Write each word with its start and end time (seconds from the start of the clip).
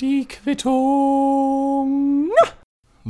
Die 0.00 0.26
Quittung. 0.26 2.30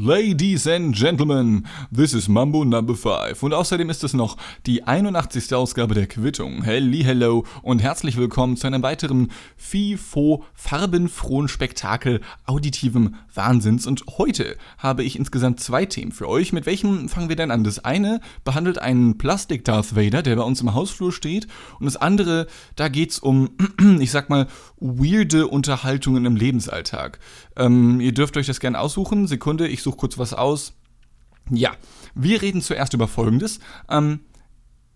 Ladies 0.00 0.68
and 0.68 0.94
Gentlemen, 0.94 1.66
this 1.90 2.14
is 2.14 2.28
Mambo 2.28 2.64
Number 2.64 2.94
5 2.94 3.42
und 3.42 3.52
außerdem 3.52 3.90
ist 3.90 4.04
es 4.04 4.14
noch 4.14 4.36
die 4.64 4.84
81. 4.84 5.52
Ausgabe 5.52 5.94
der 5.96 6.06
Quittung. 6.06 6.62
Helli 6.62 7.02
hello 7.02 7.44
und 7.62 7.82
herzlich 7.82 8.16
willkommen 8.16 8.56
zu 8.56 8.68
einem 8.68 8.84
weiteren 8.84 9.32
FIFO 9.56 10.44
farbenfrohen 10.54 11.48
Spektakel 11.48 12.20
auditivem 12.46 13.16
Wahnsinns 13.34 13.88
und 13.88 14.04
heute 14.18 14.56
habe 14.78 15.02
ich 15.02 15.18
insgesamt 15.18 15.58
zwei 15.58 15.84
Themen 15.84 16.12
für 16.12 16.28
euch. 16.28 16.52
Mit 16.52 16.66
welchem 16.66 17.08
fangen 17.08 17.28
wir 17.28 17.34
denn 17.34 17.50
an? 17.50 17.64
Das 17.64 17.84
eine 17.84 18.20
behandelt 18.44 18.78
einen 18.78 19.18
Plastik 19.18 19.64
Darth 19.64 19.96
Vader, 19.96 20.22
der 20.22 20.36
bei 20.36 20.44
uns 20.44 20.60
im 20.60 20.74
Hausflur 20.74 21.10
steht 21.10 21.48
und 21.80 21.86
das 21.86 21.96
andere, 21.96 22.46
da 22.76 22.86
geht's 22.86 23.18
um, 23.18 23.50
ich 23.98 24.12
sag 24.12 24.30
mal, 24.30 24.46
weirde 24.78 25.48
Unterhaltungen 25.48 26.24
im 26.24 26.36
Lebensalltag. 26.36 27.18
Ähm, 27.56 28.00
ihr 28.00 28.14
dürft 28.14 28.36
euch 28.36 28.46
das 28.46 28.60
gerne 28.60 28.78
aussuchen. 28.78 29.26
Sekunde, 29.26 29.66
ich 29.66 29.82
suche 29.88 29.96
kurz 29.96 30.18
was 30.18 30.34
aus. 30.34 30.74
Ja, 31.50 31.72
wir 32.14 32.42
reden 32.42 32.60
zuerst 32.60 32.92
über 32.92 33.08
Folgendes. 33.08 33.58
Ähm, 33.88 34.20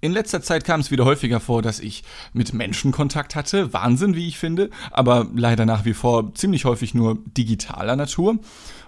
in 0.03 0.13
letzter 0.13 0.43
Zeit 0.43 0.65
kam 0.65 0.81
es 0.81 0.91
wieder 0.91 1.05
häufiger 1.05 1.41
vor, 1.41 1.63
dass 1.63 1.81
ich 1.81 2.03
mit 2.33 2.53
Menschen 2.53 2.93
Kontakt 2.93 3.37
hatte. 3.37 3.73
Wahnsinn, 3.73 4.17
wie 4.17 4.29
ich 4.29 4.39
finde, 4.39 4.69
aber 4.91 5.29
leider 5.35 5.65
nach 5.65 5.85
wie 5.85 5.95
vor 5.95 6.35
ziemlich 6.35 6.65
häufig 6.65 6.93
nur 6.93 7.19
digitaler 7.27 7.97
Natur. 7.97 8.39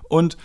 Und 0.09 0.37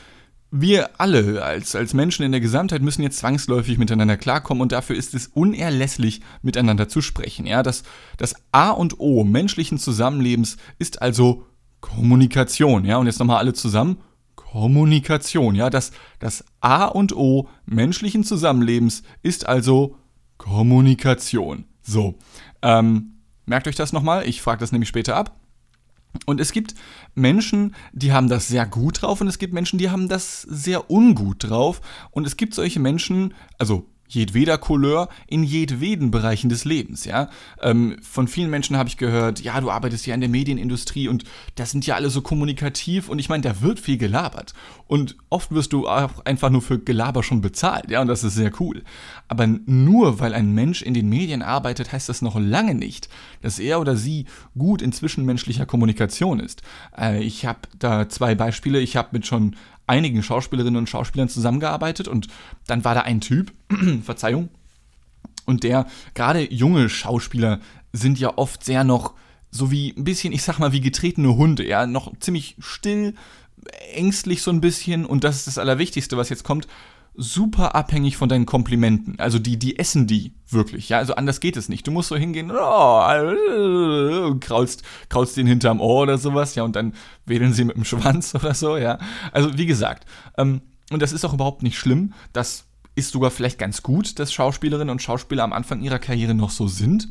wir 0.52 1.00
alle 1.00 1.44
als, 1.44 1.76
als 1.76 1.94
Menschen 1.94 2.24
in 2.24 2.32
der 2.32 2.42
Gesamtheit 2.42 2.82
müssen 2.82 3.04
jetzt 3.04 3.20
zwangsläufig 3.20 3.78
miteinander 3.78 4.18
klarkommen 4.18 4.62
und 4.62 4.72
dafür 4.72 4.96
ist 4.96 5.14
es 5.14 5.28
unerlässlich, 5.28 6.22
miteinander 6.42 6.88
zu 6.88 7.02
sprechen. 7.02 7.46
Ja, 7.46 7.64
das, 7.64 7.84
das 8.18 8.36
A 8.52 8.70
und 8.70 9.00
O 9.00 9.24
menschlichen 9.24 9.78
Zusammenlebens 9.78 10.58
ist 10.78 11.02
also 11.02 11.46
Kommunikation. 11.82 12.86
Ja, 12.86 12.98
und 12.98 13.08
jetzt 13.08 13.20
nochmal 13.20 13.38
alle 13.38 13.54
zusammen. 13.54 13.98
Kommunikation, 14.52 15.54
ja, 15.54 15.70
das, 15.70 15.92
das 16.18 16.44
A 16.60 16.86
und 16.86 17.16
O 17.16 17.50
menschlichen 17.66 18.24
Zusammenlebens 18.24 19.04
ist 19.22 19.46
also 19.48 19.96
Kommunikation. 20.38 21.66
So, 21.84 22.16
ähm, 22.64 23.20
merkt 23.46 23.68
euch 23.68 23.76
das 23.76 23.94
nochmal, 23.94 24.28
ich 24.28 24.42
frage 24.42 24.60
das 24.60 24.72
nämlich 24.72 24.90
später 24.90 25.16
ab. 25.16 25.36
Und 26.26 26.40
es 26.40 26.52
gibt 26.52 26.74
Menschen, 27.14 27.76
die 27.94 28.12
haben 28.12 28.28
das 28.28 28.48
sehr 28.48 28.66
gut 28.66 29.04
drauf 29.04 29.22
und 29.22 29.28
es 29.28 29.38
gibt 29.38 29.54
Menschen, 29.54 29.78
die 29.78 29.92
haben 29.92 30.08
das 30.08 30.42
sehr 30.42 30.90
ungut 30.90 31.48
drauf. 31.48 31.82
Und 32.10 32.26
es 32.26 32.36
gibt 32.36 32.56
solche 32.56 32.80
Menschen, 32.80 33.36
also 33.60 33.86
jedweder 34.10 34.58
Couleur 34.58 35.08
in 35.28 35.44
jedweden 35.44 36.12
Bereichen 36.12 36.50
des 36.50 36.66
Lebens, 36.66 37.06
ja. 37.06 37.30
Ähm, 37.62 37.98
von 38.02 38.28
vielen 38.28 38.50
Menschen 38.50 38.76
habe 38.76 38.90
ich 38.90 38.98
gehört, 38.98 39.40
ja, 39.42 39.62
du 39.62 39.70
arbeitest 39.70 40.06
ja 40.06 40.16
in 40.16 40.22
der 40.22 40.30
Medienindustrie 40.30 41.08
und 41.08 41.24
das 41.56 41.72
sind 41.72 41.86
ja 41.86 41.96
alle 41.96 42.10
so 42.10 42.22
kommunikativ 42.22 43.08
und 43.08 43.20
ich 43.20 43.30
meine, 43.30 43.44
da 43.44 43.62
wird 43.62 43.80
viel 43.80 43.98
gelabert. 43.98 44.54
Und 44.88 45.16
oft 45.30 45.52
wirst 45.52 45.72
du 45.74 45.88
auch 45.88 46.26
einfach 46.26 46.50
nur 46.50 46.62
für 46.62 46.80
Gelaber 46.80 47.24
schon 47.24 47.42
bezahlt, 47.42 47.92
ja, 47.92 48.02
und 48.02 48.08
das 48.08 48.24
ist 48.24 48.36
sehr 48.36 48.52
cool. 48.60 48.84
Aber 49.28 49.48
nur 49.48 50.20
weil 50.20 50.34
ein 50.34 50.54
Mensch 50.54 50.82
in 50.82 50.94
den 50.94 51.08
Medien 51.08 51.42
arbeitet, 51.42 51.92
heißt 51.92 52.10
das 52.10 52.22
noch 52.22 52.40
lange 52.40 52.74
nicht, 52.74 53.10
dass 53.42 53.60
er 53.60 53.80
oder 53.80 53.96
sie 53.96 54.26
gut 54.58 54.82
in 54.82 54.92
zwischenmenschlicher 54.92 55.66
Kommunikation 55.66 56.40
ist. 56.40 56.64
Äh, 56.98 57.24
ich 57.24 57.46
habe 57.46 57.60
da 57.78 58.10
zwei 58.10 58.36
Beispiele. 58.36 58.80
Ich 58.80 58.96
habe 58.96 59.10
mit 59.12 59.28
schon 59.28 59.56
einigen 59.90 60.24
Schauspielerinnen 60.24 60.78
und 60.78 60.90
Schauspielern 60.90 61.30
zusammengearbeitet 61.30 62.08
und 62.08 62.28
dann 62.68 62.84
war 62.86 62.96
da 62.96 63.02
ein 63.02 63.22
Typ, 63.22 63.52
Verzeihung, 64.04 64.50
und 65.46 65.64
der, 65.64 65.88
gerade 66.14 66.52
junge 66.54 66.90
Schauspieler 66.90 67.60
sind 67.92 68.20
ja 68.20 68.38
oft 68.38 68.64
sehr 68.64 68.84
noch 68.84 69.16
so 69.50 69.72
wie 69.72 69.96
ein 69.98 70.04
bisschen, 70.04 70.32
ich 70.32 70.44
sag 70.44 70.60
mal, 70.60 70.72
wie 70.72 70.82
getretene 70.82 71.36
Hunde, 71.36 71.68
ja, 71.68 71.88
noch 71.88 72.14
ziemlich 72.20 72.56
still, 72.60 73.16
ängstlich 73.94 74.44
so 74.44 74.52
ein 74.52 74.62
bisschen 74.62 75.06
und 75.06 75.24
das 75.24 75.38
ist 75.38 75.48
das 75.48 75.58
Allerwichtigste, 75.58 76.18
was 76.18 76.30
jetzt 76.30 76.44
kommt, 76.44 76.68
super 77.20 77.76
abhängig 77.76 78.16
von 78.16 78.30
deinen 78.30 78.46
Komplimenten. 78.46 79.20
Also 79.20 79.40
die, 79.40 79.60
die 79.60 79.78
essen 79.78 80.08
die 80.08 80.34
wirklich, 80.48 80.90
ja. 80.90 80.98
Also 80.98 81.16
anders 81.16 81.42
geht 81.42 81.58
es 81.58 81.68
nicht. 81.68 81.86
Du 81.86 81.92
musst 81.92 82.08
so 82.08 82.16
hingehen, 82.16 82.50
oh, 82.52 84.36
kraulst, 84.40 84.84
kraulst 85.10 85.36
den 85.36 85.46
hinterm 85.46 85.82
Ohr 85.82 86.04
oder 86.04 86.18
sowas, 86.18 86.56
ja, 86.56 86.64
und 86.64 86.76
dann 86.76 86.94
wedeln 87.26 87.54
sie 87.54 87.66
mit 87.66 87.76
dem 87.76 87.84
Schwanz 87.84 88.34
oder 88.36 88.54
so, 88.54 88.78
ja. 88.78 88.98
Also 89.34 89.58
wie 89.58 89.66
gesagt, 89.66 90.06
ähm, 90.38 90.62
und 90.92 91.02
das 91.02 91.12
ist 91.12 91.26
auch 91.26 91.34
überhaupt 91.34 91.62
nicht 91.62 91.78
schlimm. 91.78 92.14
Das 92.32 92.66
ist 92.96 93.12
sogar 93.12 93.32
vielleicht 93.32 93.60
ganz 93.60 93.84
gut, 93.84 94.18
dass 94.18 94.34
Schauspielerinnen 94.34 94.90
und 94.90 95.02
Schauspieler 95.02 95.44
am 95.44 95.54
Anfang 95.54 95.82
ihrer 95.82 96.00
Karriere 96.00 96.34
noch 96.34 96.50
so 96.50 96.68
sind. 96.68 97.10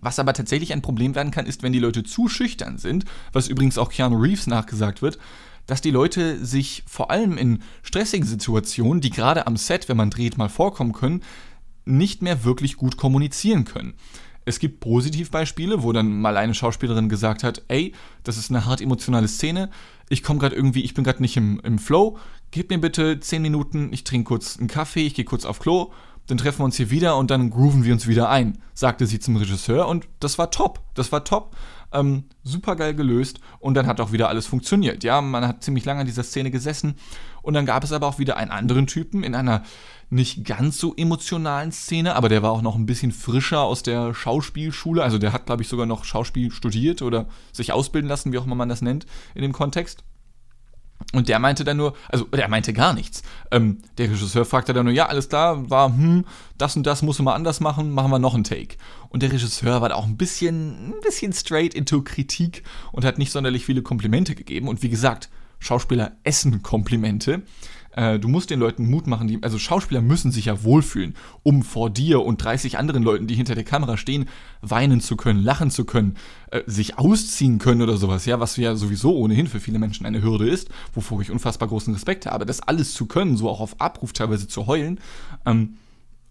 Was 0.00 0.18
aber 0.18 0.32
tatsächlich 0.32 0.72
ein 0.72 0.82
Problem 0.82 1.14
werden 1.14 1.30
kann, 1.30 1.46
ist, 1.46 1.62
wenn 1.62 1.72
die 1.72 1.78
Leute 1.78 2.02
zu 2.02 2.28
schüchtern 2.28 2.78
sind, 2.78 3.04
was 3.32 3.48
übrigens 3.48 3.78
auch 3.78 3.90
Keanu 3.90 4.16
Reeves 4.16 4.46
nachgesagt 4.46 5.02
wird, 5.02 5.18
dass 5.66 5.80
die 5.80 5.90
Leute 5.90 6.44
sich 6.44 6.82
vor 6.86 7.10
allem 7.10 7.38
in 7.38 7.60
stressigen 7.82 8.26
Situationen, 8.26 9.00
die 9.00 9.10
gerade 9.10 9.46
am 9.46 9.56
Set, 9.56 9.88
wenn 9.88 9.96
man 9.96 10.10
dreht, 10.10 10.38
mal 10.38 10.48
vorkommen 10.48 10.92
können, 10.92 11.22
nicht 11.84 12.22
mehr 12.22 12.44
wirklich 12.44 12.76
gut 12.76 12.96
kommunizieren 12.96 13.64
können. 13.64 13.94
Es 14.46 14.58
gibt 14.58 14.80
Positivbeispiele, 14.80 15.82
wo 15.82 15.92
dann 15.92 16.20
mal 16.20 16.36
eine 16.36 16.54
Schauspielerin 16.54 17.08
gesagt 17.08 17.42
hat, 17.42 17.62
ey, 17.68 17.94
das 18.24 18.36
ist 18.36 18.50
eine 18.50 18.66
hart 18.66 18.82
emotionale 18.82 19.28
Szene, 19.28 19.70
ich 20.10 20.22
komme 20.22 20.38
gerade 20.38 20.54
irgendwie, 20.54 20.82
ich 20.82 20.92
bin 20.92 21.04
gerade 21.04 21.22
nicht 21.22 21.36
im, 21.36 21.60
im 21.60 21.78
Flow, 21.78 22.18
gib 22.50 22.70
mir 22.70 22.78
bitte 22.78 23.18
10 23.18 23.40
Minuten, 23.40 23.90
ich 23.92 24.04
trinke 24.04 24.28
kurz 24.28 24.58
einen 24.58 24.68
Kaffee, 24.68 25.06
ich 25.06 25.14
gehe 25.14 25.24
kurz 25.24 25.46
auf 25.46 25.60
Klo, 25.60 25.92
dann 26.26 26.38
treffen 26.38 26.60
wir 26.60 26.64
uns 26.64 26.76
hier 26.76 26.90
wieder 26.90 27.16
und 27.16 27.30
dann 27.30 27.50
grooven 27.50 27.84
wir 27.84 27.92
uns 27.92 28.06
wieder 28.06 28.28
ein, 28.28 28.58
sagte 28.74 29.06
sie 29.06 29.18
zum 29.18 29.36
Regisseur 29.36 29.88
und 29.88 30.06
das 30.20 30.38
war 30.38 30.50
top, 30.50 30.80
das 30.94 31.10
war 31.10 31.24
top 31.24 31.56
ähm, 31.94 32.24
super 32.42 32.76
geil 32.76 32.94
gelöst 32.94 33.40
und 33.60 33.74
dann 33.74 33.86
hat 33.86 34.00
auch 34.00 34.12
wieder 34.12 34.28
alles 34.28 34.46
funktioniert. 34.46 35.04
Ja, 35.04 35.20
man 35.20 35.46
hat 35.46 35.64
ziemlich 35.64 35.84
lange 35.84 36.00
an 36.00 36.06
dieser 36.06 36.24
Szene 36.24 36.50
gesessen 36.50 36.96
und 37.42 37.54
dann 37.54 37.66
gab 37.66 37.84
es 37.84 37.92
aber 37.92 38.06
auch 38.06 38.18
wieder 38.18 38.36
einen 38.36 38.50
anderen 38.50 38.86
Typen 38.86 39.22
in 39.22 39.34
einer 39.34 39.62
nicht 40.10 40.44
ganz 40.44 40.78
so 40.78 40.94
emotionalen 40.94 41.72
Szene, 41.72 42.14
aber 42.14 42.28
der 42.28 42.42
war 42.42 42.52
auch 42.52 42.62
noch 42.62 42.76
ein 42.76 42.86
bisschen 42.86 43.12
frischer 43.12 43.60
aus 43.62 43.82
der 43.82 44.14
Schauspielschule. 44.14 45.02
Also 45.02 45.18
der 45.18 45.32
hat, 45.32 45.46
glaube 45.46 45.62
ich, 45.62 45.68
sogar 45.68 45.86
noch 45.86 46.04
Schauspiel 46.04 46.50
studiert 46.50 47.02
oder 47.02 47.26
sich 47.52 47.72
ausbilden 47.72 48.08
lassen, 48.08 48.32
wie 48.32 48.38
auch 48.38 48.46
immer 48.46 48.54
man 48.54 48.68
das 48.68 48.82
nennt 48.82 49.06
in 49.34 49.42
dem 49.42 49.52
Kontext. 49.52 50.04
Und 51.12 51.28
der 51.28 51.38
meinte 51.38 51.64
dann 51.64 51.76
nur, 51.76 51.94
also 52.08 52.24
der 52.24 52.48
meinte 52.48 52.72
gar 52.72 52.92
nichts. 52.92 53.22
Ähm, 53.50 53.78
der 53.98 54.10
Regisseur 54.10 54.44
fragte 54.44 54.72
dann 54.72 54.86
nur, 54.86 54.94
ja, 54.94 55.06
alles 55.06 55.28
klar, 55.28 55.70
war, 55.70 55.88
hm, 55.88 56.24
das 56.58 56.76
und 56.76 56.84
das 56.86 57.02
musst 57.02 57.18
du 57.18 57.22
mal 57.22 57.34
anders 57.34 57.60
machen, 57.60 57.92
machen 57.92 58.10
wir 58.10 58.18
noch 58.18 58.34
einen 58.34 58.44
Take. 58.44 58.76
Und 59.10 59.22
der 59.22 59.32
Regisseur 59.32 59.80
war 59.80 59.88
da 59.90 59.94
auch 59.94 60.06
ein 60.06 60.16
bisschen, 60.16 60.88
ein 60.88 61.00
bisschen 61.02 61.32
straight 61.32 61.74
into 61.74 62.02
Kritik 62.02 62.64
und 62.90 63.04
hat 63.04 63.18
nicht 63.18 63.30
sonderlich 63.30 63.64
viele 63.64 63.82
Komplimente 63.82 64.34
gegeben. 64.34 64.66
Und 64.68 64.82
wie 64.82 64.88
gesagt, 64.88 65.28
Schauspieler 65.60 66.12
essen 66.24 66.62
Komplimente. 66.62 67.42
Äh, 67.94 68.18
du 68.18 68.28
musst 68.28 68.50
den 68.50 68.60
Leuten 68.60 68.90
Mut 68.90 69.06
machen, 69.06 69.28
die, 69.28 69.42
also 69.42 69.58
Schauspieler 69.58 70.02
müssen 70.02 70.32
sich 70.32 70.46
ja 70.46 70.62
wohlfühlen, 70.64 71.14
um 71.42 71.62
vor 71.62 71.90
dir 71.90 72.22
und 72.22 72.42
30 72.42 72.78
anderen 72.78 73.02
Leuten, 73.02 73.26
die 73.26 73.34
hinter 73.34 73.54
der 73.54 73.64
Kamera 73.64 73.96
stehen, 73.96 74.28
weinen 74.62 75.00
zu 75.00 75.16
können, 75.16 75.42
lachen 75.42 75.70
zu 75.70 75.84
können, 75.84 76.16
äh, 76.50 76.62
sich 76.66 76.98
ausziehen 76.98 77.58
können 77.58 77.82
oder 77.82 77.96
sowas, 77.96 78.26
ja, 78.26 78.40
was 78.40 78.56
ja 78.56 78.74
sowieso 78.74 79.16
ohnehin 79.16 79.46
für 79.46 79.60
viele 79.60 79.78
Menschen 79.78 80.06
eine 80.06 80.22
Hürde 80.22 80.48
ist, 80.48 80.68
wovor 80.92 81.20
ich 81.20 81.30
unfassbar 81.30 81.68
großen 81.68 81.94
Respekt 81.94 82.26
habe, 82.26 82.46
das 82.46 82.60
alles 82.60 82.94
zu 82.94 83.06
können, 83.06 83.36
so 83.36 83.48
auch 83.48 83.60
auf 83.60 83.80
Abruf 83.80 84.12
teilweise 84.12 84.48
zu 84.48 84.66
heulen. 84.66 84.98
Ähm, 85.46 85.74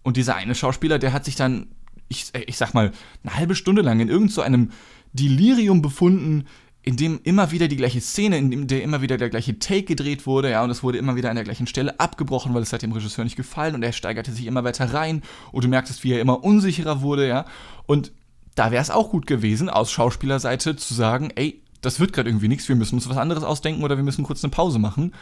und 0.04 0.18
dieser 0.18 0.36
eine 0.36 0.56
Schauspieler, 0.56 1.00
der 1.00 1.14
hat 1.14 1.24
sich 1.24 1.36
dann, 1.36 1.68
ich, 2.10 2.26
ich 2.46 2.58
sag 2.58 2.74
mal, 2.74 2.92
eine 3.24 3.36
halbe 3.36 3.56
Stunde 3.56 3.82
lang 3.82 4.02
in 4.02 4.10
irgendeinem 4.10 4.70
so 4.70 4.78
Delirium 5.14 5.82
befunden, 5.82 6.46
in 6.84 6.98
dem 6.98 7.22
immer 7.24 7.52
wieder 7.52 7.70
die 7.70 7.78
gleiche 7.78 8.02
Szene, 8.02 8.38
in 8.38 8.52
dem 8.52 8.68
der 8.68 8.84
immer 8.84 9.02
wieder 9.02 9.18
der 9.18 9.30
gleiche 9.30 9.58
Take 9.58 9.84
gedreht 9.84 10.28
wurde, 10.28 10.52
ja, 10.52 10.64
und 10.64 10.70
es 10.70 10.84
wurde 10.84 10.98
immer 10.98 11.16
wieder 11.16 11.30
an 11.30 11.36
der 11.36 11.46
gleichen 11.46 11.66
Stelle 11.66 11.98
abgebrochen, 12.00 12.54
weil 12.54 12.62
es 12.62 12.74
hat 12.74 12.82
dem 12.82 12.92
Regisseur 12.92 13.24
nicht 13.24 13.38
gefallen 13.38 13.74
und 13.74 13.84
er 13.84 13.94
steigerte 13.94 14.34
sich 14.34 14.46
immer 14.46 14.66
weiter 14.66 14.94
rein 14.94 15.22
und 15.54 15.64
du 15.64 15.70
merktest, 15.70 16.04
wie 16.04 16.12
er 16.12 16.20
immer 16.20 16.44
unsicherer 16.44 17.02
wurde, 17.02 17.28
ja. 17.28 17.46
Und 17.86 18.12
da 18.56 18.72
wäre 18.72 18.82
es 18.82 18.92
auch 18.92 19.10
gut 19.10 19.28
gewesen, 19.28 19.70
aus 19.70 19.92
Schauspielerseite 19.92 20.76
zu 20.76 20.94
sagen, 20.94 21.32
ey, 21.36 21.62
das 21.82 22.00
wird 22.00 22.12
gerade 22.12 22.30
irgendwie 22.30 22.50
nichts, 22.50 22.68
wir 22.68 22.76
müssen 22.76 22.96
uns 22.96 23.10
was 23.10 23.18
anderes 23.18 23.44
ausdenken 23.44 23.84
oder 23.84 23.96
wir 23.96 24.04
müssen 24.04 24.24
kurz 24.24 24.44
eine 24.44 24.52
Pause 24.52 24.78
machen. 24.78 25.14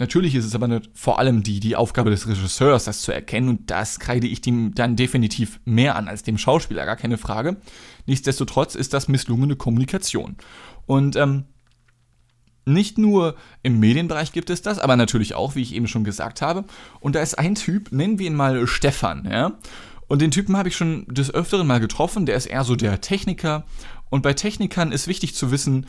Natürlich 0.00 0.34
ist 0.34 0.46
es 0.46 0.54
aber 0.54 0.80
vor 0.94 1.18
allem 1.18 1.42
die, 1.42 1.60
die 1.60 1.76
Aufgabe 1.76 2.08
des 2.08 2.26
Regisseurs, 2.26 2.84
das 2.84 3.02
zu 3.02 3.12
erkennen, 3.12 3.50
und 3.50 3.70
das 3.70 4.00
kreide 4.00 4.26
ich 4.26 4.40
dem 4.40 4.74
dann 4.74 4.96
definitiv 4.96 5.60
mehr 5.66 5.94
an 5.94 6.08
als 6.08 6.22
dem 6.22 6.38
Schauspieler, 6.38 6.86
gar 6.86 6.96
keine 6.96 7.18
Frage. 7.18 7.58
Nichtsdestotrotz 8.06 8.76
ist 8.76 8.94
das 8.94 9.08
misslungene 9.08 9.56
Kommunikation. 9.56 10.36
Und 10.86 11.16
ähm, 11.16 11.44
nicht 12.64 12.96
nur 12.96 13.36
im 13.62 13.78
Medienbereich 13.78 14.32
gibt 14.32 14.48
es 14.48 14.62
das, 14.62 14.78
aber 14.78 14.96
natürlich 14.96 15.34
auch, 15.34 15.54
wie 15.54 15.60
ich 15.60 15.74
eben 15.74 15.86
schon 15.86 16.02
gesagt 16.02 16.40
habe. 16.40 16.64
Und 17.00 17.14
da 17.14 17.20
ist 17.20 17.38
ein 17.38 17.54
Typ, 17.54 17.92
nennen 17.92 18.18
wir 18.18 18.26
ihn 18.26 18.34
mal 18.34 18.66
Stefan, 18.66 19.28
ja. 19.30 19.52
Und 20.08 20.22
den 20.22 20.30
Typen 20.30 20.56
habe 20.56 20.70
ich 20.70 20.76
schon 20.76 21.04
des 21.08 21.32
Öfteren 21.32 21.66
mal 21.66 21.78
getroffen, 21.78 22.24
der 22.24 22.36
ist 22.36 22.46
eher 22.46 22.64
so 22.64 22.74
der 22.74 23.02
Techniker. 23.02 23.64
Und 24.08 24.22
bei 24.22 24.32
Technikern 24.32 24.92
ist 24.92 25.08
wichtig 25.08 25.34
zu 25.34 25.50
wissen, 25.50 25.86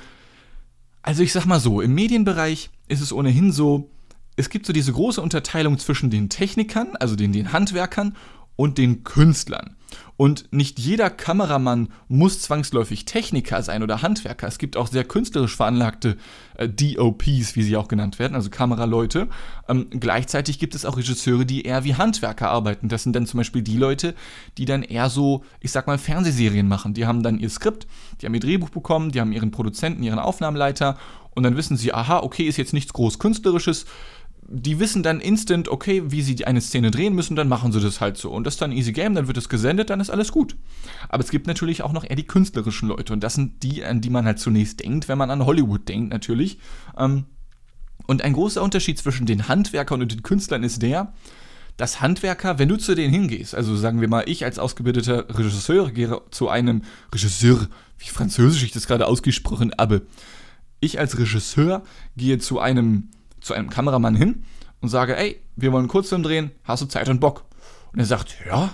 also 1.01 1.23
ich 1.23 1.31
sag 1.31 1.45
mal 1.45 1.61
so, 1.61 1.79
im 1.79 1.95
Medienbereich 1.95 2.71
ist 2.89 2.99
es 2.99 3.13
ohnehin 3.13 3.53
so, 3.53 3.89
es 4.35 4.49
gibt 4.49 4.65
so 4.65 4.73
diese 4.73 4.93
große 4.93 5.21
Unterteilung 5.21 5.77
zwischen 5.77 6.09
den 6.09 6.29
Technikern, 6.29 6.95
also 6.99 7.15
den, 7.15 7.33
den 7.33 7.53
Handwerkern 7.53 8.15
und 8.55 8.77
den 8.77 9.03
Künstlern. 9.03 9.75
Und 10.15 10.53
nicht 10.53 10.77
jeder 10.77 11.09
Kameramann 11.09 11.89
muss 12.07 12.41
zwangsläufig 12.41 13.05
Techniker 13.05 13.63
sein 13.63 13.81
oder 13.81 14.03
Handwerker. 14.03 14.47
Es 14.47 14.59
gibt 14.59 14.77
auch 14.77 14.87
sehr 14.87 15.03
künstlerisch 15.03 15.55
veranlagte 15.55 16.17
äh, 16.57 16.69
DOPs, 16.69 17.55
wie 17.55 17.63
sie 17.63 17.75
auch 17.75 17.87
genannt 17.87 18.19
werden, 18.19 18.35
also 18.35 18.49
Kameraleute. 18.49 19.27
Ähm, 19.67 19.87
gleichzeitig 19.89 20.59
gibt 20.59 20.75
es 20.75 20.85
auch 20.85 20.95
Regisseure, 20.95 21.45
die 21.45 21.63
eher 21.63 21.83
wie 21.83 21.95
Handwerker 21.95 22.51
arbeiten. 22.51 22.87
Das 22.87 23.03
sind 23.03 23.15
dann 23.15 23.25
zum 23.25 23.39
Beispiel 23.39 23.63
die 23.63 23.77
Leute, 23.77 24.13
die 24.57 24.65
dann 24.65 24.83
eher 24.83 25.09
so, 25.09 25.43
ich 25.59 25.71
sag 25.71 25.87
mal, 25.87 25.97
Fernsehserien 25.97 26.67
machen. 26.67 26.93
Die 26.93 27.07
haben 27.07 27.23
dann 27.23 27.39
ihr 27.39 27.49
Skript, 27.49 27.87
die 28.21 28.27
haben 28.27 28.33
ihr 28.35 28.41
Drehbuch 28.41 28.69
bekommen, 28.69 29.11
die 29.11 29.19
haben 29.19 29.31
ihren 29.31 29.51
Produzenten, 29.51 30.03
ihren 30.03 30.19
Aufnahmeleiter 30.19 30.97
und 31.33 31.43
dann 31.43 31.57
wissen 31.57 31.77
sie, 31.77 31.93
aha, 31.93 32.19
okay, 32.19 32.43
ist 32.43 32.57
jetzt 32.57 32.73
nichts 32.73 32.93
groß 32.93 33.17
Künstlerisches, 33.17 33.85
die 34.53 34.79
wissen 34.79 35.01
dann 35.01 35.21
instant, 35.21 35.69
okay, 35.69 36.03
wie 36.07 36.21
sie 36.21 36.45
eine 36.45 36.59
Szene 36.59 36.91
drehen 36.91 37.15
müssen, 37.15 37.35
dann 37.35 37.47
machen 37.47 37.71
sie 37.71 37.79
das 37.79 38.01
halt 38.01 38.17
so. 38.17 38.31
Und 38.31 38.45
das 38.45 38.55
ist 38.55 38.61
dann 38.61 38.73
easy 38.73 38.91
game, 38.91 39.15
dann 39.15 39.27
wird 39.27 39.37
es 39.37 39.47
gesendet, 39.47 39.89
dann 39.89 40.01
ist 40.01 40.09
alles 40.09 40.31
gut. 40.31 40.57
Aber 41.07 41.23
es 41.23 41.31
gibt 41.31 41.47
natürlich 41.47 41.83
auch 41.83 41.93
noch 41.93 42.03
eher 42.03 42.17
die 42.17 42.27
künstlerischen 42.27 42.89
Leute. 42.89 43.13
Und 43.13 43.21
das 43.23 43.35
sind 43.35 43.63
die, 43.63 43.83
an 43.85 44.01
die 44.01 44.09
man 44.09 44.25
halt 44.25 44.39
zunächst 44.39 44.81
denkt, 44.81 45.07
wenn 45.07 45.17
man 45.17 45.31
an 45.31 45.45
Hollywood 45.45 45.87
denkt, 45.87 46.11
natürlich. 46.11 46.59
Ähm, 46.97 47.25
und 48.07 48.23
ein 48.23 48.33
großer 48.33 48.61
Unterschied 48.61 48.99
zwischen 48.99 49.25
den 49.25 49.47
Handwerkern 49.47 50.01
und 50.01 50.11
den 50.11 50.23
Künstlern 50.23 50.63
ist 50.63 50.81
der, 50.81 51.13
dass 51.77 52.01
Handwerker, 52.01 52.59
wenn 52.59 52.67
du 52.67 52.75
zu 52.75 52.93
denen 52.93 53.13
hingehst, 53.13 53.55
also 53.55 53.75
sagen 53.77 54.01
wir 54.01 54.09
mal, 54.09 54.23
ich 54.27 54.43
als 54.43 54.59
ausgebildeter 54.59 55.29
Regisseur 55.29 55.91
gehe 55.91 56.21
zu 56.29 56.49
einem 56.49 56.81
Regisseur, 57.13 57.67
wie 57.97 58.09
französisch 58.09 58.63
ich 58.63 58.71
das 58.71 58.87
gerade 58.87 59.07
ausgesprochen 59.07 59.71
habe, 59.79 60.05
ich 60.81 60.99
als 60.99 61.17
Regisseur 61.17 61.83
gehe 62.17 62.39
zu 62.39 62.59
einem 62.59 63.09
zu 63.41 63.53
einem 63.53 63.69
Kameramann 63.69 64.15
hin 64.15 64.43
und 64.79 64.89
sage, 64.89 65.17
ey, 65.17 65.41
wir 65.55 65.71
wollen 65.71 65.83
einen 65.83 65.89
Kurzfilm 65.89 66.23
drehen, 66.23 66.51
hast 66.63 66.81
du 66.81 66.87
Zeit 66.87 67.09
und 67.09 67.19
Bock? 67.19 67.45
Und 67.93 67.99
er 67.99 68.05
sagt, 68.05 68.37
ja, 68.45 68.73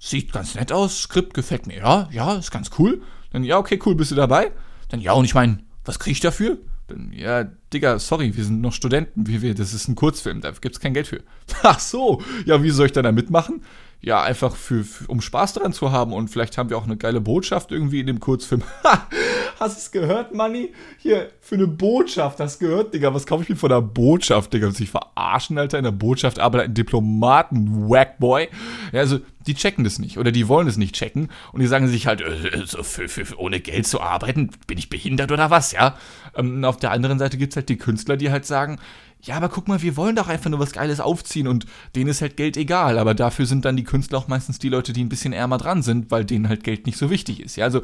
sieht 0.00 0.32
ganz 0.32 0.54
nett 0.54 0.72
aus, 0.72 1.00
Skript 1.02 1.34
gefällt 1.34 1.66
mir, 1.66 1.78
ja, 1.78 2.08
ja, 2.10 2.34
ist 2.34 2.50
ganz 2.50 2.70
cool. 2.78 3.02
Dann, 3.32 3.44
ja, 3.44 3.58
okay, 3.58 3.78
cool, 3.84 3.94
bist 3.94 4.10
du 4.10 4.14
dabei? 4.14 4.52
Dann, 4.88 5.00
ja, 5.00 5.12
und 5.12 5.24
ich 5.24 5.34
meine, 5.34 5.58
was 5.84 5.98
krieg 5.98 6.12
ich 6.12 6.20
dafür? 6.20 6.58
Dann, 6.88 7.12
ja, 7.12 7.44
Digga, 7.72 7.98
sorry, 7.98 8.36
wir 8.36 8.44
sind 8.44 8.60
noch 8.60 8.72
Studenten, 8.72 9.26
wie 9.26 9.42
wir, 9.42 9.54
das 9.54 9.74
ist 9.74 9.88
ein 9.88 9.94
Kurzfilm, 9.94 10.40
da 10.40 10.52
gibt's 10.52 10.80
kein 10.80 10.94
Geld 10.94 11.08
für. 11.08 11.22
Ach 11.62 11.80
so, 11.80 12.22
ja, 12.44 12.62
wie 12.62 12.70
soll 12.70 12.86
ich 12.86 12.92
dann 12.92 13.04
da 13.04 13.12
mitmachen? 13.12 13.62
Ja, 14.00 14.22
einfach 14.22 14.54
für, 14.54 14.84
für, 14.84 15.06
um 15.08 15.20
Spaß 15.20 15.54
daran 15.54 15.72
zu 15.72 15.90
haben 15.90 16.12
und 16.12 16.28
vielleicht 16.28 16.58
haben 16.58 16.70
wir 16.70 16.78
auch 16.78 16.84
eine 16.84 16.96
geile 16.96 17.20
Botschaft 17.20 17.72
irgendwie 17.72 18.00
in 18.00 18.06
dem 18.06 18.20
Kurzfilm. 18.20 18.62
hast 19.58 19.76
du 19.76 19.80
es 19.80 19.90
gehört, 19.90 20.34
Manni? 20.34 20.72
Hier, 20.98 21.30
für 21.40 21.56
eine 21.56 21.66
Botschaft, 21.66 22.40
du 22.40 22.46
gehört, 22.58 22.94
Digga? 22.94 23.14
Was 23.14 23.26
kaufe 23.26 23.42
ich 23.42 23.48
mir 23.48 23.56
von 23.56 23.72
einer 23.72 23.82
Botschaft, 23.82 24.52
Digga? 24.52 24.70
Sich 24.70 24.90
verarschen, 24.90 25.58
Alter, 25.58 25.78
in 25.78 25.84
der 25.84 25.92
Botschaft 25.92 26.38
arbeitet 26.38 26.68
ein 26.68 26.74
Diplomaten, 26.74 27.88
Wackboy. 27.88 28.48
Ja, 28.92 29.00
also, 29.00 29.18
die 29.46 29.54
checken 29.54 29.84
das 29.84 29.98
nicht 29.98 30.18
oder 30.18 30.32
die 30.32 30.48
wollen 30.48 30.66
es 30.66 30.76
nicht 30.76 30.94
checken 30.94 31.28
und 31.52 31.60
die 31.60 31.66
sagen 31.66 31.88
sich 31.88 32.06
halt, 32.06 32.20
äh, 32.20 32.62
so 32.66 32.82
für, 32.82 33.08
für, 33.08 33.24
für, 33.24 33.38
ohne 33.38 33.60
Geld 33.60 33.86
zu 33.86 34.00
arbeiten, 34.00 34.50
bin 34.66 34.78
ich 34.78 34.90
behindert 34.90 35.32
oder 35.32 35.50
was, 35.50 35.72
ja? 35.72 35.96
Ähm, 36.34 36.64
auf 36.64 36.76
der 36.76 36.90
anderen 36.90 37.18
Seite 37.18 37.38
gibt 37.38 37.52
es 37.52 37.56
halt 37.56 37.68
die 37.68 37.78
Künstler, 37.78 38.16
die 38.16 38.30
halt 38.30 38.44
sagen, 38.44 38.78
ja, 39.26 39.36
aber 39.36 39.48
guck 39.48 39.66
mal, 39.66 39.82
wir 39.82 39.96
wollen 39.96 40.14
doch 40.14 40.28
einfach 40.28 40.50
nur 40.50 40.60
was 40.60 40.72
Geiles 40.72 41.00
aufziehen 41.00 41.48
und 41.48 41.66
denen 41.96 42.08
ist 42.08 42.22
halt 42.22 42.36
Geld 42.36 42.56
egal. 42.56 42.98
Aber 42.98 43.12
dafür 43.12 43.46
sind 43.46 43.64
dann 43.64 43.76
die 43.76 43.84
Künstler 43.84 44.18
auch 44.18 44.28
meistens 44.28 44.58
die 44.58 44.68
Leute, 44.68 44.92
die 44.92 45.02
ein 45.02 45.08
bisschen 45.08 45.32
ärmer 45.32 45.58
dran 45.58 45.82
sind, 45.82 46.10
weil 46.12 46.24
denen 46.24 46.48
halt 46.48 46.62
Geld 46.62 46.86
nicht 46.86 46.96
so 46.96 47.10
wichtig 47.10 47.40
ist. 47.40 47.56
Ja, 47.56 47.64
also 47.64 47.82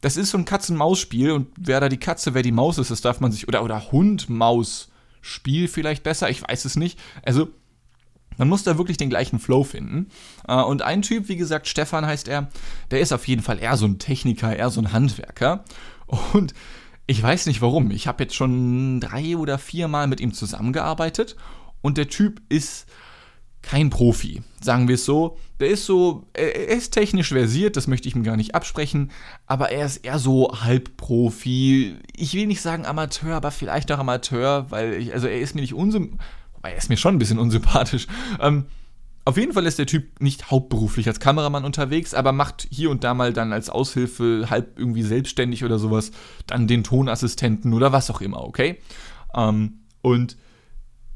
das 0.00 0.16
ist 0.16 0.30
so 0.30 0.38
ein 0.38 0.44
Katz-und-Maus-Spiel 0.44 1.30
und 1.30 1.46
wer 1.56 1.80
da 1.80 1.88
die 1.88 1.98
Katze, 1.98 2.34
wer 2.34 2.42
die 2.42 2.52
Maus 2.52 2.78
ist, 2.78 2.90
das 2.90 3.00
darf 3.00 3.20
man 3.20 3.30
sich, 3.30 3.46
oder, 3.46 3.62
oder 3.62 3.92
Hund-Maus-Spiel 3.92 5.68
vielleicht 5.68 6.02
besser, 6.02 6.28
ich 6.28 6.42
weiß 6.42 6.64
es 6.64 6.74
nicht. 6.74 6.98
Also 7.22 7.48
man 8.36 8.48
muss 8.48 8.64
da 8.64 8.76
wirklich 8.78 8.96
den 8.96 9.10
gleichen 9.10 9.38
Flow 9.38 9.62
finden. 9.62 10.08
Äh, 10.48 10.60
und 10.60 10.82
ein 10.82 11.02
Typ, 11.02 11.28
wie 11.28 11.36
gesagt, 11.36 11.68
Stefan 11.68 12.06
heißt 12.06 12.26
er, 12.26 12.48
der 12.90 13.00
ist 13.00 13.12
auf 13.12 13.28
jeden 13.28 13.42
Fall 13.42 13.60
eher 13.60 13.76
so 13.76 13.86
ein 13.86 13.98
Techniker, 13.98 14.56
eher 14.56 14.70
so 14.70 14.80
ein 14.80 14.92
Handwerker. 14.92 15.64
Und 16.32 16.54
ich 17.10 17.20
weiß 17.20 17.46
nicht 17.46 17.60
warum. 17.60 17.90
Ich 17.90 18.06
habe 18.06 18.22
jetzt 18.22 18.36
schon 18.36 19.00
drei 19.00 19.36
oder 19.36 19.58
vier 19.58 19.88
Mal 19.88 20.06
mit 20.06 20.20
ihm 20.20 20.32
zusammengearbeitet 20.32 21.34
und 21.82 21.98
der 21.98 22.08
Typ 22.08 22.40
ist 22.48 22.86
kein 23.62 23.90
Profi, 23.90 24.42
sagen 24.62 24.86
wir 24.86 24.94
es 24.94 25.04
so. 25.04 25.36
Der 25.58 25.70
ist 25.70 25.86
so, 25.86 26.28
er 26.34 26.68
ist 26.68 26.92
technisch 26.92 27.30
versiert, 27.30 27.76
das 27.76 27.88
möchte 27.88 28.06
ich 28.06 28.14
ihm 28.14 28.22
gar 28.22 28.36
nicht 28.36 28.54
absprechen, 28.54 29.10
aber 29.46 29.72
er 29.72 29.86
ist 29.86 29.96
eher 29.98 30.20
so 30.20 30.52
Halbprofi. 30.52 31.96
Ich 32.14 32.34
will 32.34 32.46
nicht 32.46 32.62
sagen 32.62 32.86
Amateur, 32.86 33.34
aber 33.34 33.50
vielleicht 33.50 33.90
auch 33.90 33.98
Amateur, 33.98 34.70
weil 34.70 34.92
ich, 34.94 35.12
also 35.12 35.26
er 35.26 35.40
ist 35.40 35.56
mir 35.56 35.62
nicht 35.62 35.74
unsympathisch, 35.74 36.24
er 36.62 36.76
ist 36.76 36.90
mir 36.90 36.96
schon 36.96 37.16
ein 37.16 37.18
bisschen 37.18 37.40
unsympathisch. 37.40 38.06
Ähm, 38.38 38.66
auf 39.24 39.36
jeden 39.36 39.52
Fall 39.52 39.66
ist 39.66 39.78
der 39.78 39.86
Typ 39.86 40.20
nicht 40.20 40.50
hauptberuflich 40.50 41.06
als 41.06 41.20
Kameramann 41.20 41.64
unterwegs, 41.64 42.14
aber 42.14 42.32
macht 42.32 42.66
hier 42.70 42.90
und 42.90 43.04
da 43.04 43.14
mal 43.14 43.32
dann 43.32 43.52
als 43.52 43.68
Aushilfe 43.68 44.46
halb 44.48 44.78
irgendwie 44.78 45.02
selbstständig 45.02 45.64
oder 45.64 45.78
sowas 45.78 46.10
dann 46.46 46.66
den 46.66 46.84
Tonassistenten 46.84 47.74
oder 47.74 47.92
was 47.92 48.10
auch 48.10 48.20
immer, 48.20 48.42
okay? 48.42 48.78
Ähm, 49.34 49.80
und 50.02 50.36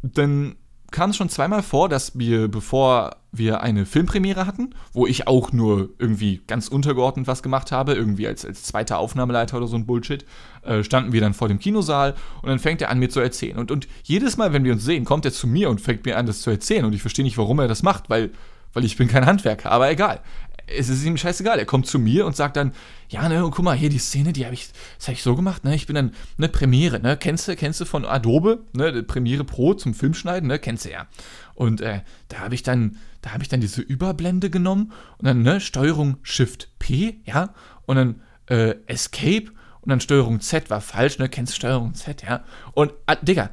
dann 0.02 0.56
kam 0.94 1.10
es 1.10 1.16
schon 1.16 1.28
zweimal 1.28 1.64
vor, 1.64 1.88
dass 1.88 2.16
wir, 2.16 2.46
bevor 2.46 3.16
wir 3.32 3.62
eine 3.62 3.84
Filmpremiere 3.84 4.46
hatten, 4.46 4.76
wo 4.92 5.08
ich 5.08 5.26
auch 5.26 5.50
nur 5.50 5.90
irgendwie 5.98 6.40
ganz 6.46 6.68
untergeordnet 6.68 7.26
was 7.26 7.42
gemacht 7.42 7.72
habe, 7.72 7.94
irgendwie 7.94 8.28
als, 8.28 8.44
als 8.44 8.62
zweiter 8.62 8.98
Aufnahmeleiter 8.98 9.56
oder 9.56 9.66
so 9.66 9.74
ein 9.74 9.86
Bullshit, 9.86 10.24
äh, 10.62 10.84
standen 10.84 11.12
wir 11.12 11.20
dann 11.20 11.34
vor 11.34 11.48
dem 11.48 11.58
Kinosaal 11.58 12.14
und 12.42 12.48
dann 12.48 12.60
fängt 12.60 12.80
er 12.80 12.90
an, 12.90 13.00
mir 13.00 13.10
zu 13.10 13.18
erzählen. 13.18 13.58
Und, 13.58 13.72
und 13.72 13.88
jedes 14.04 14.36
Mal, 14.36 14.52
wenn 14.52 14.62
wir 14.62 14.72
uns 14.72 14.84
sehen, 14.84 15.04
kommt 15.04 15.24
er 15.24 15.32
zu 15.32 15.48
mir 15.48 15.68
und 15.68 15.80
fängt 15.80 16.06
mir 16.06 16.16
an, 16.16 16.26
das 16.26 16.42
zu 16.42 16.50
erzählen. 16.50 16.84
Und 16.84 16.94
ich 16.94 17.00
verstehe 17.00 17.24
nicht, 17.24 17.38
warum 17.38 17.58
er 17.58 17.66
das 17.66 17.82
macht, 17.82 18.08
weil, 18.08 18.30
weil 18.72 18.84
ich 18.84 18.96
bin 18.96 19.08
kein 19.08 19.26
Handwerker, 19.26 19.72
aber 19.72 19.90
egal 19.90 20.20
es 20.66 20.88
ist 20.88 21.04
ihm 21.04 21.16
scheißegal. 21.16 21.58
Er 21.58 21.66
kommt 21.66 21.86
zu 21.86 21.98
mir 21.98 22.26
und 22.26 22.36
sagt 22.36 22.56
dann, 22.56 22.72
ja, 23.08 23.28
ne, 23.28 23.40
guck 23.50 23.64
mal, 23.64 23.76
hier 23.76 23.90
die 23.90 23.98
Szene, 23.98 24.32
die 24.32 24.44
habe 24.44 24.54
ich, 24.54 24.68
das 24.98 25.08
habe 25.08 25.14
ich 25.14 25.22
so 25.22 25.36
gemacht, 25.36 25.64
ne, 25.64 25.74
ich 25.74 25.86
bin 25.86 25.94
dann, 25.94 26.12
ne, 26.36 26.48
Premiere, 26.48 27.00
ne, 27.00 27.16
kennst 27.16 27.48
du, 27.48 27.56
kennst 27.56 27.80
du 27.80 27.84
von 27.84 28.04
Adobe, 28.04 28.64
ne, 28.72 29.02
Premiere 29.02 29.44
Pro 29.44 29.74
zum 29.74 29.94
Filmschneiden, 29.94 30.48
ne, 30.48 30.58
kennst 30.58 30.84
du 30.84 30.90
ja. 30.90 31.06
Und 31.54 31.80
äh, 31.80 32.00
da 32.28 32.40
habe 32.40 32.54
ich 32.54 32.62
dann, 32.62 32.96
da 33.22 33.30
habe 33.32 33.42
ich 33.42 33.48
dann 33.48 33.60
diese 33.60 33.82
Überblende 33.82 34.50
genommen 34.50 34.92
und 35.18 35.26
dann, 35.26 35.42
ne, 35.42 35.60
Steuerung 35.60 36.16
Shift 36.22 36.70
P, 36.78 37.20
ja, 37.24 37.54
und 37.86 37.96
dann 37.96 38.22
äh, 38.46 38.74
Escape 38.86 39.52
und 39.80 39.90
dann 39.90 40.00
Steuerung 40.00 40.40
Z 40.40 40.70
war 40.70 40.80
falsch, 40.80 41.18
ne, 41.18 41.28
kennst 41.28 41.52
du 41.52 41.56
Steuerung 41.56 41.94
Z, 41.94 42.22
ja. 42.22 42.42
Und, 42.72 42.92
ah, 43.06 43.16
Digga, 43.16 43.50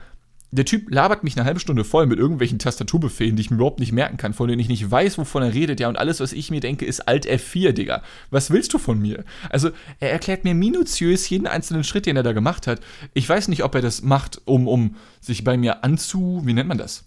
der 0.51 0.65
Typ 0.65 0.91
labert 0.91 1.23
mich 1.23 1.37
eine 1.37 1.45
halbe 1.45 1.59
Stunde 1.59 1.83
voll 1.83 2.05
mit 2.05 2.19
irgendwelchen 2.19 2.59
Tastaturbefehlen, 2.59 3.35
die 3.35 3.41
ich 3.41 3.51
mir 3.51 3.55
überhaupt 3.55 3.79
nicht 3.79 3.93
merken 3.93 4.17
kann, 4.17 4.33
von 4.33 4.47
denen 4.47 4.59
ich 4.59 4.67
nicht 4.67 4.89
weiß, 4.89 5.17
wovon 5.17 5.43
er 5.43 5.53
redet, 5.53 5.79
ja, 5.79 5.87
und 5.87 5.97
alles, 5.97 6.19
was 6.19 6.33
ich 6.33 6.51
mir 6.51 6.59
denke, 6.59 6.85
ist 6.85 7.07
Alt 7.07 7.25
F4, 7.25 7.71
Digga. 7.71 8.03
Was 8.29 8.51
willst 8.51 8.73
du 8.73 8.77
von 8.77 8.99
mir? 8.99 9.23
Also, 9.49 9.71
er 9.99 10.11
erklärt 10.11 10.43
mir 10.43 10.53
minutiös 10.53 11.29
jeden 11.29 11.47
einzelnen 11.47 11.83
Schritt, 11.83 12.05
den 12.05 12.17
er 12.17 12.23
da 12.23 12.33
gemacht 12.33 12.67
hat. 12.67 12.81
Ich 13.13 13.27
weiß 13.27 13.47
nicht, 13.47 13.63
ob 13.63 13.75
er 13.75 13.81
das 13.81 14.01
macht, 14.01 14.41
um, 14.45 14.67
um 14.67 14.95
sich 15.21 15.43
bei 15.43 15.55
mir 15.55 15.83
anzu, 15.83 16.41
wie 16.43 16.53
nennt 16.53 16.67
man 16.69 16.77
das? 16.77 17.05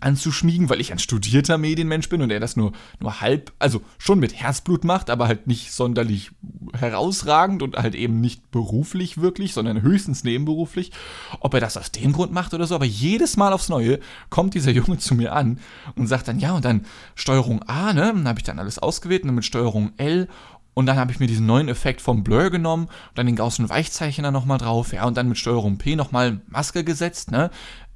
Anzuschmiegen, 0.00 0.68
weil 0.68 0.80
ich 0.80 0.92
ein 0.92 0.98
studierter 0.98 1.58
Medienmensch 1.58 2.08
bin 2.08 2.22
und 2.22 2.30
er 2.30 2.40
das 2.40 2.56
nur, 2.56 2.72
nur 3.00 3.20
halb, 3.20 3.52
also 3.58 3.82
schon 3.98 4.18
mit 4.18 4.34
Herzblut 4.34 4.84
macht, 4.84 5.10
aber 5.10 5.28
halt 5.28 5.46
nicht 5.46 5.72
sonderlich 5.72 6.30
herausragend 6.78 7.62
und 7.62 7.76
halt 7.76 7.94
eben 7.94 8.20
nicht 8.20 8.50
beruflich 8.50 9.20
wirklich, 9.20 9.52
sondern 9.52 9.82
höchstens 9.82 10.24
nebenberuflich. 10.24 10.92
Ob 11.40 11.54
er 11.54 11.60
das 11.60 11.76
aus 11.76 11.92
dem 11.92 12.12
Grund 12.12 12.32
macht 12.32 12.54
oder 12.54 12.66
so, 12.66 12.74
aber 12.74 12.84
jedes 12.84 13.36
Mal 13.36 13.52
aufs 13.52 13.68
Neue 13.68 13.98
kommt 14.30 14.54
dieser 14.54 14.70
Junge 14.72 14.98
zu 14.98 15.14
mir 15.14 15.32
an 15.32 15.58
und 15.96 16.06
sagt 16.06 16.28
dann, 16.28 16.38
ja, 16.38 16.52
und 16.52 16.64
dann 16.64 16.86
Steuerung 17.14 17.62
A, 17.64 17.92
ne, 17.92 18.12
dann 18.14 18.28
habe 18.28 18.38
ich 18.38 18.44
dann 18.44 18.58
alles 18.58 18.78
ausgewählt 18.78 19.22
und 19.22 19.28
dann 19.28 19.36
mit 19.36 19.44
Steuerung 19.44 19.92
L 19.96 20.28
und 20.74 20.86
dann 20.86 20.96
habe 20.96 21.12
ich 21.12 21.20
mir 21.20 21.26
diesen 21.26 21.46
neuen 21.46 21.68
Effekt 21.68 22.00
vom 22.00 22.24
Blur 22.24 22.50
genommen, 22.50 22.88
dann 23.14 23.26
den 23.26 23.36
Gaußschen 23.36 23.68
Weichzeichner 23.68 24.30
nochmal 24.30 24.58
drauf, 24.58 24.92
ja, 24.92 25.04
und 25.04 25.16
dann 25.16 25.28
mit 25.28 25.38
Steuerung 25.38 25.78
P 25.78 25.96
nochmal 25.96 26.40
Maske 26.48 26.84
gesetzt, 26.84 27.30
ne, 27.30 27.50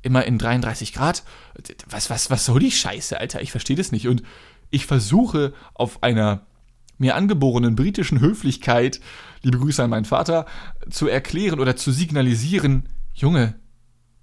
immer 0.06 0.24
in 0.24 0.38
33 0.38 0.94
Grad. 0.94 1.24
Was, 1.88 2.08
was, 2.08 2.30
was 2.30 2.46
soll 2.46 2.60
die 2.60 2.70
Scheiße, 2.70 3.20
Alter? 3.20 3.42
Ich 3.42 3.50
verstehe 3.50 3.76
das 3.76 3.92
nicht. 3.92 4.08
Und 4.08 4.22
ich 4.70 4.86
versuche 4.86 5.52
auf 5.74 6.02
einer 6.02 6.46
mir 6.98 7.14
angeborenen 7.14 7.76
britischen 7.76 8.20
Höflichkeit, 8.20 9.00
liebe 9.42 9.58
Grüße 9.58 9.82
an 9.82 9.90
meinen 9.90 10.06
Vater, 10.06 10.46
zu 10.88 11.08
erklären 11.08 11.60
oder 11.60 11.76
zu 11.76 11.92
signalisieren, 11.92 12.88
Junge, 13.12 13.54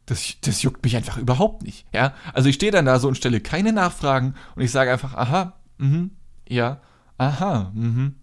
das, 0.08 0.38
das 0.42 0.63
juckt 0.63 0.84
mich 0.84 0.96
einfach 0.96 1.18
überhaupt 1.18 1.62
nicht. 1.62 1.86
Ja? 1.94 2.16
Also 2.34 2.50
ich 2.50 2.56
stehe 2.56 2.72
dann 2.72 2.86
da 2.86 2.98
so 2.98 3.08
und 3.08 3.16
stelle 3.16 3.42
keine 3.42 3.74
Nachfragen 3.74 4.34
und 4.56 4.63
ich 4.63 4.72
sage 4.72 4.92
einfach, 4.92 5.13
aha, 5.13 5.54
mhm, 5.78 6.12
ja, 6.48 6.82
aha, 7.18 7.72
mhm, 7.75 8.16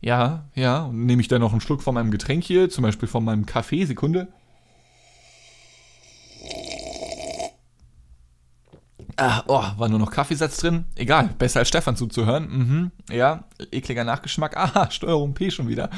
ja, 0.00 0.48
ja, 0.54 0.84
und 0.84 1.04
nehme 1.04 1.20
ich 1.20 1.28
dann 1.28 1.40
noch 1.40 1.52
einen 1.52 1.60
Schluck 1.60 1.82
von 1.82 1.94
meinem 1.94 2.10
Getränk 2.10 2.44
hier, 2.44 2.70
zum 2.70 2.82
Beispiel 2.82 3.08
von 3.08 3.24
meinem 3.24 3.44
Kaffee, 3.44 3.84
Sekunde. 3.84 4.28
Ah, 9.20 9.44
oh, 9.48 9.62
war 9.76 9.90
nur 9.90 9.98
noch 9.98 10.10
Kaffeesatz 10.10 10.56
drin. 10.56 10.86
Egal, 10.94 11.28
besser 11.38 11.58
als 11.58 11.68
Stefan 11.68 11.94
zuzuhören. 11.94 12.48
Mhm, 12.48 12.90
ja, 13.14 13.44
ekliger 13.70 14.02
Nachgeschmack. 14.02 14.56
Aha, 14.56 14.90
Steuerung 14.90 15.34
P 15.34 15.50
schon 15.50 15.68
wieder. 15.68 15.90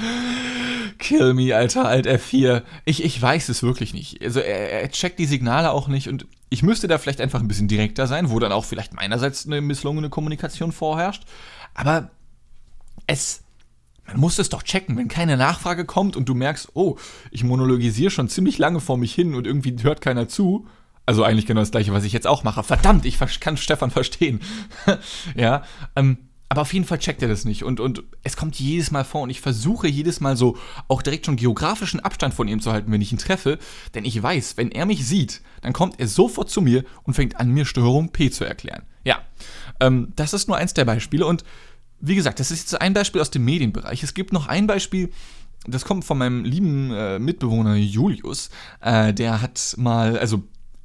Kill 0.99 1.33
me, 1.33 1.55
Alter, 1.55 1.87
Alt 1.87 2.09
F4. 2.09 2.63
Ich, 2.85 3.05
ich 3.05 3.23
weiß 3.23 3.49
es 3.49 3.63
wirklich 3.63 3.95
nicht. 3.95 4.21
Also 4.25 4.41
er, 4.41 4.83
er 4.83 4.91
checkt 4.91 5.21
die 5.21 5.27
Signale 5.27 5.71
auch 5.71 5.87
nicht 5.87 6.09
und 6.09 6.27
ich 6.51 6.65
müsste 6.65 6.89
da 6.89 6.99
vielleicht 6.99 7.21
einfach 7.21 7.39
ein 7.39 7.47
bisschen 7.47 7.69
direkter 7.69 8.09
sein, 8.09 8.29
wo 8.29 8.41
dann 8.41 8.51
auch 8.51 8.65
vielleicht 8.65 8.93
meinerseits 8.93 9.47
eine 9.47 9.61
misslungene 9.61 10.11
Kommunikation 10.11 10.73
vorherrscht. 10.73 11.23
Aber 11.75 12.11
es, 13.07 13.45
man 14.05 14.19
muss 14.19 14.41
es 14.41 14.49
doch 14.49 14.65
checken, 14.65 14.97
wenn 14.97 15.07
keine 15.07 15.37
Nachfrage 15.37 15.85
kommt 15.85 16.17
und 16.17 16.29
du 16.29 16.35
merkst, 16.35 16.71
oh, 16.75 16.97
ich 17.31 17.45
monologisiere 17.45 18.11
schon 18.11 18.29
ziemlich 18.29 18.59
lange 18.59 18.81
vor 18.81 18.99
mich 18.99 19.15
hin 19.15 19.37
und 19.37 19.47
irgendwie 19.47 19.77
hört 19.81 20.01
keiner 20.01 20.27
zu. 20.27 20.67
Also 21.05 21.25
eigentlich 21.25 21.47
genau 21.47 21.61
das 21.61 21.71
gleiche, 21.71 21.93
was 21.93 22.05
ich 22.05 22.13
jetzt 22.13 22.27
auch 22.27 22.45
mache. 22.45 22.63
Verdammt, 22.63 23.05
ich 23.05 23.19
kann 23.41 23.57
Stefan 23.57 23.91
verstehen. 23.91 24.41
ja, 25.35 25.65
ähm, 25.97 26.19
aber 26.53 26.61
auf 26.61 26.73
jeden 26.75 26.85
Fall 26.85 26.99
checkt 26.99 27.23
er 27.23 27.29
das 27.29 27.47
nicht. 27.47 27.65
Und, 27.65 27.81
und 27.81 28.05
es 28.23 28.37
kommt 28.37 28.61
jedes 28.61 28.91
Mal 28.91 29.05
vor. 29.05 29.23
Und 29.23 29.31
ich 29.31 29.41
versuche 29.41 29.89
jedes 29.89 30.21
Mal 30.21 30.37
so 30.37 30.59
auch 30.87 31.01
direkt 31.01 31.25
schon 31.25 31.37
geografischen 31.37 32.01
Abstand 32.01 32.35
von 32.35 32.47
ihm 32.47 32.61
zu 32.61 32.71
halten, 32.71 32.93
wenn 32.93 33.01
ich 33.01 33.11
ihn 33.11 33.17
treffe. 33.17 33.59
Denn 33.95 34.05
ich 34.05 34.23
weiß, 34.23 34.59
wenn 34.59 34.71
er 34.71 34.85
mich 34.85 35.07
sieht, 35.07 35.41
dann 35.63 35.73
kommt 35.73 35.99
er 35.99 36.07
sofort 36.07 36.51
zu 36.51 36.61
mir 36.61 36.85
und 37.05 37.15
fängt 37.15 37.41
an, 37.41 37.49
mir 37.49 37.65
Störung 37.65 38.11
P 38.11 38.31
zu 38.31 38.45
erklären. 38.45 38.83
Ja, 39.03 39.23
ähm, 39.81 40.13
das 40.15 40.35
ist 40.35 40.47
nur 40.47 40.59
eins 40.59 40.75
der 40.75 40.85
Beispiele. 40.85 41.25
Und 41.25 41.43
wie 42.01 42.17
gesagt, 42.17 42.39
das 42.39 42.51
ist 42.51 42.71
jetzt 42.71 42.81
ein 42.83 42.93
Beispiel 42.93 43.23
aus 43.23 43.31
dem 43.31 43.47
Medienbereich. 43.47 44.03
Es 44.03 44.13
gibt 44.13 44.35
noch 44.35 44.47
ein 44.47 44.67
Beispiel, 44.67 45.11
das 45.67 45.85
kommt 45.85 46.05
von 46.05 46.19
meinem 46.19 46.45
lieben 46.45 46.93
äh, 46.93 47.19
Mitbewohner 47.19 47.77
Julius. 47.77 48.51
Äh, 48.81 49.15
der 49.15 49.41
hat 49.41 49.75
mal, 49.79 50.19
also 50.19 50.43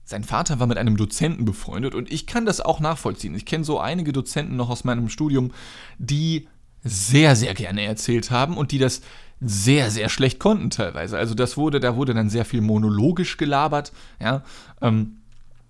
sein 0.07 0.23
Vater 0.23 0.59
war 0.59 0.67
mit 0.67 0.77
einem 0.77 0.95
Dozenten 0.95 1.43
befreundet 1.43 1.93
und 1.93 2.09
ich 2.09 2.25
kann 2.27 2.45
das 2.45 2.61
auch 2.61 2.79
nachvollziehen. 2.79 3.35
Ich 3.35 3.45
kenne 3.45 3.65
so 3.65 3.77
einige 3.77 4.13
Dozenten 4.13 4.55
noch 4.55 4.69
aus 4.69 4.85
meinem 4.85 5.09
Studium, 5.09 5.51
die 5.97 6.47
sehr, 6.81 7.35
sehr 7.35 7.53
gerne 7.53 7.83
erzählt 7.83 8.31
haben 8.31 8.55
und 8.55 8.71
die 8.71 8.77
das 8.77 9.01
sehr, 9.41 9.91
sehr 9.91 10.07
schlecht 10.07 10.39
konnten 10.39 10.69
teilweise. 10.69 11.17
Also 11.17 11.35
das 11.35 11.57
wurde, 11.57 11.81
da 11.81 11.97
wurde 11.97 12.13
dann 12.13 12.29
sehr 12.29 12.45
viel 12.45 12.61
monologisch 12.61 13.35
gelabert, 13.35 13.91
ja. 14.21 14.43
Ähm, 14.81 15.17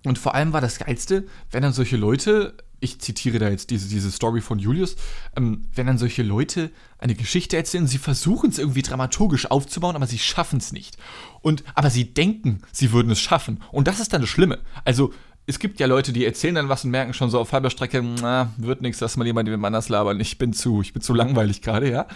und 0.04 0.18
vor 0.18 0.36
allem 0.36 0.52
war 0.52 0.60
das 0.60 0.78
Geilste, 0.78 1.24
wenn 1.50 1.62
dann 1.64 1.72
solche 1.72 1.96
Leute 1.96 2.54
ich 2.80 3.00
zitiere 3.00 3.38
da 3.38 3.48
jetzt 3.48 3.70
diese, 3.70 3.88
diese 3.88 4.10
Story 4.10 4.40
von 4.40 4.58
Julius, 4.58 4.96
ähm, 5.36 5.66
wenn 5.74 5.86
dann 5.86 5.98
solche 5.98 6.22
Leute 6.22 6.70
eine 6.98 7.14
Geschichte 7.14 7.56
erzählen, 7.56 7.86
sie 7.86 7.98
versuchen 7.98 8.50
es 8.50 8.58
irgendwie 8.58 8.82
dramaturgisch 8.82 9.50
aufzubauen, 9.50 9.96
aber 9.96 10.06
sie 10.06 10.18
schaffen 10.18 10.58
es 10.58 10.72
nicht. 10.72 10.96
Und, 11.40 11.64
aber 11.74 11.90
sie 11.90 12.12
denken, 12.12 12.62
sie 12.72 12.92
würden 12.92 13.10
es 13.10 13.20
schaffen. 13.20 13.62
Und 13.72 13.88
das 13.88 14.00
ist 14.00 14.12
dann 14.12 14.20
das 14.20 14.30
Schlimme. 14.30 14.60
Also, 14.84 15.12
es 15.46 15.58
gibt 15.58 15.80
ja 15.80 15.86
Leute, 15.86 16.12
die 16.12 16.26
erzählen 16.26 16.56
dann 16.56 16.68
was 16.68 16.84
und 16.84 16.90
merken 16.90 17.14
schon 17.14 17.30
so 17.30 17.40
auf 17.40 17.52
halber 17.52 17.70
Strecke, 17.70 18.02
na, 18.02 18.52
wird 18.58 18.82
nichts, 18.82 19.00
lass 19.00 19.16
mal 19.16 19.26
jemand 19.26 19.48
jemand 19.48 19.74
anders 19.74 19.88
labern, 19.88 20.20
ich 20.20 20.36
bin 20.36 20.52
zu, 20.52 20.82
ich 20.82 20.92
bin 20.92 21.00
zu 21.00 21.14
langweilig 21.14 21.62
gerade, 21.62 21.90
ja. 21.90 22.06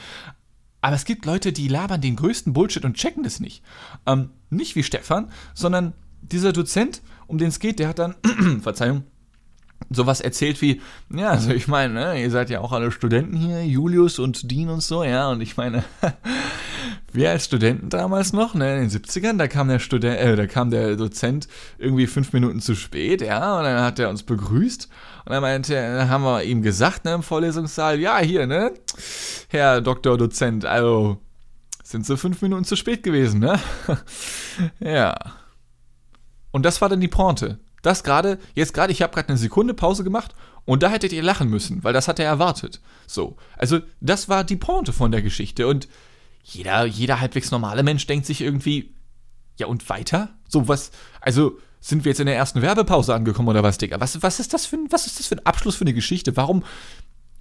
Aber 0.83 0.97
es 0.97 1.07
gibt 1.07 1.25
Leute, 1.25 1.52
die 1.52 1.69
labern 1.69 2.00
den 2.00 2.16
größten 2.16 2.52
Bullshit 2.52 2.85
und 2.85 2.97
checken 2.97 3.23
das 3.23 3.40
nicht. 3.40 3.62
Ähm, 4.04 4.31
nicht 4.50 4.76
wie 4.76 4.83
Stefan, 4.83 5.31
sondern 5.54 5.95
dieser 6.21 6.52
Dozent, 6.52 7.00
um 7.26 7.38
den 7.38 7.49
es 7.49 7.59
geht, 7.59 7.78
der 7.78 7.88
hat 7.88 7.99
dann, 7.99 8.16
Verzeihung, 8.61 9.04
sowas 9.95 10.21
erzählt 10.21 10.61
wie, 10.63 10.81
ja, 11.11 11.31
also 11.31 11.51
ich 11.51 11.69
meine, 11.69 11.95
ne, 11.95 12.23
ihr 12.23 12.31
seid 12.31 12.51
ja 12.51 12.61
auch 12.61 12.73
alle 12.73 12.91
Studenten 12.91 13.37
hier, 13.37 13.65
Julius 13.65 14.19
und 14.19 14.51
Dean 14.51 14.69
und 14.69 14.83
so, 14.83 15.05
ja, 15.05 15.31
und 15.31 15.41
ich 15.41 15.57
meine, 15.57 15.85
wir 17.13 17.31
als 17.31 17.45
Studenten 17.45 17.89
damals 17.89 18.33
noch, 18.33 18.55
ne, 18.55 18.83
in 18.83 18.89
den 18.89 18.91
70ern, 18.91 19.39
da 19.39 19.49
kam 19.49 19.69
der 19.69 19.79
Student, 19.79 20.19
äh, 20.19 20.37
da 20.37 20.47
kam 20.47 20.71
der 20.71 20.97
Dozent 20.97 21.49
irgendwie 21.79 22.07
fünf 22.07 22.33
Minuten 22.33 22.61
zu 22.61 22.75
spät, 22.75 23.23
ja, 23.23 23.59
und 23.59 23.65
dann 23.65 23.83
hat 23.83 23.99
er 23.99 24.11
uns 24.11 24.23
begrüßt 24.23 24.89
und 25.25 25.33
dann 25.33 25.43
meinte, 25.43 25.75
dann 25.75 26.09
haben 26.09 26.25
wir 26.25 26.43
ihm 26.43 26.63
gesagt, 26.63 27.05
ne, 27.05 27.15
im 27.15 27.23
Vorlesungssaal, 27.23 28.01
ja, 28.01 28.19
hier, 28.19 28.47
ne, 28.47 28.73
Herr 29.49 29.81
Doktor 29.81 30.19
Dozent, 30.19 30.65
also, 30.65 31.19
sind 31.93 32.07
so 32.07 32.17
fünf 32.17 32.43
Minuten 32.43 32.65
zu 32.65 32.75
spät 32.75 33.03
gewesen, 33.03 33.41
ne? 33.41 33.61
ja. 34.81 35.15
Und 36.51 36.65
das 36.65 36.81
war 36.81 36.89
dann 36.89 37.01
die 37.01 37.09
Pointe. 37.09 37.61
Das 37.83 38.05
gerade, 38.05 38.39
jetzt 38.55 38.75
gerade, 38.75 38.93
ich 38.93 39.03
habe 39.03 39.12
gerade 39.12 39.29
eine 39.29 39.39
Sekunde 39.39 39.75
Pause 39.75 40.05
gemacht 40.05 40.35
und 40.65 40.83
da 40.83 40.89
hättet 40.89 41.12
ihr 41.12 41.23
lachen 41.23 41.51
müssen, 41.51 41.83
weil 41.85 41.93
das 41.93 42.09
hat 42.09 42.19
er 42.19 42.27
erwartet. 42.27 42.81
So, 43.07 43.37
also 43.57 43.81
das 44.01 44.29
war 44.29 44.45
die 44.45 44.57
Pointe 44.57 44.93
von 44.93 45.11
der 45.11 45.23
Geschichte 45.23 45.67
und 45.67 45.89
jeder, 46.45 46.85
jeder 46.85 47.21
halbwegs 47.21 47.51
normale 47.51 47.83
Mensch 47.83 48.07
denkt 48.07 48.27
sich 48.27 48.41
irgendwie, 48.41 48.95
ja 49.59 49.67
und 49.67 49.89
weiter? 49.89 50.31
So 50.49 50.69
was, 50.69 50.91
also 51.21 51.59
sind 51.81 52.05
wir 52.05 52.11
jetzt 52.11 52.21
in 52.21 52.27
der 52.27 52.37
ersten 52.37 52.62
Werbepause 52.62 53.15
angekommen 53.15 53.49
oder 53.49 53.62
was, 53.62 53.79
Digga? 53.79 54.01
Was, 54.01 54.23
was, 54.23 54.39
ist 54.39 54.55
das 54.55 54.67
für 54.67 54.77
ein, 54.77 54.87
was 54.91 55.07
ist 55.07 55.19
das 55.19 55.27
für 55.27 55.37
ein 55.37 55.47
Abschluss 55.47 55.77
für 55.77 55.85
eine 55.85 55.95
Geschichte? 55.95 56.37
Warum, 56.37 56.65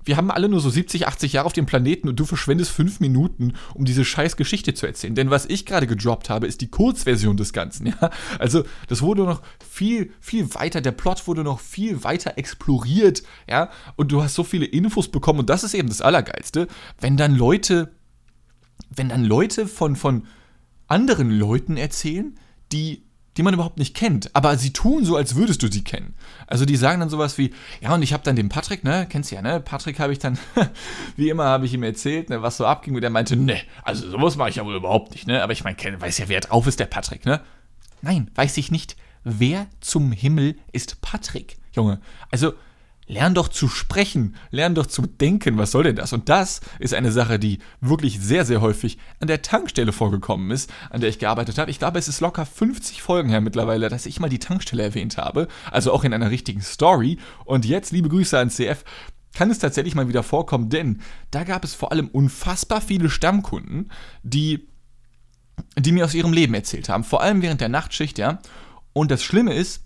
wir 0.04 0.18
haben 0.18 0.32
alle 0.32 0.50
nur 0.50 0.60
so 0.60 0.70
70, 0.70 1.08
80 1.08 1.34
Jahre 1.34 1.46
auf 1.46 1.54
dem 1.54 1.66
Planeten 1.66 2.10
und 2.10 2.20
du 2.20 2.26
verschwendest 2.26 2.72
fünf 2.72 3.00
Minuten, 3.00 3.54
um 3.74 3.86
diese 3.86 4.06
scheiß 4.06 4.38
Geschichte 4.38 4.74
zu 4.74 4.86
erzählen. 4.86 5.16
Denn 5.16 5.30
was 5.30 5.46
ich 5.46 5.66
gerade 5.66 5.88
gedroppt 5.88 6.30
habe, 6.30 6.48
ist 6.48 6.62
die 6.62 6.70
Kurzversion 6.70 7.38
des 7.38 7.54
Ganzen, 7.54 7.88
ja. 7.88 8.10
Also, 8.40 8.64
das 8.88 9.02
wurde 9.02 9.24
noch 9.24 9.42
viel, 9.68 10.12
viel 10.20 10.54
weiter, 10.56 10.82
der 10.82 10.92
Plot 10.92 11.28
wurde 11.28 11.44
noch 11.44 11.60
viel 11.60 12.04
weiter 12.04 12.38
exploriert, 12.38 13.24
ja. 13.50 13.70
Und 13.96 14.12
du 14.12 14.24
hast 14.24 14.36
so 14.36 14.44
viele 14.44 14.66
Infos 14.66 15.10
bekommen 15.10 15.40
und 15.40 15.50
das 15.50 15.64
ist 15.64 15.74
eben 15.74 15.90
das 15.90 16.02
Allergeilste, 16.02 16.68
wenn 17.00 17.18
dann 17.18 17.36
Leute, 17.36 17.92
wenn 18.96 19.10
dann 19.10 19.24
Leute 19.24 19.68
von, 19.68 19.96
von 19.96 20.28
anderen 20.88 21.32
Leuten 21.32 21.78
erzählen, 21.78 22.38
die 22.72 23.04
die 23.38 23.44
man 23.44 23.54
überhaupt 23.54 23.78
nicht 23.78 23.96
kennt, 23.96 24.36
aber 24.36 24.58
sie 24.58 24.74
tun 24.74 25.06
so, 25.06 25.16
als 25.16 25.36
würdest 25.36 25.64
du 25.64 25.72
sie 25.72 25.84
kennen. 25.84 26.16
Also 26.48 26.66
die 26.66 26.76
sagen 26.76 27.00
dann 27.00 27.10
sowas 27.10 27.38
wie, 27.38 27.54
ja, 27.80 27.94
und 27.94 28.02
ich 28.02 28.14
habe 28.14 28.24
dann 28.24 28.36
den 28.36 28.50
Patrick, 28.50 28.84
ne, 28.84 29.08
kennst 29.10 29.32
du 29.32 29.36
ja, 29.36 29.42
ne, 29.42 29.62
Patrick 29.62 30.00
habe 30.00 30.12
ich 30.12 30.20
dann, 30.20 30.38
wie 31.16 31.30
immer 31.30 31.46
habe 31.46 31.66
ich 31.66 31.74
ihm 31.74 31.84
erzählt, 31.84 32.30
ne, 32.30 32.42
was 32.42 32.58
so 32.58 32.66
abging, 32.66 32.96
und 32.96 33.04
er 33.04 33.10
meinte, 33.10 33.38
ne, 33.38 33.62
also 33.84 34.10
sowas 34.10 34.36
mache 34.36 34.50
ich 34.50 34.58
ja 34.58 34.66
wohl 34.66 34.76
überhaupt 34.76 35.12
nicht, 35.12 35.28
ne, 35.28 35.42
aber 35.42 35.54
ich 35.54 35.64
meine, 35.64 35.78
weiß 35.78 36.18
ja, 36.18 36.28
wer 36.28 36.42
drauf 36.42 36.68
ist, 36.68 36.80
der 36.80 36.88
Patrick, 36.88 37.26
ne. 37.26 37.42
Nein, 38.02 38.32
weiß 38.36 38.58
ich 38.58 38.72
nicht. 38.72 38.96
Wer 39.24 39.68
zum 39.80 40.12
Himmel 40.12 40.56
ist 40.72 41.02
Patrick, 41.02 41.58
Junge? 41.74 42.02
Also, 42.32 42.54
Lern 43.08 43.34
doch 43.34 43.50
zu 43.50 43.68
sprechen, 43.68 44.36
lern 44.52 44.76
doch 44.76 44.86
zu 44.86 45.02
denken, 45.02 45.58
was 45.58 45.72
soll 45.72 45.84
denn 45.84 45.96
das? 45.96 46.14
Und 46.14 46.30
das 46.30 46.62
ist 46.80 46.94
eine 46.94 47.12
Sache, 47.12 47.40
die 47.40 47.60
wirklich 47.82 48.20
sehr, 48.20 48.46
sehr 48.46 48.62
häufig 48.62 48.98
an 49.20 49.28
der 49.28 49.42
Tankstelle 49.42 49.92
vorgekommen 49.92 50.52
ist, 50.52 50.72
an 50.90 51.02
der 51.02 51.10
ich 51.10 51.20
gearbeitet 51.20 51.58
habe. 51.58 51.72
Ich 51.72 51.80
glaube, 51.80 52.00
es 52.00 52.08
ist 52.08 52.22
locker 52.22 52.46
50 52.46 53.02
Folgen 53.02 53.30
her 53.30 53.42
mittlerweile, 53.42 53.90
dass 53.90 54.06
ich 54.06 54.20
mal 54.20 54.30
die 54.30 54.40
Tankstelle 54.40 54.84
erwähnt 54.84 55.18
habe, 55.18 55.48
also 55.72 55.92
auch 55.92 56.04
in 56.04 56.14
einer 56.14 56.30
richtigen 56.30 56.62
Story. 56.62 57.18
Und 57.44 57.66
jetzt, 57.66 57.92
liebe 57.92 58.08
Grüße 58.08 58.38
an 58.38 58.50
CF, 58.50 58.86
kann 59.34 59.52
es 59.52 59.60
tatsächlich 59.60 59.96
mal 59.96 60.08
wieder 60.08 60.24
vorkommen, 60.24 60.70
denn 60.70 61.02
da 61.32 61.44
gab 61.44 61.64
es 61.64 61.74
vor 61.74 61.92
allem 61.92 62.08
unfassbar 62.08 62.82
viele 62.82 63.10
Stammkunden, 63.10 63.92
die, 64.24 64.68
die 65.78 65.92
mir 65.92 66.06
aus 66.06 66.14
ihrem 66.14 66.34
Leben 66.34 66.54
erzählt 66.54 66.90
haben, 66.90 67.04
vor 67.04 67.22
allem 67.22 67.42
während 67.42 67.62
der 67.62 67.70
Nachtschicht, 67.70 68.18
ja. 68.18 68.40
Und 68.94 69.10
das 69.10 69.24
Schlimme 69.24 69.54
ist, 69.54 69.84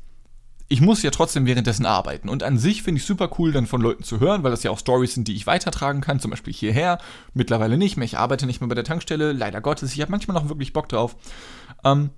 ich 0.67 0.81
muss 0.81 1.03
ja 1.03 1.11
trotzdem 1.11 1.45
währenddessen 1.45 1.85
arbeiten. 1.85 2.27
Und 2.27 2.41
an 2.41 2.57
sich 2.57 2.81
finde 2.81 2.99
ich 2.99 3.05
super 3.05 3.29
cool, 3.37 3.51
dann 3.51 3.67
von 3.67 3.81
Leuten 3.81 4.03
zu 4.03 4.19
hören, 4.19 4.43
weil 4.43 4.51
das 4.51 4.63
ja 4.63 4.71
auch 4.71 4.79
Stories 4.79 5.13
sind, 5.13 5.27
die 5.27 5.35
ich 5.35 5.45
weitertragen 5.45 6.01
kann, 6.01 6.19
zum 6.19 6.31
Beispiel 6.31 6.53
hierher. 6.53 6.97
Mittlerweile 7.33 7.77
nicht 7.77 7.97
mehr. 7.97 8.05
Ich 8.05 8.17
arbeite 8.17 8.45
nicht 8.47 8.61
mehr 8.61 8.67
bei 8.67 8.75
der 8.75 8.83
Tankstelle, 8.83 9.31
leider 9.31 9.61
Gottes. 9.61 9.93
Ich 9.93 10.01
habe 10.01 10.11
manchmal 10.11 10.35
noch 10.35 10.49
wirklich 10.49 10.73
Bock 10.73 10.89
drauf. 10.89 11.15
Ähm, 11.83 12.09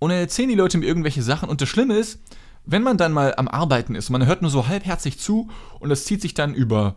und 0.00 0.10
dann 0.10 0.18
erzählen 0.18 0.48
die 0.48 0.56
Leute 0.56 0.78
mir 0.78 0.86
irgendwelche 0.86 1.22
Sachen. 1.22 1.48
Und 1.48 1.60
das 1.60 1.68
Schlimme 1.68 1.94
ist, 1.94 2.20
wenn 2.64 2.82
man 2.82 2.96
dann 2.96 3.12
mal 3.12 3.34
am 3.36 3.48
Arbeiten 3.48 3.94
ist, 3.94 4.10
man 4.10 4.26
hört 4.26 4.42
nur 4.42 4.50
so 4.50 4.66
halbherzig 4.66 5.18
zu 5.18 5.48
und 5.78 5.90
das 5.90 6.04
zieht 6.04 6.22
sich 6.22 6.34
dann 6.34 6.54
über 6.54 6.96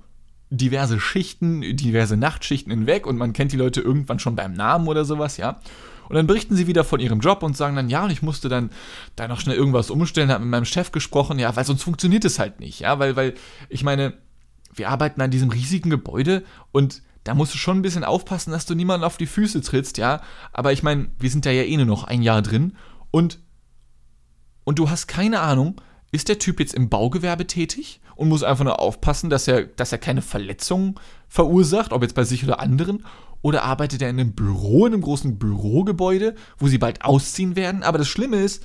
diverse 0.58 1.00
Schichten, 1.00 1.62
diverse 1.76 2.16
Nachtschichten 2.16 2.72
hinweg 2.72 3.08
und 3.08 3.18
man 3.18 3.34
kennt 3.34 3.52
die 3.52 3.58
Leute 3.58 3.82
irgendwann 3.82 4.20
schon 4.20 4.36
beim 4.36 4.54
Namen 4.54 4.88
oder 4.88 5.06
sowas, 5.06 5.38
ja. 5.38 5.60
Und 6.10 6.16
dann 6.16 6.28
berichten 6.28 6.56
sie 6.56 6.68
wieder 6.68 6.84
von 6.84 7.00
ihrem 7.00 7.22
Job 7.22 7.44
und 7.44 7.58
sagen 7.58 7.76
dann, 7.76 7.90
ja, 7.90 8.04
und 8.04 8.12
ich 8.12 8.22
musste 8.22 8.50
dann 8.50 8.70
da 9.16 9.28
noch 9.28 9.40
schnell 9.40 9.56
irgendwas 9.56 9.90
umstellen, 9.90 10.30
habe 10.30 10.44
mit 10.44 10.52
meinem 10.52 10.66
Chef 10.66 10.92
gesprochen, 10.92 11.40
ja, 11.40 11.56
weil 11.56 11.66
sonst 11.66 11.84
funktioniert 11.84 12.26
es 12.26 12.40
halt 12.40 12.60
nicht, 12.60 12.82
ja, 12.82 13.00
weil, 13.00 13.16
weil, 13.16 13.34
ich 13.70 13.84
meine, 13.84 14.14
wir 14.76 14.90
arbeiten 14.90 15.22
an 15.22 15.32
diesem 15.32 15.50
riesigen 15.50 15.90
Gebäude 15.90 16.44
und 16.72 17.02
da 17.24 17.34
musst 17.34 17.54
du 17.54 17.58
schon 17.58 17.80
ein 17.80 17.84
bisschen 17.84 18.04
aufpassen, 18.04 18.52
dass 18.52 18.66
du 18.66 18.76
niemanden 18.76 19.06
auf 19.06 19.18
die 19.18 19.26
Füße 19.26 19.62
trittst, 19.62 19.98
ja. 19.98 20.22
Aber 20.52 20.72
ich 20.72 20.84
meine, 20.84 21.10
wir 21.20 21.30
sind 21.30 21.46
da 21.46 21.52
ja 21.52 21.64
eh 21.64 21.78
nur 21.78 21.86
noch 21.86 22.04
ein 22.04 22.22
Jahr 22.22 22.42
drin 22.42 22.76
und, 23.12 23.40
und 24.66 24.78
du 24.78 24.90
hast 24.90 25.08
keine 25.08 25.40
Ahnung, 25.40 25.82
ist 26.12 26.30
der 26.30 26.38
Typ 26.38 26.60
jetzt 26.60 26.76
im 26.76 26.90
Baugewerbe 26.90 27.48
tätig 27.48 28.02
und 28.16 28.30
muss 28.30 28.44
einfach 28.44 28.64
nur 28.64 28.80
aufpassen, 28.80 29.30
dass 29.30 29.48
er, 29.48 29.64
dass 29.64 29.92
er 29.92 29.98
keine 29.98 30.22
Verletzungen 30.22 30.96
verursacht, 31.28 31.94
ob 31.94 32.02
jetzt 32.02 32.16
bei 32.16 32.24
sich 32.24 32.44
oder 32.44 32.60
anderen? 32.60 33.06
Oder 33.42 33.64
arbeitet 33.64 34.02
er 34.02 34.10
in 34.10 34.20
einem 34.20 34.34
Büro, 34.34 34.86
in 34.86 34.94
einem 34.94 35.02
großen 35.02 35.38
Bürogebäude, 35.38 36.36
wo 36.58 36.68
sie 36.68 36.78
bald 36.78 37.04
ausziehen 37.04 37.56
werden? 37.56 37.84
Aber 37.84 37.98
das 37.98 38.08
Schlimme 38.08 38.38
ist, 38.38 38.64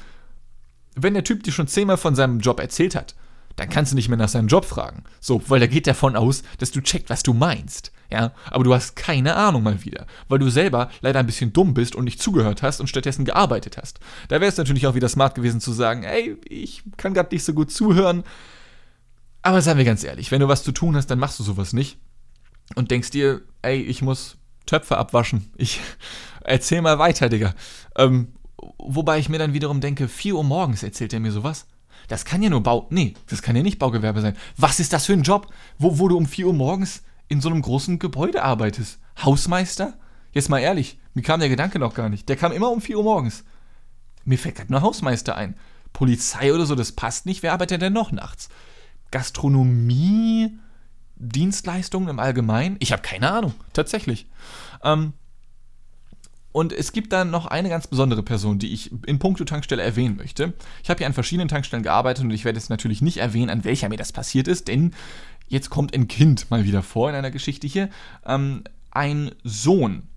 wenn 0.95 1.15
der 1.15 1.25
Typ 1.25 1.43
dir 1.43 1.53
schon 1.53 1.67
zehnmal 1.67 1.97
von 1.97 2.15
seinem 2.15 2.41
Job 2.41 2.61
erzählt 2.61 2.95
hat, 2.95 3.15
dann 3.59 3.69
kannst 3.69 3.91
du 3.91 3.97
nicht 3.97 4.09
mehr 4.09 4.19
nach 4.19 4.29
seinem 4.29 4.47
Job 4.47 4.65
fragen. 4.65 5.03
So, 5.21 5.43
weil 5.49 5.59
da 5.61 5.67
geht 5.67 5.87
davon 5.87 6.15
aus, 6.15 6.43
dass 6.59 6.71
du 6.71 6.81
checkt, 6.81 7.11
was 7.11 7.25
du 7.25 7.35
meinst. 7.35 7.93
Ja, 8.11 8.33
aber 8.51 8.65
du 8.65 8.73
hast 8.73 8.97
keine 8.97 9.35
Ahnung 9.35 9.63
mal 9.63 9.85
wieder, 9.85 10.07
weil 10.29 10.39
du 10.39 10.49
selber 10.49 10.91
leider 11.03 11.21
ein 11.21 11.27
bisschen 11.27 11.53
dumm 11.53 11.75
bist 11.75 11.95
und 11.95 12.05
nicht 12.05 12.23
zugehört 12.23 12.63
hast 12.63 12.81
und 12.81 12.87
stattdessen 12.87 13.27
gearbeitet 13.27 13.77
hast. 13.77 14.01
Da 14.29 14.41
wäre 14.41 14.49
es 14.49 14.57
natürlich 14.57 14.87
auch 14.87 14.95
wieder 14.95 15.11
smart 15.11 15.35
gewesen 15.35 15.61
zu 15.61 15.73
sagen, 15.73 16.05
ey, 16.05 16.39
ich 16.49 16.85
kann 16.97 17.13
gerade 17.13 17.35
nicht 17.35 17.45
so 17.45 17.53
gut 17.53 17.71
zuhören. 17.71 18.25
Aber 19.43 19.63
seien 19.63 19.79
wir 19.79 19.85
ganz 19.85 20.05
ehrlich, 20.05 20.31
wenn 20.31 20.41
du 20.41 20.49
was 20.49 20.65
zu 20.65 20.73
tun 20.73 20.97
hast, 20.97 21.07
dann 21.07 21.19
machst 21.19 21.39
du 21.39 21.45
sowas 21.45 21.73
nicht 21.73 21.99
und 22.75 22.91
denkst 22.91 23.11
dir, 23.11 23.41
ey, 23.63 23.81
ich 23.81 24.03
muss 24.03 24.37
Töpfe 24.67 24.99
abwaschen. 24.99 25.51
Ich 25.57 25.81
erzähl 26.45 26.83
mal 26.83 26.99
weiter, 26.99 27.29
Digga. 27.29 27.55
Ähm, 27.97 28.33
wobei 28.79 29.19
ich 29.19 29.29
mir 29.29 29.39
dann 29.39 29.55
wiederum 29.55 29.81
denke, 29.81 30.09
4 30.09 30.35
Uhr 30.35 30.45
morgens 30.45 30.83
erzählt 30.83 31.13
er 31.13 31.21
mir 31.21 31.33
sowas. 31.33 31.67
Das 32.09 32.25
kann 32.25 32.43
ja 32.43 32.51
nur 32.51 32.63
Bau. 32.63 32.87
Nee, 32.91 33.15
das 33.29 33.43
kann 33.43 33.57
ja 33.57 33.63
nicht 33.63 33.79
Baugewerbe 33.79 34.21
sein. 34.21 34.37
Was 34.57 34.81
ist 34.81 34.93
das 34.93 35.07
für 35.07 35.13
ein 35.13 35.23
Job, 35.23 35.53
wo, 35.79 35.99
wo 35.99 36.09
du 36.09 36.17
um 36.17 36.27
4 36.27 36.47
Uhr 36.47 36.55
morgens 36.55 37.03
in 37.29 37.41
so 37.41 37.49
einem 37.51 37.63
großen 37.63 37.99
Gebäude 37.99 38.43
arbeitest. 38.43 38.99
Hausmeister? 39.23 39.95
Jetzt 40.33 40.49
mal 40.49 40.59
ehrlich, 40.59 40.99
mir 41.15 41.23
kam 41.23 41.41
der 41.41 41.49
Gedanke 41.49 41.79
noch 41.79 41.95
gar 41.95 42.09
nicht. 42.09 42.29
Der 42.29 42.37
kam 42.37 42.53
immer 42.53 42.71
um 42.71 42.81
4 42.81 42.97
Uhr 42.97 43.05
morgens. 43.05 43.45
Mir 44.25 44.39
fällt 44.39 44.57
gerade 44.57 44.73
nur 44.73 44.83
Hausmeister 44.83 45.37
ein. 45.37 45.57
Polizei 45.93 46.53
oder 46.53 46.67
so, 46.67 46.75
das 46.75 46.93
passt 46.93 47.27
nicht. 47.27 47.43
Wer 47.43 47.53
arbeitet 47.53 47.83
denn 47.83 47.93
noch 47.93 48.13
nachts? 48.13 48.49
Gastronomie, 49.11 50.59
Dienstleistungen 51.17 52.09
im 52.09 52.19
Allgemeinen? 52.19 52.77
Ich 52.81 52.93
habe 52.93 53.03
keine 53.03 53.31
Ahnung, 53.31 53.55
tatsächlich. 53.73 54.27
Ähm, 54.83 55.13
und 56.53 56.73
es 56.73 56.93
gibt 56.93 57.13
dann 57.13 57.31
noch 57.31 57.47
eine 57.47 57.69
ganz 57.69 57.87
besondere 57.87 58.23
Person, 58.23 58.59
die 58.59 58.73
ich 58.73 58.91
in 59.07 59.19
puncto 59.19 59.45
Tankstelle 59.45 59.83
erwähnen 59.83 60.17
möchte. 60.17 60.55
Ich 60.83 60.91
habe 60.91 60.99
hier 60.99 61.07
an 61.07 61.13
verschiedenen 61.13 61.49
Tankstellen 61.49 61.83
gearbeitet 61.83 62.25
und 62.25 62.31
ich 62.31 62.45
werde 62.45 62.59
jetzt 62.59 62.71
natürlich 62.71 63.03
nicht 63.03 63.19
erwähnen, 63.19 63.51
an 63.51 63.65
welcher 63.65 63.89
mir 63.89 63.99
das 63.99 64.13
passiert 64.13 64.49
ist, 64.49 64.69
denn 64.69 64.95
jetzt 65.47 65.71
kommt 65.71 65.95
ein 65.95 66.09
Kind 66.09 66.51
mal 66.51 66.65
wieder 66.65 66.83
vor 66.83 67.11
in 67.11 67.15
einer 67.15 67.31
Geschichte 67.31 67.67
hier. 67.67 67.91
Ähm, 68.27 68.65
ein 68.91 69.33
Sohn 69.45 70.09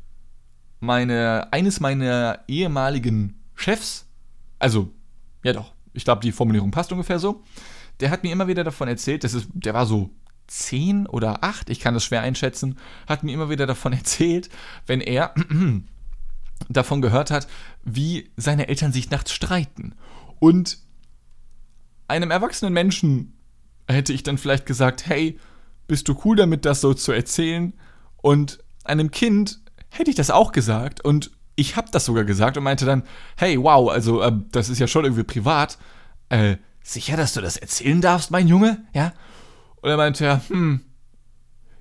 meine, 0.79 1.51
eines 1.51 1.79
meiner 1.79 2.39
ehemaligen 2.47 3.39
Chefs, 3.55 4.07
also, 4.57 4.89
ja 5.43 5.53
doch, 5.53 5.73
ich 5.93 6.03
glaube, 6.05 6.21
die 6.21 6.31
Formulierung 6.31 6.71
passt 6.71 6.91
ungefähr 6.91 7.19
so, 7.19 7.43
der 8.01 8.09
hat 8.09 8.23
mir 8.23 8.31
immer 8.31 8.47
wieder 8.47 8.63
davon 8.63 8.87
erzählt, 8.87 9.23
das 9.23 9.33
ist, 9.33 9.47
der 9.53 9.73
war 9.73 9.85
so 9.85 10.09
zehn 10.47 11.07
oder 11.07 11.43
acht, 11.43 11.69
ich 11.69 11.79
kann 11.79 11.93
das 11.93 12.03
schwer 12.03 12.21
einschätzen, 12.21 12.77
hat 13.07 13.23
mir 13.23 13.33
immer 13.33 13.49
wieder 13.49 13.67
davon 13.67 13.93
erzählt, 14.01 14.49
wenn 14.85 15.01
er 15.01 15.33
davon 16.69 17.01
gehört 17.01 17.31
hat, 17.31 17.47
wie 17.83 18.31
seine 18.37 18.67
Eltern 18.67 18.91
sich 18.91 19.09
nachts 19.09 19.31
streiten. 19.31 19.95
Und 20.39 20.79
einem 22.07 22.31
erwachsenen 22.31 22.73
Menschen 22.73 23.33
hätte 23.87 24.13
ich 24.13 24.23
dann 24.23 24.37
vielleicht 24.37 24.65
gesagt, 24.65 25.07
hey, 25.07 25.39
bist 25.87 26.07
du 26.07 26.19
cool 26.25 26.35
damit, 26.35 26.65
das 26.65 26.81
so 26.81 26.93
zu 26.93 27.11
erzählen? 27.11 27.73
Und 28.17 28.59
einem 28.83 29.11
Kind 29.11 29.61
hätte 29.89 30.09
ich 30.09 30.15
das 30.15 30.29
auch 30.29 30.51
gesagt 30.51 31.03
und 31.03 31.31
ich 31.55 31.75
habe 31.75 31.89
das 31.91 32.05
sogar 32.05 32.23
gesagt 32.23 32.57
und 32.57 32.63
meinte 32.63 32.85
dann, 32.85 33.03
hey, 33.37 33.61
wow, 33.61 33.89
also 33.89 34.21
äh, 34.21 34.31
das 34.51 34.69
ist 34.69 34.79
ja 34.79 34.87
schon 34.87 35.05
irgendwie 35.05 35.23
privat. 35.23 35.77
Äh, 36.29 36.57
sicher, 36.83 37.17
dass 37.17 37.33
du 37.33 37.41
das 37.41 37.57
erzählen 37.57 38.01
darfst, 38.01 38.31
mein 38.31 38.47
Junge? 38.47 38.85
Ja? 38.93 39.13
Und 39.81 39.89
er 39.89 39.97
meinte 39.97 40.25
ja, 40.25 40.41
hm, 40.47 40.81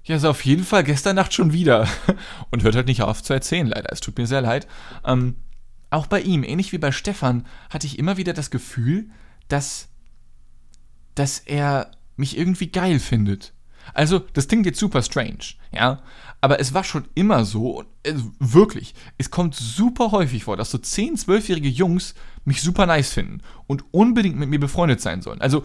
ja, 0.04 0.18
so 0.18 0.30
auf 0.30 0.44
jeden 0.44 0.64
Fall 0.64 0.84
gestern 0.84 1.16
Nacht 1.16 1.32
schon 1.32 1.52
wieder. 1.52 1.86
Und 2.50 2.62
hört 2.62 2.74
halt 2.74 2.86
nicht 2.86 3.02
auf 3.02 3.22
zu 3.22 3.32
erzählen, 3.32 3.66
leider. 3.66 3.92
Es 3.92 4.00
tut 4.00 4.18
mir 4.18 4.26
sehr 4.26 4.40
leid. 4.40 4.66
Ähm, 5.04 5.36
auch 5.90 6.06
bei 6.06 6.20
ihm, 6.20 6.42
ähnlich 6.42 6.72
wie 6.72 6.78
bei 6.78 6.92
Stefan, 6.92 7.46
hatte 7.68 7.86
ich 7.86 7.98
immer 7.98 8.16
wieder 8.16 8.32
das 8.32 8.50
Gefühl, 8.50 9.10
dass, 9.48 9.88
dass 11.14 11.38
er 11.40 11.90
mich 12.16 12.38
irgendwie 12.38 12.68
geil 12.68 12.98
findet. 12.98 13.52
Also, 13.94 14.20
das 14.32 14.48
klingt 14.48 14.66
jetzt 14.66 14.78
super 14.78 15.02
strange, 15.02 15.54
ja, 15.72 16.02
aber 16.40 16.60
es 16.60 16.72
war 16.74 16.84
schon 16.84 17.06
immer 17.14 17.44
so, 17.44 17.84
äh, 18.02 18.14
wirklich, 18.38 18.94
es 19.18 19.30
kommt 19.30 19.54
super 19.54 20.10
häufig 20.10 20.44
vor, 20.44 20.56
dass 20.56 20.70
so 20.70 20.78
10-, 20.78 21.24
12-jährige 21.24 21.68
Jungs 21.68 22.14
mich 22.44 22.62
super 22.62 22.86
nice 22.86 23.12
finden 23.12 23.42
und 23.66 23.84
unbedingt 23.90 24.38
mit 24.38 24.48
mir 24.48 24.60
befreundet 24.60 25.00
sein 25.00 25.22
sollen. 25.22 25.40
Also, 25.40 25.64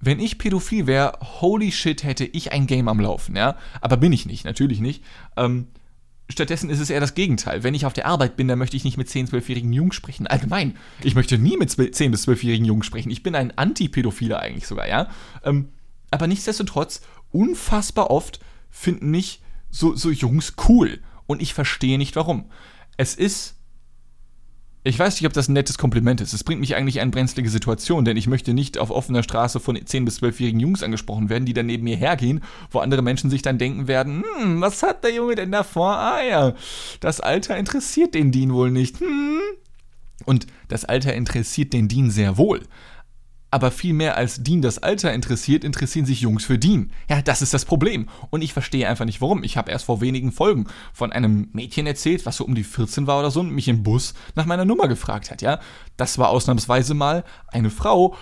wenn 0.00 0.18
ich 0.20 0.38
pädophil 0.38 0.86
wäre, 0.86 1.18
holy 1.40 1.72
shit, 1.72 2.04
hätte 2.04 2.24
ich 2.24 2.52
ein 2.52 2.66
Game 2.66 2.88
am 2.88 3.00
Laufen, 3.00 3.36
ja. 3.36 3.56
Aber 3.80 3.98
bin 3.98 4.12
ich 4.12 4.24
nicht, 4.24 4.44
natürlich 4.44 4.80
nicht. 4.80 5.04
Ähm, 5.36 5.66
stattdessen 6.30 6.70
ist 6.70 6.80
es 6.80 6.88
eher 6.88 7.00
das 7.00 7.14
Gegenteil. 7.14 7.62
Wenn 7.64 7.74
ich 7.74 7.84
auf 7.84 7.92
der 7.92 8.06
Arbeit 8.06 8.36
bin, 8.36 8.48
dann 8.48 8.58
möchte 8.58 8.76
ich 8.76 8.84
nicht 8.84 8.96
mit 8.96 9.08
10-, 9.08 9.28
12-jährigen 9.30 9.72
Jungs 9.72 9.94
sprechen. 9.94 10.26
Allgemein, 10.26 10.76
ich 11.02 11.14
möchte 11.14 11.36
nie 11.36 11.56
mit 11.58 11.70
10- 11.70 12.10
bis 12.10 12.26
12-jährigen 12.26 12.64
Jungs 12.64 12.86
sprechen. 12.86 13.10
Ich 13.10 13.22
bin 13.22 13.34
ein 13.34 13.56
Anti-Pädophiler 13.56 14.40
eigentlich 14.40 14.66
sogar, 14.66 14.88
ja. 14.88 15.08
Ähm, 15.44 15.68
aber 16.10 16.26
nichtsdestotrotz, 16.26 17.02
unfassbar 17.32 18.10
oft 18.10 18.40
finden 18.70 19.10
mich 19.10 19.42
so, 19.70 19.94
so 19.94 20.10
Jungs 20.10 20.54
cool. 20.68 21.00
Und 21.26 21.42
ich 21.42 21.54
verstehe 21.54 21.98
nicht 21.98 22.16
warum. 22.16 22.50
Es 22.96 23.14
ist 23.14 23.60
ich 24.82 24.98
weiß 24.98 25.16
nicht, 25.20 25.26
ob 25.26 25.34
das 25.34 25.48
ein 25.48 25.52
nettes 25.52 25.76
Kompliment 25.76 26.22
ist. 26.22 26.32
Es 26.32 26.42
bringt 26.42 26.60
mich 26.60 26.74
eigentlich 26.74 26.96
in 26.96 27.10
brenzlige 27.10 27.50
Situation, 27.50 28.06
denn 28.06 28.16
ich 28.16 28.26
möchte 28.26 28.54
nicht 28.54 28.78
auf 28.78 28.90
offener 28.90 29.22
Straße 29.22 29.60
von 29.60 29.76
10- 29.76 30.06
bis 30.06 30.22
12-jährigen 30.22 30.58
Jungs 30.58 30.82
angesprochen 30.82 31.28
werden, 31.28 31.44
die 31.44 31.52
dann 31.52 31.66
neben 31.66 31.84
mir 31.84 31.96
hergehen, 31.96 32.40
wo 32.70 32.78
andere 32.78 33.02
Menschen 33.02 33.28
sich 33.28 33.42
dann 33.42 33.58
denken 33.58 33.88
werden, 33.88 34.24
hm, 34.38 34.62
was 34.62 34.82
hat 34.82 35.04
der 35.04 35.12
Junge 35.12 35.34
denn 35.34 35.52
da 35.52 35.64
vor? 35.64 35.98
Ah 35.98 36.22
ja, 36.22 36.54
das 37.00 37.20
Alter 37.20 37.58
interessiert 37.58 38.14
den 38.14 38.32
Dean 38.32 38.54
wohl 38.54 38.70
nicht. 38.70 39.00
Hm. 39.00 39.40
Und 40.24 40.46
das 40.68 40.86
Alter 40.86 41.12
interessiert 41.12 41.74
den 41.74 41.88
Dean 41.88 42.10
sehr 42.10 42.38
wohl. 42.38 42.62
Aber 43.50 43.70
viel 43.70 43.94
mehr 43.94 44.16
als 44.16 44.42
Dean 44.42 44.62
das 44.62 44.78
Alter 44.78 45.12
interessiert, 45.12 45.64
interessieren 45.64 46.06
sich 46.06 46.20
Jungs 46.20 46.44
für 46.44 46.58
Dean. 46.58 46.92
Ja, 47.08 47.20
das 47.20 47.42
ist 47.42 47.52
das 47.52 47.64
Problem. 47.64 48.08
Und 48.30 48.42
ich 48.42 48.52
verstehe 48.52 48.88
einfach 48.88 49.04
nicht 49.04 49.20
warum. 49.20 49.42
Ich 49.42 49.56
habe 49.56 49.70
erst 49.72 49.86
vor 49.86 50.00
wenigen 50.00 50.30
Folgen 50.30 50.66
von 50.92 51.12
einem 51.12 51.48
Mädchen 51.52 51.86
erzählt, 51.86 52.26
was 52.26 52.36
so 52.36 52.44
um 52.44 52.54
die 52.54 52.64
14 52.64 53.06
war 53.06 53.18
oder 53.18 53.30
so 53.30 53.40
und 53.40 53.50
mich 53.50 53.66
im 53.66 53.82
Bus 53.82 54.14
nach 54.36 54.46
meiner 54.46 54.64
Nummer 54.64 54.86
gefragt 54.86 55.30
hat, 55.30 55.42
ja. 55.42 55.58
Das 55.96 56.18
war 56.18 56.28
ausnahmsweise 56.28 56.94
mal 56.94 57.24
eine 57.48 57.70
Frau, 57.70 58.14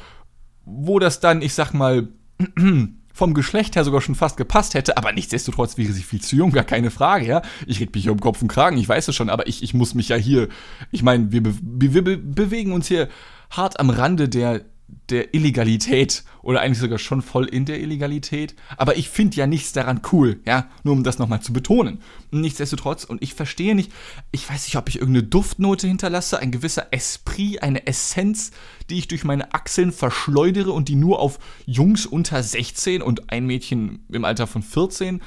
wo 0.65 0.99
das 0.99 1.21
dann, 1.21 1.43
ich 1.43 1.55
sag 1.55 1.73
mal, 1.73 2.09
vom 3.13 3.35
Geschlecht 3.35 3.75
her 3.75 3.85
sogar 3.85 4.01
schon 4.01 4.15
fast 4.15 4.37
gepasst 4.37 4.75
hätte, 4.75 4.97
aber 4.97 5.13
nichtsdestotrotz 5.13 5.77
wäre 5.77 5.93
sie 5.93 6.05
viel 6.05 6.21
zu 6.21 6.37
jung, 6.37 6.53
gar 6.53 6.65
keine 6.65 6.91
Frage, 6.91 7.27
ja. 7.27 7.43
Ich 7.67 7.81
rede 7.81 7.91
mich 7.95 8.05
hier 8.05 8.13
um 8.13 8.21
Kopf 8.21 8.41
und 8.41 8.49
Kragen, 8.49 8.79
ich 8.79 8.89
weiß 8.89 9.09
es 9.09 9.17
schon, 9.17 9.29
aber 9.29 9.47
ich, 9.47 9.63
ich 9.63 9.75
muss 9.75 9.95
mich 9.95 10.09
ja 10.09 10.17
hier, 10.17 10.49
ich 10.93 11.03
meine, 11.03 11.33
wir, 11.33 11.43
be 11.43 11.55
wir 11.61 12.05
be 12.05 12.17
bewegen 12.17 12.73
uns 12.73 12.87
hier 12.87 13.09
hart 13.51 13.81
am 13.81 13.91
Rande 13.91 14.29
der 14.29 14.65
der 15.11 15.35
Illegalität 15.35 16.25
oder 16.43 16.61
eigentlich 16.61 16.79
sogar 16.79 16.99
schon 16.99 17.23
voll 17.23 17.47
in 17.47 17.65
der 17.65 17.81
Illegalität. 17.81 18.55
Aber 18.77 18.97
ich 18.97 19.09
finde 19.09 19.37
ja 19.37 19.47
nichts 19.47 19.73
daran 19.73 20.01
cool, 20.13 20.41
ja, 20.47 20.69
nur 20.83 20.95
um 20.95 21.05
das 21.05 21.19
nochmal 21.19 21.41
zu 21.41 21.53
betonen. 21.53 22.01
Nichtsdestotrotz, 22.31 23.05
und 23.05 23.23
ich 23.23 23.35
verstehe 23.35 23.75
nicht, 23.75 23.93
ich 24.33 24.49
weiß 24.49 24.67
nicht, 24.67 24.77
ob 24.77 24.89
ich 24.89 24.97
irgendeine 24.97 25.27
Duftnote 25.27 25.87
hinterlasse, 25.87 26.39
ein 26.39 26.51
gewisser 26.51 26.89
Esprit, 26.91 27.63
eine 27.63 27.87
Essenz, 27.87 28.51
die 28.91 28.99
ich 28.99 29.09
durch 29.09 29.25
meine 29.25 29.53
Achseln 29.55 29.93
verschleudere 29.93 30.73
und 30.73 30.89
die 30.89 30.97
nur 30.97 31.21
auf 31.21 31.39
Jungs 31.67 32.07
unter 32.07 32.43
16 32.43 33.03
und 33.03 33.31
ein 33.31 33.47
Mädchen 33.47 34.05
im 34.11 34.25
Alter 34.25 34.47
von 34.47 34.63
14 34.63 35.23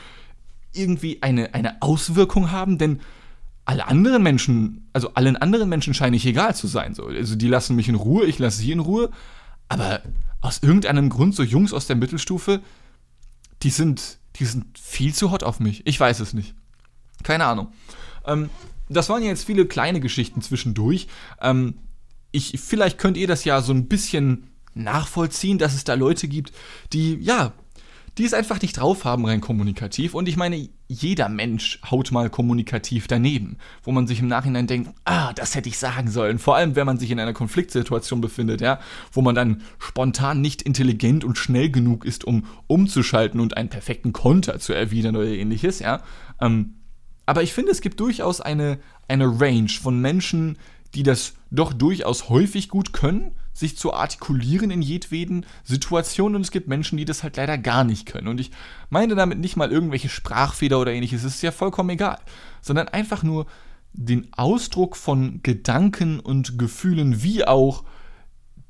irgendwie 0.74 1.22
eine, 1.22 1.54
eine 1.54 1.82
Auswirkung 1.82 2.52
haben, 2.52 2.78
denn 2.78 3.02
alle 3.66 3.88
anderen 3.88 4.24
Menschen, 4.24 4.88
also 4.94 5.14
allen 5.14 5.38
anderen 5.38 5.70
Menschen 5.70 5.94
scheine 5.94 6.16
ich 6.16 6.26
egal 6.26 6.56
zu 6.56 6.68
sein. 6.68 6.94
So. 6.94 7.06
Also 7.06 7.36
die 7.36 7.48
lassen 7.48 7.76
mich 7.76 7.90
in 7.90 7.96
Ruhe, 7.96 8.26
ich 8.26 8.40
lasse 8.40 8.58
sie 8.58 8.72
in 8.72 8.80
Ruhe. 8.80 9.12
Aber 9.72 10.02
aus 10.42 10.60
irgendeinem 10.62 11.10
Grund, 11.10 11.34
so 11.34 11.44
Jungs 11.44 11.72
aus 11.72 11.88
der 11.88 11.96
Mittelstufe, 11.96 12.62
die 13.64 13.70
sind, 13.70 14.18
die 14.36 14.46
sind 14.46 14.78
viel 14.78 15.14
zu 15.14 15.32
hot 15.32 15.44
auf 15.44 15.62
mich. 15.62 15.88
Ich 15.88 15.98
weiß 15.98 16.20
es 16.20 16.34
nicht. 16.34 16.56
Keine 17.24 17.46
Ahnung. 17.46 17.72
Ähm, 18.26 18.50
das 18.90 19.08
waren 19.08 19.24
jetzt 19.24 19.46
viele 19.46 19.66
kleine 19.66 20.02
Geschichten 20.02 20.42
zwischendurch. 20.42 21.08
Ähm, 21.40 21.76
ich, 22.32 22.60
vielleicht 22.60 22.98
könnt 22.98 23.16
ihr 23.16 23.28
das 23.28 23.46
ja 23.46 23.62
so 23.62 23.72
ein 23.72 23.88
bisschen 23.88 24.48
nachvollziehen, 24.74 25.58
dass 25.58 25.74
es 25.74 25.86
da 25.86 25.94
Leute 25.94 26.28
gibt, 26.28 26.52
die, 26.92 27.16
ja, 27.16 27.54
die 28.18 28.26
es 28.26 28.34
einfach 28.34 28.62
nicht 28.62 28.74
drauf 28.74 29.06
haben, 29.06 29.26
rein 29.26 29.40
kommunikativ. 29.40 30.16
Und 30.16 30.28
ich 30.28 30.36
meine, 30.36 30.68
jeder 30.92 31.30
Mensch 31.30 31.80
haut 31.90 32.12
mal 32.12 32.30
kommunikativ 32.30 33.08
daneben, 33.08 33.58
wo 33.84 33.92
man 33.94 34.08
sich 34.08 34.20
im 34.20 34.28
Nachhinein 34.28 34.68
denkt, 34.68 34.92
ah, 35.06 35.32
das 35.34 35.56
hätte 35.56 35.70
ich 35.70 35.78
sagen 35.78 36.10
sollen. 36.10 36.38
Vor 36.38 36.58
allem, 36.58 36.76
wenn 36.76 36.86
man 36.86 37.00
sich 37.00 37.12
in 37.12 37.20
einer 37.20 37.32
Konfliktsituation 37.32 38.20
befindet, 38.20 38.60
ja, 38.60 38.80
wo 39.14 39.22
man 39.22 39.34
dann 39.34 39.62
spontan 39.80 40.42
nicht 40.42 40.62
intelligent 40.62 41.24
und 41.24 41.38
schnell 41.38 41.70
genug 41.70 42.04
ist, 42.04 42.26
um 42.26 42.46
umzuschalten 42.68 43.40
und 43.40 43.56
einen 43.56 43.70
perfekten 43.70 44.12
Konter 44.12 44.60
zu 44.60 44.74
erwidern 44.74 45.16
oder 45.16 45.28
ähnliches, 45.28 45.80
ja. 45.80 46.04
Ähm, 46.42 46.76
aber 47.26 47.42
ich 47.42 47.54
finde, 47.54 47.72
es 47.72 47.80
gibt 47.80 48.00
durchaus 48.02 48.42
eine, 48.42 48.78
eine 49.08 49.40
Range 49.40 49.70
von 49.70 50.00
Menschen, 50.00 50.58
die 50.94 51.04
das 51.04 51.36
doch 51.52 51.72
durchaus 51.72 52.28
häufig 52.28 52.68
gut 52.68 52.92
können 52.92 53.32
sich 53.62 53.78
zu 53.78 53.94
artikulieren 53.94 54.72
in 54.72 54.82
jedweden 54.82 55.46
Situationen 55.64 56.36
und 56.36 56.42
es 56.42 56.52
gibt 56.52 56.68
Menschen, 56.68 56.98
die 56.98 57.06
das 57.06 57.24
halt 57.24 57.38
leider 57.38 57.58
gar 57.58 57.86
nicht 57.86 58.06
können. 58.06 58.28
Und 58.28 58.42
ich 58.42 58.52
meine 58.90 59.16
damit 59.16 59.40
nicht 59.40 59.56
mal 59.56 59.72
irgendwelche 59.72 60.10
Sprachfehler 60.10 60.80
oder 60.80 60.92
ähnliches, 60.92 61.24
es 61.24 61.36
ist 61.36 61.42
ja 61.44 61.52
vollkommen 61.52 61.92
egal, 61.92 62.20
sondern 62.62 62.90
einfach 62.90 63.24
nur 63.24 63.46
den 63.94 64.34
Ausdruck 64.34 64.98
von 64.98 65.42
Gedanken 65.44 66.20
und 66.20 66.60
Gefühlen 66.60 67.24
wie 67.24 67.46
auch 67.46 67.86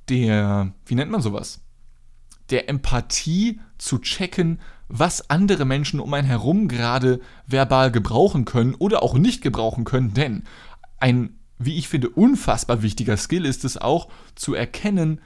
der, 0.10 0.74
wie 0.86 0.96
nennt 0.96 1.12
man 1.12 1.22
sowas? 1.22 1.62
Der 2.50 2.70
Empathie 2.70 3.62
zu 3.78 4.00
checken, 4.00 4.60
was 4.90 5.30
andere 5.30 5.64
Menschen 5.64 6.00
um 6.00 6.14
einen 6.14 6.28
herum 6.28 6.68
gerade 6.68 7.22
verbal 7.48 7.92
gebrauchen 7.92 8.46
können 8.46 8.76
oder 8.76 9.04
auch 9.04 9.14
nicht 9.14 9.42
gebrauchen 9.42 9.86
können, 9.86 10.14
denn 10.14 10.44
ein 11.00 11.38
wie 11.66 11.78
ich 11.78 11.88
finde, 11.88 12.10
unfassbar 12.10 12.82
wichtiger 12.82 13.18
Skill 13.18 13.46
ist 13.46 13.66
es 13.66 13.78
auch 13.78 14.10
zu 14.36 14.54
erkennen, 14.54 15.22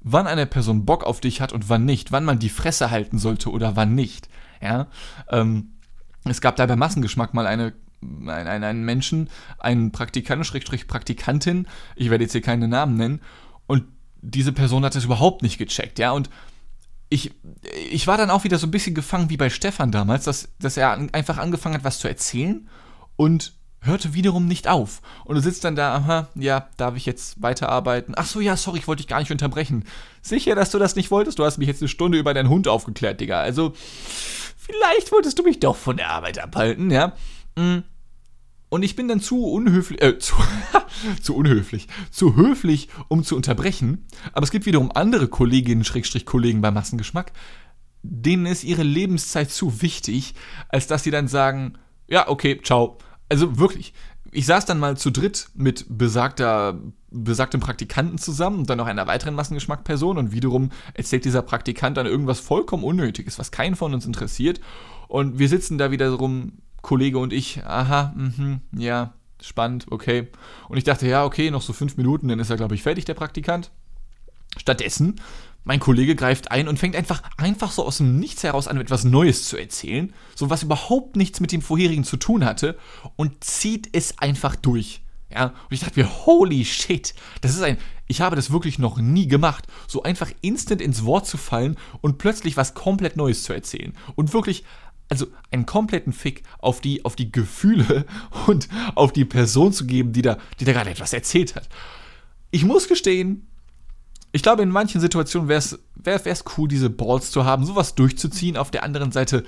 wann 0.00 0.26
eine 0.26 0.46
Person 0.46 0.84
Bock 0.84 1.04
auf 1.04 1.20
dich 1.20 1.40
hat 1.40 1.52
und 1.52 1.68
wann 1.68 1.84
nicht, 1.84 2.12
wann 2.12 2.24
man 2.24 2.38
die 2.38 2.48
Fresse 2.48 2.90
halten 2.90 3.18
sollte 3.18 3.50
oder 3.50 3.76
wann 3.76 3.94
nicht. 3.94 4.28
Ja? 4.60 4.88
Ähm, 5.30 5.72
es 6.24 6.40
gab 6.40 6.56
da 6.56 6.66
bei 6.66 6.76
Massengeschmack 6.76 7.34
mal 7.34 7.46
eine 7.46 7.74
einen, 8.02 8.62
einen 8.62 8.84
Menschen, 8.84 9.30
einen 9.58 9.90
Praktikanten, 9.90 10.44
Schrägstrich 10.44 10.86
Praktikantin, 10.86 11.66
ich 11.96 12.10
werde 12.10 12.24
jetzt 12.24 12.32
hier 12.32 12.42
keine 12.42 12.68
Namen 12.68 12.96
nennen, 12.96 13.20
und 13.66 13.84
diese 14.20 14.52
Person 14.52 14.84
hat 14.84 14.94
das 14.94 15.06
überhaupt 15.06 15.42
nicht 15.42 15.58
gecheckt, 15.58 15.98
ja, 15.98 16.12
und 16.12 16.30
ich, 17.08 17.32
ich 17.90 18.06
war 18.06 18.18
dann 18.18 18.30
auch 18.30 18.44
wieder 18.44 18.58
so 18.58 18.66
ein 18.66 18.70
bisschen 18.70 18.94
gefangen 18.94 19.30
wie 19.30 19.36
bei 19.36 19.48
Stefan 19.48 19.92
damals, 19.92 20.24
dass, 20.24 20.48
dass 20.58 20.76
er 20.76 20.92
einfach 21.12 21.38
angefangen 21.38 21.76
hat, 21.76 21.84
was 21.84 21.98
zu 21.98 22.08
erzählen 22.08 22.68
und 23.16 23.54
hörte 23.80 24.14
wiederum 24.14 24.46
nicht 24.46 24.68
auf. 24.68 25.00
Und 25.24 25.36
du 25.36 25.40
sitzt 25.40 25.64
dann 25.64 25.76
da, 25.76 25.94
aha, 25.94 26.28
ja, 26.34 26.68
darf 26.76 26.96
ich 26.96 27.06
jetzt 27.06 27.40
weiterarbeiten? 27.42 28.14
Ach 28.16 28.26
so, 28.26 28.40
ja, 28.40 28.56
sorry, 28.56 28.78
ich 28.78 28.88
wollte 28.88 29.02
dich 29.02 29.08
gar 29.08 29.20
nicht 29.20 29.30
unterbrechen. 29.30 29.84
Sicher, 30.22 30.54
dass 30.54 30.70
du 30.70 30.78
das 30.78 30.96
nicht 30.96 31.10
wolltest? 31.10 31.38
Du 31.38 31.44
hast 31.44 31.58
mich 31.58 31.68
jetzt 31.68 31.82
eine 31.82 31.88
Stunde 31.88 32.18
über 32.18 32.34
deinen 32.34 32.48
Hund 32.48 32.68
aufgeklärt, 32.68 33.20
Digga. 33.20 33.40
Also, 33.40 33.72
vielleicht 34.56 35.12
wolltest 35.12 35.38
du 35.38 35.42
mich 35.42 35.60
doch 35.60 35.76
von 35.76 35.96
der 35.96 36.10
Arbeit 36.10 36.38
abhalten, 36.38 36.90
ja? 36.90 37.12
Mm. 37.56 37.78
Und 38.68 38.82
ich 38.82 38.96
bin 38.96 39.06
dann 39.06 39.20
zu 39.20 39.44
unhöflich, 39.44 40.02
äh, 40.02 40.18
zu, 40.18 40.34
zu 41.22 41.36
unhöflich, 41.36 41.86
zu 42.10 42.34
höflich, 42.34 42.88
um 43.08 43.22
zu 43.22 43.36
unterbrechen. 43.36 44.06
Aber 44.32 44.42
es 44.42 44.50
gibt 44.50 44.66
wiederum 44.66 44.90
andere 44.92 45.28
Kolleginnen, 45.28 45.84
Schrägstrich 45.84 46.26
Kollegen 46.26 46.60
bei 46.60 46.72
Massengeschmack, 46.72 47.32
denen 48.02 48.46
ist 48.46 48.64
ihre 48.64 48.82
Lebenszeit 48.82 49.50
zu 49.50 49.82
wichtig, 49.82 50.34
als 50.68 50.88
dass 50.88 51.04
sie 51.04 51.10
dann 51.12 51.28
sagen, 51.28 51.78
ja, 52.08 52.28
okay, 52.28 52.60
ciao. 52.62 52.98
Also 53.28 53.58
wirklich, 53.58 53.92
ich 54.32 54.46
saß 54.46 54.66
dann 54.66 54.78
mal 54.78 54.96
zu 54.96 55.10
dritt 55.10 55.48
mit 55.54 55.86
besagter, 55.88 56.78
besagtem 57.10 57.60
Praktikanten 57.60 58.18
zusammen 58.18 58.60
und 58.60 58.70
dann 58.70 58.78
noch 58.78 58.86
einer 58.86 59.06
weiteren 59.06 59.34
Massengeschmackperson 59.34 60.18
und 60.18 60.32
wiederum 60.32 60.70
erzählt 60.94 61.24
dieser 61.24 61.42
Praktikant 61.42 61.96
dann 61.96 62.06
irgendwas 62.06 62.40
vollkommen 62.40 62.84
Unnötiges, 62.84 63.38
was 63.38 63.50
keinen 63.50 63.76
von 63.76 63.94
uns 63.94 64.06
interessiert. 64.06 64.60
Und 65.08 65.38
wir 65.38 65.48
sitzen 65.48 65.78
da 65.78 65.90
wiederum 65.90 66.58
Kollege 66.82 67.18
und 67.18 67.32
ich, 67.32 67.64
aha, 67.64 68.12
mhm, 68.14 68.60
ja, 68.76 69.14
spannend, 69.42 69.86
okay. 69.90 70.28
Und 70.68 70.76
ich 70.76 70.84
dachte, 70.84 71.08
ja, 71.08 71.24
okay, 71.24 71.50
noch 71.50 71.62
so 71.62 71.72
fünf 71.72 71.96
Minuten, 71.96 72.28
dann 72.28 72.38
ist 72.38 72.50
er, 72.50 72.56
glaube 72.56 72.74
ich, 72.74 72.82
fertig, 72.82 73.04
der 73.04 73.14
Praktikant. 73.14 73.70
Stattdessen, 74.56 75.20
mein 75.66 75.80
Kollege 75.80 76.14
greift 76.14 76.52
ein 76.52 76.68
und 76.68 76.78
fängt 76.78 76.94
einfach, 76.94 77.22
einfach 77.36 77.72
so 77.72 77.84
aus 77.84 77.98
dem 77.98 78.20
Nichts 78.20 78.44
heraus 78.44 78.68
an, 78.68 78.80
etwas 78.80 79.02
Neues 79.02 79.48
zu 79.48 79.56
erzählen, 79.56 80.14
so 80.36 80.48
was 80.48 80.62
überhaupt 80.62 81.16
nichts 81.16 81.40
mit 81.40 81.50
dem 81.50 81.60
vorherigen 81.60 82.04
zu 82.04 82.16
tun 82.16 82.44
hatte 82.44 82.78
und 83.16 83.42
zieht 83.42 83.88
es 83.92 84.16
einfach 84.18 84.54
durch. 84.54 85.02
Ja, 85.28 85.46
und 85.46 85.72
ich 85.72 85.80
dachte 85.80 85.98
mir, 85.98 86.08
holy 86.24 86.64
shit, 86.64 87.14
das 87.40 87.56
ist 87.56 87.62
ein, 87.62 87.78
ich 88.06 88.20
habe 88.20 88.36
das 88.36 88.52
wirklich 88.52 88.78
noch 88.78 88.98
nie 88.98 89.26
gemacht, 89.26 89.66
so 89.88 90.04
einfach 90.04 90.30
instant 90.40 90.80
ins 90.80 91.04
Wort 91.04 91.26
zu 91.26 91.36
fallen 91.36 91.76
und 92.00 92.18
plötzlich 92.18 92.56
was 92.56 92.74
komplett 92.74 93.16
Neues 93.16 93.42
zu 93.42 93.52
erzählen. 93.52 93.92
Und 94.14 94.32
wirklich 94.32 94.62
also 95.08 95.26
einen 95.50 95.66
kompletten 95.66 96.12
Fick 96.12 96.44
auf 96.60 96.80
die, 96.80 97.04
auf 97.04 97.16
die 97.16 97.32
Gefühle 97.32 98.06
und 98.46 98.68
auf 98.94 99.12
die 99.12 99.24
Person 99.24 99.72
zu 99.72 99.84
geben, 99.84 100.12
die 100.12 100.22
da, 100.22 100.38
die 100.60 100.64
da 100.64 100.72
gerade 100.72 100.90
etwas 100.90 101.12
erzählt 101.12 101.56
hat. 101.56 101.68
Ich 102.52 102.64
muss 102.64 102.86
gestehen, 102.86 103.48
ich 104.36 104.42
glaube, 104.42 104.62
in 104.62 104.70
manchen 104.70 105.00
Situationen 105.00 105.48
wäre 105.48 105.60
es 106.04 106.44
cool, 106.56 106.68
diese 106.68 106.90
Balls 106.90 107.30
zu 107.30 107.46
haben, 107.46 107.64
sowas 107.64 107.94
durchzuziehen. 107.94 108.58
Auf 108.58 108.70
der 108.70 108.84
anderen 108.84 109.10
Seite, 109.10 109.44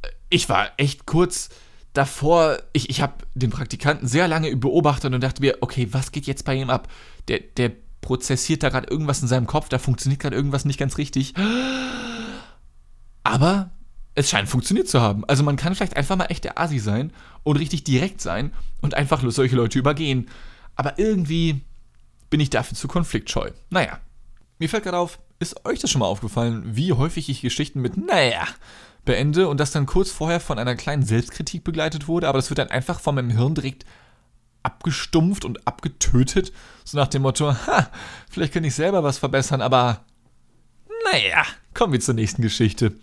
äh, 0.00 0.08
ich 0.30 0.48
war 0.48 0.70
echt 0.78 1.04
kurz 1.04 1.50
davor, 1.92 2.58
ich, 2.72 2.88
ich 2.88 3.02
habe 3.02 3.12
den 3.34 3.50
Praktikanten 3.50 4.08
sehr 4.08 4.28
lange 4.28 4.56
beobachtet 4.56 5.12
und 5.12 5.22
dachte 5.22 5.42
mir, 5.42 5.58
okay, 5.60 5.88
was 5.92 6.10
geht 6.10 6.26
jetzt 6.26 6.46
bei 6.46 6.54
ihm 6.54 6.70
ab? 6.70 6.88
Der, 7.28 7.40
der 7.40 7.70
prozessiert 8.00 8.62
da 8.62 8.70
gerade 8.70 8.88
irgendwas 8.88 9.20
in 9.20 9.28
seinem 9.28 9.46
Kopf, 9.46 9.68
da 9.68 9.78
funktioniert 9.78 10.22
gerade 10.22 10.36
irgendwas 10.36 10.64
nicht 10.64 10.78
ganz 10.78 10.96
richtig. 10.96 11.34
Aber 13.24 13.72
es 14.14 14.30
scheint 14.30 14.48
funktioniert 14.48 14.88
zu 14.88 15.02
haben. 15.02 15.26
Also 15.26 15.42
man 15.42 15.56
kann 15.56 15.74
vielleicht 15.74 15.98
einfach 15.98 16.16
mal 16.16 16.26
echt 16.26 16.44
der 16.44 16.58
Asi 16.58 16.78
sein 16.78 17.12
und 17.42 17.58
richtig 17.58 17.84
direkt 17.84 18.22
sein 18.22 18.52
und 18.80 18.94
einfach 18.94 19.22
solche 19.28 19.56
Leute 19.56 19.78
übergehen. 19.78 20.30
Aber 20.76 20.98
irgendwie 20.98 21.60
bin 22.32 22.40
ich 22.40 22.48
dafür 22.48 22.76
zu 22.76 22.88
konfliktscheu. 22.88 23.50
Naja. 23.68 24.00
Mir 24.58 24.70
fällt 24.70 24.84
gerade 24.84 24.96
auf, 24.96 25.18
ist 25.38 25.66
euch 25.66 25.80
das 25.80 25.90
schon 25.90 25.98
mal 25.98 26.06
aufgefallen, 26.06 26.62
wie 26.64 26.94
häufig 26.94 27.28
ich 27.28 27.42
Geschichten 27.42 27.82
mit 27.82 27.98
naja 27.98 28.48
beende 29.04 29.48
und 29.48 29.60
das 29.60 29.70
dann 29.70 29.84
kurz 29.84 30.10
vorher 30.10 30.40
von 30.40 30.58
einer 30.58 30.74
kleinen 30.74 31.02
Selbstkritik 31.02 31.62
begleitet 31.62 32.08
wurde, 32.08 32.28
aber 32.28 32.38
das 32.38 32.48
wird 32.48 32.58
dann 32.58 32.70
einfach 32.70 33.00
von 33.00 33.16
meinem 33.16 33.28
Hirn 33.28 33.54
direkt 33.54 33.84
abgestumpft 34.62 35.44
und 35.44 35.66
abgetötet, 35.66 36.52
so 36.84 36.96
nach 36.96 37.08
dem 37.08 37.20
Motto, 37.20 37.52
ha, 37.66 37.90
vielleicht 38.30 38.54
kann 38.54 38.64
ich 38.64 38.74
selber 38.74 39.04
was 39.04 39.18
verbessern, 39.18 39.60
aber 39.60 40.00
naja, 41.12 41.44
kommen 41.74 41.92
wir 41.92 42.00
zur 42.00 42.14
nächsten 42.14 42.40
Geschichte. 42.40 42.94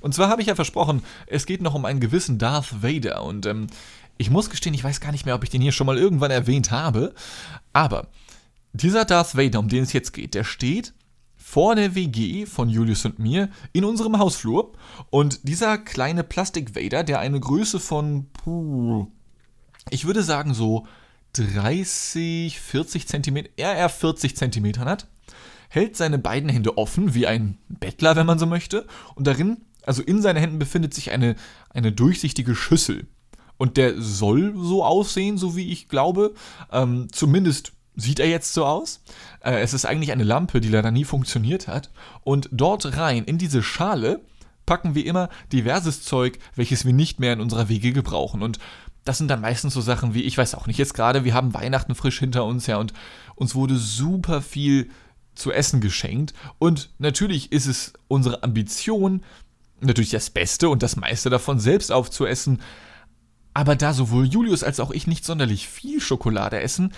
Und 0.00 0.14
zwar 0.14 0.30
habe 0.30 0.40
ich 0.40 0.48
ja 0.48 0.54
versprochen, 0.54 1.02
es 1.26 1.44
geht 1.44 1.60
noch 1.60 1.74
um 1.74 1.84
einen 1.84 2.00
gewissen 2.00 2.38
Darth 2.38 2.82
Vader. 2.82 3.22
Und 3.22 3.44
ähm, 3.44 3.66
ich 4.16 4.30
muss 4.30 4.48
gestehen, 4.48 4.74
ich 4.74 4.84
weiß 4.84 5.00
gar 5.00 5.12
nicht 5.12 5.26
mehr, 5.26 5.34
ob 5.34 5.44
ich 5.44 5.50
den 5.50 5.60
hier 5.60 5.72
schon 5.72 5.86
mal 5.86 5.98
irgendwann 5.98 6.30
erwähnt 6.30 6.70
habe. 6.70 7.14
Aber 7.72 8.06
dieser 8.82 9.04
Darth 9.04 9.36
Vader, 9.36 9.58
um 9.58 9.68
den 9.68 9.82
es 9.82 9.92
jetzt 9.92 10.12
geht, 10.12 10.34
der 10.34 10.44
steht 10.44 10.94
vor 11.36 11.74
der 11.76 11.94
WG 11.94 12.46
von 12.46 12.68
Julius 12.68 13.04
und 13.04 13.18
mir 13.18 13.48
in 13.72 13.84
unserem 13.84 14.18
Hausflur. 14.18 14.72
Und 15.10 15.48
dieser 15.48 15.78
kleine 15.78 16.24
Plastik-Vader, 16.24 17.04
der 17.04 17.20
eine 17.20 17.40
Größe 17.40 17.80
von, 17.80 18.26
puh, 18.32 19.06
ich 19.90 20.04
würde 20.04 20.22
sagen 20.22 20.54
so 20.54 20.86
30, 21.34 22.58
40 22.60 23.08
Zentimeter, 23.08 23.50
eher 23.56 23.88
40 23.88 24.36
Zentimetern 24.36 24.88
hat, 24.88 25.06
hält 25.68 25.96
seine 25.96 26.18
beiden 26.18 26.48
Hände 26.48 26.76
offen, 26.76 27.14
wie 27.14 27.26
ein 27.26 27.58
Bettler, 27.68 28.16
wenn 28.16 28.26
man 28.26 28.38
so 28.38 28.46
möchte, 28.46 28.86
und 29.14 29.26
darin 29.26 29.58
also 29.88 30.02
in 30.02 30.20
seinen 30.20 30.36
Händen 30.36 30.58
befindet 30.58 30.92
sich 30.92 31.12
eine, 31.12 31.34
eine 31.70 31.92
durchsichtige 31.92 32.54
Schüssel. 32.54 33.06
Und 33.56 33.78
der 33.78 34.00
soll 34.00 34.52
so 34.54 34.84
aussehen, 34.84 35.38
so 35.38 35.56
wie 35.56 35.72
ich 35.72 35.88
glaube. 35.88 36.34
Ähm, 36.70 37.08
zumindest 37.10 37.72
sieht 37.98 38.20
er 38.20 38.28
jetzt 38.28 38.54
so 38.54 38.64
aus. 38.64 39.02
Äh, 39.40 39.60
es 39.60 39.74
ist 39.74 39.84
eigentlich 39.84 40.12
eine 40.12 40.24
Lampe, 40.24 40.60
die 40.60 40.68
leider 40.68 40.90
nie 40.90 41.04
funktioniert 41.04 41.68
hat. 41.68 41.90
Und 42.24 42.48
dort 42.52 42.96
rein, 42.96 43.24
in 43.24 43.38
diese 43.38 43.62
Schale, 43.62 44.20
packen 44.64 44.94
wir 44.94 45.04
immer 45.04 45.28
diverses 45.52 46.02
Zeug, 46.02 46.38
welches 46.54 46.84
wir 46.84 46.92
nicht 46.92 47.20
mehr 47.20 47.32
in 47.32 47.40
unserer 47.40 47.68
Wege 47.68 47.92
gebrauchen. 47.92 48.42
Und 48.42 48.58
das 49.04 49.18
sind 49.18 49.28
dann 49.28 49.40
meistens 49.40 49.74
so 49.74 49.80
Sachen 49.80 50.14
wie, 50.14 50.22
ich 50.22 50.38
weiß 50.38 50.54
auch 50.54 50.66
nicht, 50.66 50.78
jetzt 50.78 50.94
gerade, 50.94 51.24
wir 51.24 51.34
haben 51.34 51.54
Weihnachten 51.54 51.94
frisch 51.94 52.18
hinter 52.18 52.44
uns, 52.44 52.66
ja, 52.66 52.76
und 52.76 52.92
uns 53.34 53.54
wurde 53.54 53.76
super 53.76 54.42
viel 54.42 54.90
zu 55.34 55.50
essen 55.52 55.80
geschenkt. 55.80 56.34
Und 56.58 56.90
natürlich 56.98 57.50
ist 57.50 57.66
es 57.66 57.94
unsere 58.06 58.42
Ambition, 58.42 59.24
natürlich 59.80 60.10
das 60.10 60.30
Beste 60.30 60.68
und 60.68 60.82
das 60.82 60.96
meiste 60.96 61.30
davon 61.30 61.58
selbst 61.58 61.90
aufzuessen. 61.90 62.60
Aber 63.54 63.74
da 63.74 63.92
sowohl 63.92 64.26
Julius 64.26 64.62
als 64.62 64.78
auch 64.78 64.90
ich 64.90 65.06
nicht 65.06 65.24
sonderlich 65.24 65.68
viel 65.68 66.00
Schokolade 66.00 66.60
essen, 66.60 66.92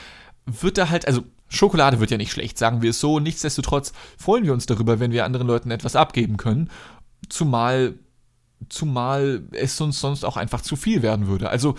wird 0.46 0.79
da 0.79 0.88
halt, 0.88 1.07
also 1.07 1.22
Schokolade 1.48 2.00
wird 2.00 2.11
ja 2.11 2.16
nicht 2.16 2.33
schlecht, 2.33 2.59
sagen 2.59 2.83
wir 2.83 2.90
es 2.90 3.00
so. 3.00 3.18
Nichtsdestotrotz 3.18 3.92
freuen 4.16 4.44
wir 4.44 4.53
uns 4.53 4.66
darüber, 4.66 5.00
wenn 5.00 5.12
wir 5.12 5.24
anderen 5.24 5.46
Leuten 5.46 5.70
etwas 5.70 5.96
abgeben 5.96 6.37
können. 6.37 6.70
Zumal, 7.29 7.94
zumal 8.68 9.42
es 9.53 9.81
uns 9.81 10.00
sonst 10.00 10.24
auch 10.24 10.37
einfach 10.37 10.61
zu 10.61 10.76
viel 10.76 11.03
werden 11.03 11.26
würde. 11.26 11.50
Also 11.50 11.74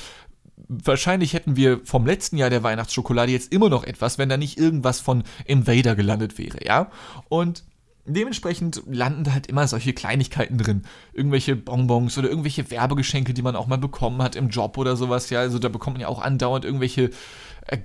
wahrscheinlich 0.67 1.34
hätten 1.34 1.56
wir 1.56 1.82
vom 1.84 2.06
letzten 2.06 2.38
Jahr 2.38 2.50
der 2.50 2.63
Weihnachtsschokolade 2.63 3.32
jetzt 3.32 3.52
immer 3.52 3.69
noch 3.69 3.84
etwas, 3.84 4.17
wenn 4.17 4.30
da 4.30 4.38
nicht 4.38 4.58
irgendwas 4.58 5.00
von 5.00 5.24
Invader 5.45 5.95
gelandet 5.95 6.38
wäre, 6.38 6.65
ja? 6.65 6.91
Und 7.30 7.63
dementsprechend 8.06 8.82
landen 8.88 9.24
da 9.24 9.34
halt 9.34 9.47
immer 9.47 9.67
solche 9.67 9.93
Kleinigkeiten 9.93 10.58
drin. 10.58 10.84
Irgendwelche 11.13 11.56
Bonbons 11.56 12.17
oder 12.17 12.30
irgendwelche 12.30 12.69
Werbegeschenke, 12.69 13.34
die 13.34 13.41
man 13.41 13.56
auch 13.56 13.67
mal 13.67 13.78
bekommen 13.78 14.21
hat 14.21 14.36
im 14.36 14.50
Job 14.50 14.78
oder 14.78 14.95
sowas, 14.95 15.30
ja. 15.30 15.39
Also 15.39 15.60
da 15.60 15.69
bekommt 15.69 15.95
man 15.95 16.02
ja 16.02 16.08
auch 16.08 16.21
andauernd 16.21 16.65
irgendwelche 16.65 17.12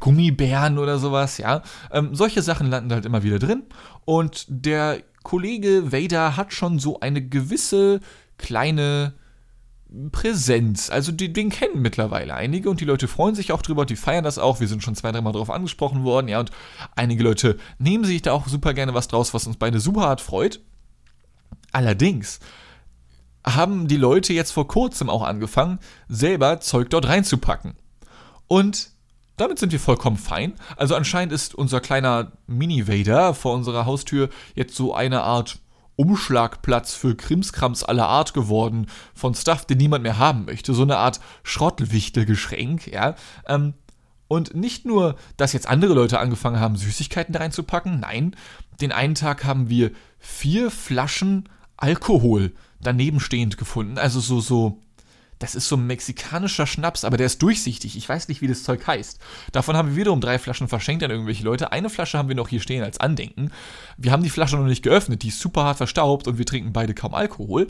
Gummibären 0.01 0.79
oder 0.79 0.99
sowas, 0.99 1.39
ja. 1.39 1.63
Ähm, 1.91 2.15
solche 2.15 2.43
Sachen 2.43 2.69
landen 2.69 2.93
halt 2.93 3.05
immer 3.05 3.23
wieder 3.23 3.39
drin. 3.39 3.65
Und 4.05 4.47
der 4.49 5.03
Kollege 5.23 5.93
Vader 5.93 6.37
hat 6.37 6.53
schon 6.53 6.79
so 6.79 7.01
eine 7.01 7.21
gewisse 7.21 8.01
kleine 8.39 9.15
Präsenz. 10.11 10.91
Also 10.91 11.13
die, 11.13 11.33
den 11.33 11.51
kennen 11.51 11.81
mittlerweile 11.81 12.35
einige 12.35 12.71
und 12.71 12.81
die 12.81 12.85
Leute 12.85 13.09
freuen 13.09 13.35
sich 13.35 13.53
auch 13.53 13.63
drüber, 13.63 13.87
die 13.87 13.97
feiern 13.97 14.25
das 14.25 14.39
auch. 14.39 14.61
Wir 14.61 14.69
sind 14.69 14.83
schon 14.83 14.97
zwei, 14.97 15.13
dreimal 15.13 15.33
darauf 15.33 15.51
angesprochen 15.51 16.05
worden, 16.05 16.29
ja, 16.29 16.41
und 16.41 16.51
einige 16.97 17.23
Leute 17.23 17.57
nehmen 17.79 18.05
sich 18.05 18.23
da 18.23 18.33
auch 18.33 18.49
super 18.49 18.75
gerne 18.75 18.95
was 18.95 19.09
draus, 19.09 19.33
was 19.33 19.47
uns 19.47 19.57
beide 19.57 19.81
super 19.81 20.03
hart 20.03 20.21
freut. 20.21 20.61
Allerdings 21.73 22.41
haben 23.45 23.87
die 23.87 23.97
Leute 23.97 24.33
jetzt 24.33 24.51
vor 24.51 24.67
kurzem 24.67 25.09
auch 25.09 25.23
angefangen, 25.23 25.79
selber 26.09 26.61
Zeug 26.61 26.91
dort 26.91 27.07
reinzupacken. 27.07 27.75
Und 28.49 28.91
damit 29.37 29.59
sind 29.59 29.73
wir 29.73 29.81
vollkommen 29.81 30.17
fein. 30.17 30.55
Also 30.77 30.95
anscheinend 30.95 31.33
ist 31.33 31.55
unser 31.55 31.81
kleiner 31.81 32.33
Mini-Vader 32.47 33.35
vor 33.35 33.55
unserer 33.55 33.87
Haustür 33.87 34.29
jetzt 34.55 34.75
so 34.75 34.95
eine 34.95 35.23
Art 35.23 35.59
Umschlagplatz 35.97 36.95
für 36.95 37.17
Krimskrams 37.17 37.83
aller 37.83 38.07
Art 38.07 38.35
geworden, 38.35 38.87
von 39.15 39.35
Stuff, 39.35 39.65
den 39.65 39.79
niemand 39.79 40.03
mehr 40.03 40.19
haben 40.19 40.45
möchte. 40.45 40.75
So 40.75 40.83
eine 40.83 40.99
Art 40.99 41.21
Schrottwichtelgeschenk, 41.43 42.87
ja. 42.87 43.15
Ähm, 43.47 43.75
und 44.29 44.55
nicht 44.55 44.85
nur, 44.85 45.17
dass 45.37 45.53
jetzt 45.53 45.69
andere 45.69 45.95
Leute 45.95 46.19
angefangen 46.19 46.61
haben, 46.61 46.77
Süßigkeiten 46.77 47.33
da 47.33 47.39
reinzupacken, 47.39 48.01
nein, 48.01 48.35
den 48.81 48.93
einen 48.93 49.15
Tag 49.15 49.45
haben 49.45 49.71
wir 49.71 49.93
vier 50.19 50.71
Flaschen 50.71 51.49
Alkohol 51.77 52.53
daneben 52.81 53.21
stehend 53.21 53.57
gefunden. 53.57 53.99
Also 53.99 54.21
so, 54.21 54.41
so 54.41 54.81
das 55.39 55.55
ist 55.55 55.69
so 55.69 55.77
ein 55.77 55.87
mexikanischer 55.87 56.67
Schnaps, 56.67 57.05
aber 57.05 57.17
der 57.17 57.27
ist 57.27 57.43
durchsichtig. 57.43 57.97
Ich 57.97 58.09
weiß 58.09 58.29
nicht, 58.29 58.41
wie 58.41 58.49
das 58.49 58.63
Zeug 58.63 58.87
heißt. 58.87 59.19
Davon 59.53 59.77
haben 59.77 59.91
wir 59.91 59.97
wiederum 59.97 60.21
drei 60.21 60.39
Flaschen 60.39 60.69
verschenkt 60.69 61.03
an 61.03 61.11
irgendwelche 61.11 61.45
Leute. 61.45 61.73
Eine 61.73 61.91
Flasche 61.91 62.17
haben 62.19 62.29
wir 62.29 62.35
noch 62.35 62.49
hier 62.49 62.61
stehen 62.61 62.83
als 62.83 62.99
Andenken. 62.99 63.51
Wir 63.99 64.13
haben 64.13 64.23
die 64.23 64.31
Flasche 64.31 64.57
noch 64.57 64.65
nicht 64.65 64.83
geöffnet, 64.83 65.23
die 65.23 65.29
ist 65.29 65.41
super 65.41 65.65
hart 65.65 65.77
verstaubt 65.77 66.27
und 66.27 66.39
wir 66.39 66.47
trinken 66.47 66.73
beide 66.73 66.95
kaum 66.95 67.15
Alkohol. 67.15 67.69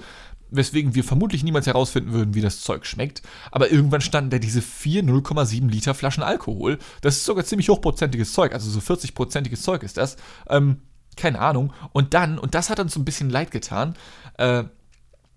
Weswegen 0.48 0.94
wir 0.94 1.02
vermutlich 1.02 1.42
niemals 1.42 1.66
herausfinden 1.66 2.12
würden, 2.12 2.34
wie 2.34 2.40
das 2.40 2.60
Zeug 2.60 2.86
schmeckt. 2.86 3.22
Aber 3.50 3.72
irgendwann 3.72 4.00
standen 4.00 4.30
da 4.30 4.38
diese 4.38 4.62
vier 4.62 5.02
0,7 5.02 5.68
Liter 5.68 5.92
Flaschen 5.92 6.22
Alkohol. 6.22 6.78
Das 7.00 7.16
ist 7.16 7.24
sogar 7.24 7.44
ziemlich 7.44 7.68
hochprozentiges 7.68 8.32
Zeug, 8.32 8.52
also 8.52 8.70
so 8.70 8.78
40-prozentiges 8.78 9.62
Zeug 9.62 9.82
ist 9.82 9.96
das. 9.96 10.16
Ähm, 10.48 10.82
keine 11.16 11.40
Ahnung. 11.40 11.72
Und 11.92 12.14
dann, 12.14 12.38
und 12.38 12.54
das 12.54 12.70
hat 12.70 12.78
uns 12.78 12.94
so 12.94 13.00
ein 13.00 13.04
bisschen 13.04 13.28
leid 13.28 13.50
getan, 13.50 13.96
äh, 14.38 14.64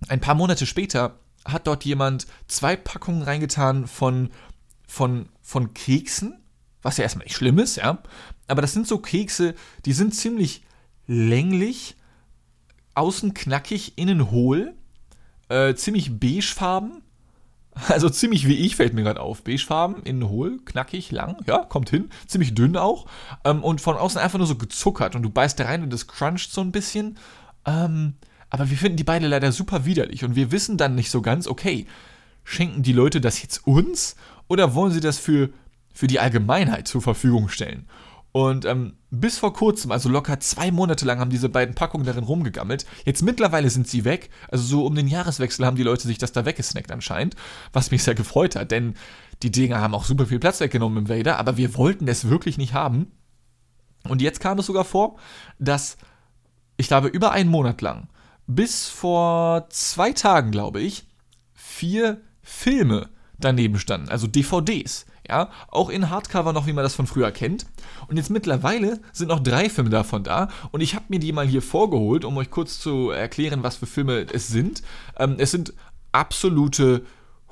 ein 0.07 0.21
paar 0.21 0.35
Monate 0.35 0.65
später 0.65 1.18
hat 1.45 1.67
dort 1.67 1.85
jemand 1.85 2.27
zwei 2.47 2.75
Packungen 2.75 3.21
reingetan 3.21 3.87
von, 3.87 4.29
von, 4.87 5.29
von 5.41 5.73
Keksen, 5.73 6.39
was 6.81 6.97
ja 6.97 7.03
erstmal 7.03 7.25
nicht 7.25 7.35
schlimm 7.35 7.59
ist, 7.59 7.77
ja. 7.77 8.01
Aber 8.47 8.61
das 8.61 8.73
sind 8.73 8.87
so 8.87 8.97
Kekse, 8.97 9.55
die 9.85 9.93
sind 9.93 10.15
ziemlich 10.15 10.63
länglich, 11.07 11.95
außen 12.95 13.33
knackig, 13.33 13.97
innen 13.97 14.31
hohl, 14.31 14.73
äh, 15.49 15.73
ziemlich 15.75 16.19
beigefarben. 16.19 17.03
Also 17.87 18.09
ziemlich 18.09 18.45
wie 18.45 18.55
ich, 18.55 18.75
fällt 18.75 18.93
mir 18.93 19.03
gerade 19.03 19.21
auf. 19.21 19.43
Beigefarben, 19.43 20.03
innen 20.03 20.27
hohl, 20.27 20.59
knackig, 20.65 21.11
lang, 21.11 21.37
ja, 21.47 21.59
kommt 21.59 21.89
hin. 21.89 22.09
Ziemlich 22.27 22.53
dünn 22.53 22.75
auch. 22.75 23.05
Ähm, 23.45 23.63
und 23.63 23.79
von 23.79 23.95
außen 23.95 24.19
einfach 24.19 24.37
nur 24.37 24.47
so 24.47 24.55
gezuckert. 24.55 25.15
Und 25.15 25.21
du 25.21 25.29
beißt 25.29 25.57
da 25.57 25.63
rein 25.63 25.83
und 25.83 25.93
das 25.93 26.07
cruncht 26.07 26.51
so 26.51 26.59
ein 26.59 26.73
bisschen. 26.73 27.17
Ähm, 27.65 28.15
aber 28.49 28.69
wir 28.69 28.77
finden 28.77 28.97
die 28.97 29.03
beide 29.03 29.27
leider 29.27 29.51
super 29.51 29.85
widerlich 29.85 30.23
und 30.23 30.35
wir 30.35 30.51
wissen 30.51 30.77
dann 30.77 30.95
nicht 30.95 31.11
so 31.11 31.21
ganz, 31.21 31.47
okay, 31.47 31.85
schenken 32.43 32.83
die 32.83 32.93
Leute 32.93 33.21
das 33.21 33.41
jetzt 33.41 33.65
uns 33.67 34.15
oder 34.47 34.73
wollen 34.73 34.91
sie 34.91 35.01
das 35.01 35.19
für, 35.19 35.49
für 35.93 36.07
die 36.07 36.19
Allgemeinheit 36.19 36.87
zur 36.87 37.01
Verfügung 37.01 37.49
stellen? 37.49 37.85
Und 38.31 38.65
ähm, 38.65 38.93
bis 39.09 39.39
vor 39.39 39.53
kurzem, 39.53 39.91
also 39.91 40.07
locker 40.07 40.39
zwei 40.39 40.69
Monate 40.69 41.05
lang, 41.05 41.19
haben 41.19 41.31
diese 41.31 41.49
beiden 41.49 41.73
Packungen 41.73 42.05
darin 42.05 42.23
rumgegammelt. 42.23 42.85
Jetzt 43.03 43.23
mittlerweile 43.23 43.69
sind 43.71 43.87
sie 43.87 44.05
weg. 44.05 44.29
Also 44.49 44.63
so 44.65 44.85
um 44.85 44.93
den 44.93 45.07
Jahreswechsel 45.07 45.65
haben 45.65 45.77
die 45.77 45.83
Leute 45.83 46.07
sich 46.07 46.19
das 46.19 46.31
da 46.31 46.45
weggesnackt 46.45 46.91
anscheinend, 46.91 47.35
was 47.73 47.89
mich 47.89 48.03
sehr 48.03 48.13
gefreut 48.13 48.55
hat, 48.55 48.69
denn 48.69 48.93
die 49.41 49.51
Dinger 49.51 49.81
haben 49.81 49.95
auch 49.95 50.03
super 50.03 50.27
viel 50.27 50.39
Platz 50.39 50.59
weggenommen 50.59 50.99
im 50.99 51.09
Vader, 51.09 51.37
aber 51.39 51.57
wir 51.57 51.75
wollten 51.75 52.07
es 52.07 52.29
wirklich 52.29 52.57
nicht 52.57 52.73
haben. 52.73 53.11
Und 54.07 54.21
jetzt 54.21 54.41
kam 54.41 54.59
es 54.59 54.65
sogar 54.65 54.85
vor, 54.85 55.17
dass 55.57 55.97
ich 56.77 56.87
glaube 56.87 57.07
über 57.07 57.31
einen 57.31 57.49
Monat 57.49 57.81
lang 57.81 58.08
bis 58.49 58.89
vor 58.89 59.67
zwei 59.69 60.11
Tagen, 60.11 60.49
glaube 60.49 60.81
ich, 60.81 61.05
vier 61.53 62.19
Filme 62.41 63.09
daneben 63.37 63.77
standen, 63.77 64.09
also 64.09 64.25
DVDs. 64.25 65.05
Ja, 65.29 65.51
auch 65.67 65.89
in 65.89 66.09
Hardcover 66.09 66.53
noch, 66.53 66.65
wie 66.65 66.73
man 66.73 66.83
das 66.83 66.95
von 66.95 67.05
früher 67.05 67.29
kennt. 67.29 67.67
Und 68.07 68.17
jetzt 68.17 68.31
mittlerweile 68.31 68.99
sind 69.13 69.27
noch 69.27 69.41
drei 69.41 69.69
Filme 69.69 69.91
davon 69.91 70.23
da. 70.23 70.49
Und 70.71 70.81
ich 70.81 70.95
habe 70.95 71.05
mir 71.09 71.19
die 71.19 71.31
mal 71.31 71.45
hier 71.45 71.61
vorgeholt, 71.61 72.25
um 72.25 72.35
euch 72.37 72.49
kurz 72.49 72.79
zu 72.79 73.11
erklären, 73.11 73.61
was 73.61 73.75
für 73.75 73.85
Filme 73.85 74.25
es 74.33 74.47
sind. 74.47 74.81
Ähm, 75.19 75.35
es 75.37 75.51
sind 75.51 75.73
absolute 76.11 77.05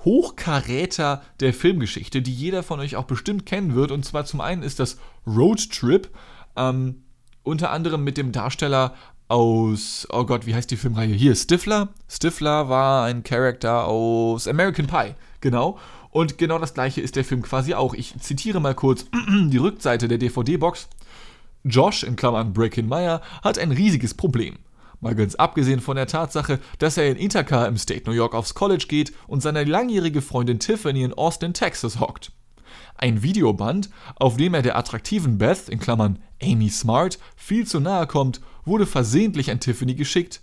Hochkaräter 0.03 1.21
der 1.39 1.53
Filmgeschichte, 1.53 2.23
die 2.23 2.33
jeder 2.33 2.63
von 2.63 2.79
euch 2.79 2.95
auch 2.95 3.03
bestimmt 3.03 3.45
kennen 3.45 3.75
wird. 3.75 3.91
Und 3.91 4.03
zwar 4.03 4.25
zum 4.25 4.41
einen 4.41 4.63
ist 4.63 4.79
das 4.79 4.97
Road 5.27 5.69
Trip. 5.69 6.10
Ähm, 6.55 7.03
unter 7.43 7.69
anderem 7.69 8.03
mit 8.03 8.17
dem 8.17 8.31
Darsteller 8.31 8.95
aus, 9.28 10.08
oh 10.12 10.24
Gott, 10.26 10.46
wie 10.46 10.56
heißt 10.56 10.72
die 10.72 10.78
Filmreihe? 10.78 11.13
Hier, 11.13 11.36
Stifler. 11.36 11.90
Stifler 12.10 12.70
war 12.70 13.06
ein 13.06 13.24
Charakter 13.24 13.86
aus 13.86 14.48
American 14.48 14.88
Pie, 14.88 15.16
genau. 15.42 15.78
Und 16.12 16.38
genau 16.38 16.60
das 16.60 16.74
gleiche 16.74 17.02
ist 17.02 17.16
der 17.16 17.26
Film 17.26 17.42
quasi 17.42 17.74
auch. 17.74 17.94
Ich 17.94 18.18
zitiere 18.20 18.60
mal 18.60 18.76
kurz 18.76 19.06
die 19.30 19.58
Rückseite 19.58 20.08
der 20.08 20.18
DVD-Box. 20.18 20.88
Josh, 21.63 22.04
in 22.04 22.16
Klammern 22.16 22.54
Breakin 22.54 22.88
Meyer, 22.88 23.22
hat 23.44 23.60
ein 23.60 23.72
riesiges 23.72 24.13
Problem. 24.13 24.58
Mal 25.00 25.13
ganz 25.13 25.36
abgesehen 25.36 25.80
von 25.80 25.96
der 25.96 26.08
Tatsache, 26.08 26.60
dass 26.80 26.98
er 26.98 27.10
in 27.10 27.20
Ithaca 27.20 27.66
im 27.66 27.78
State 27.78 28.10
New 28.10 28.16
York 28.16 28.34
aufs 28.34 28.56
College 28.56 28.86
geht 28.88 29.13
und 29.28 29.42
seine 29.42 29.63
langjährige 29.63 30.22
Freundin 30.22 30.60
Tiffany 30.60 31.04
in 31.04 31.13
Austin, 31.13 31.54
Texas 31.54 32.00
hockt. 32.00 32.32
Ein 32.96 33.22
Videoband, 33.22 33.92
auf 34.16 34.38
dem 34.38 34.56
er 34.56 34.63
der 34.63 34.76
attraktiven 34.76 35.38
Beth, 35.38 35.70
in 35.70 35.80
Klammern 35.80 36.18
Amy 36.41 36.69
Smart, 36.69 37.19
viel 37.36 37.65
zu 37.65 37.80
nahe 37.80 38.08
kommt 38.08 38.41
wurde 38.67 38.86
versehentlich 38.86 39.50
an 39.50 39.60
Tiffany 39.60 39.95
geschickt. 39.95 40.41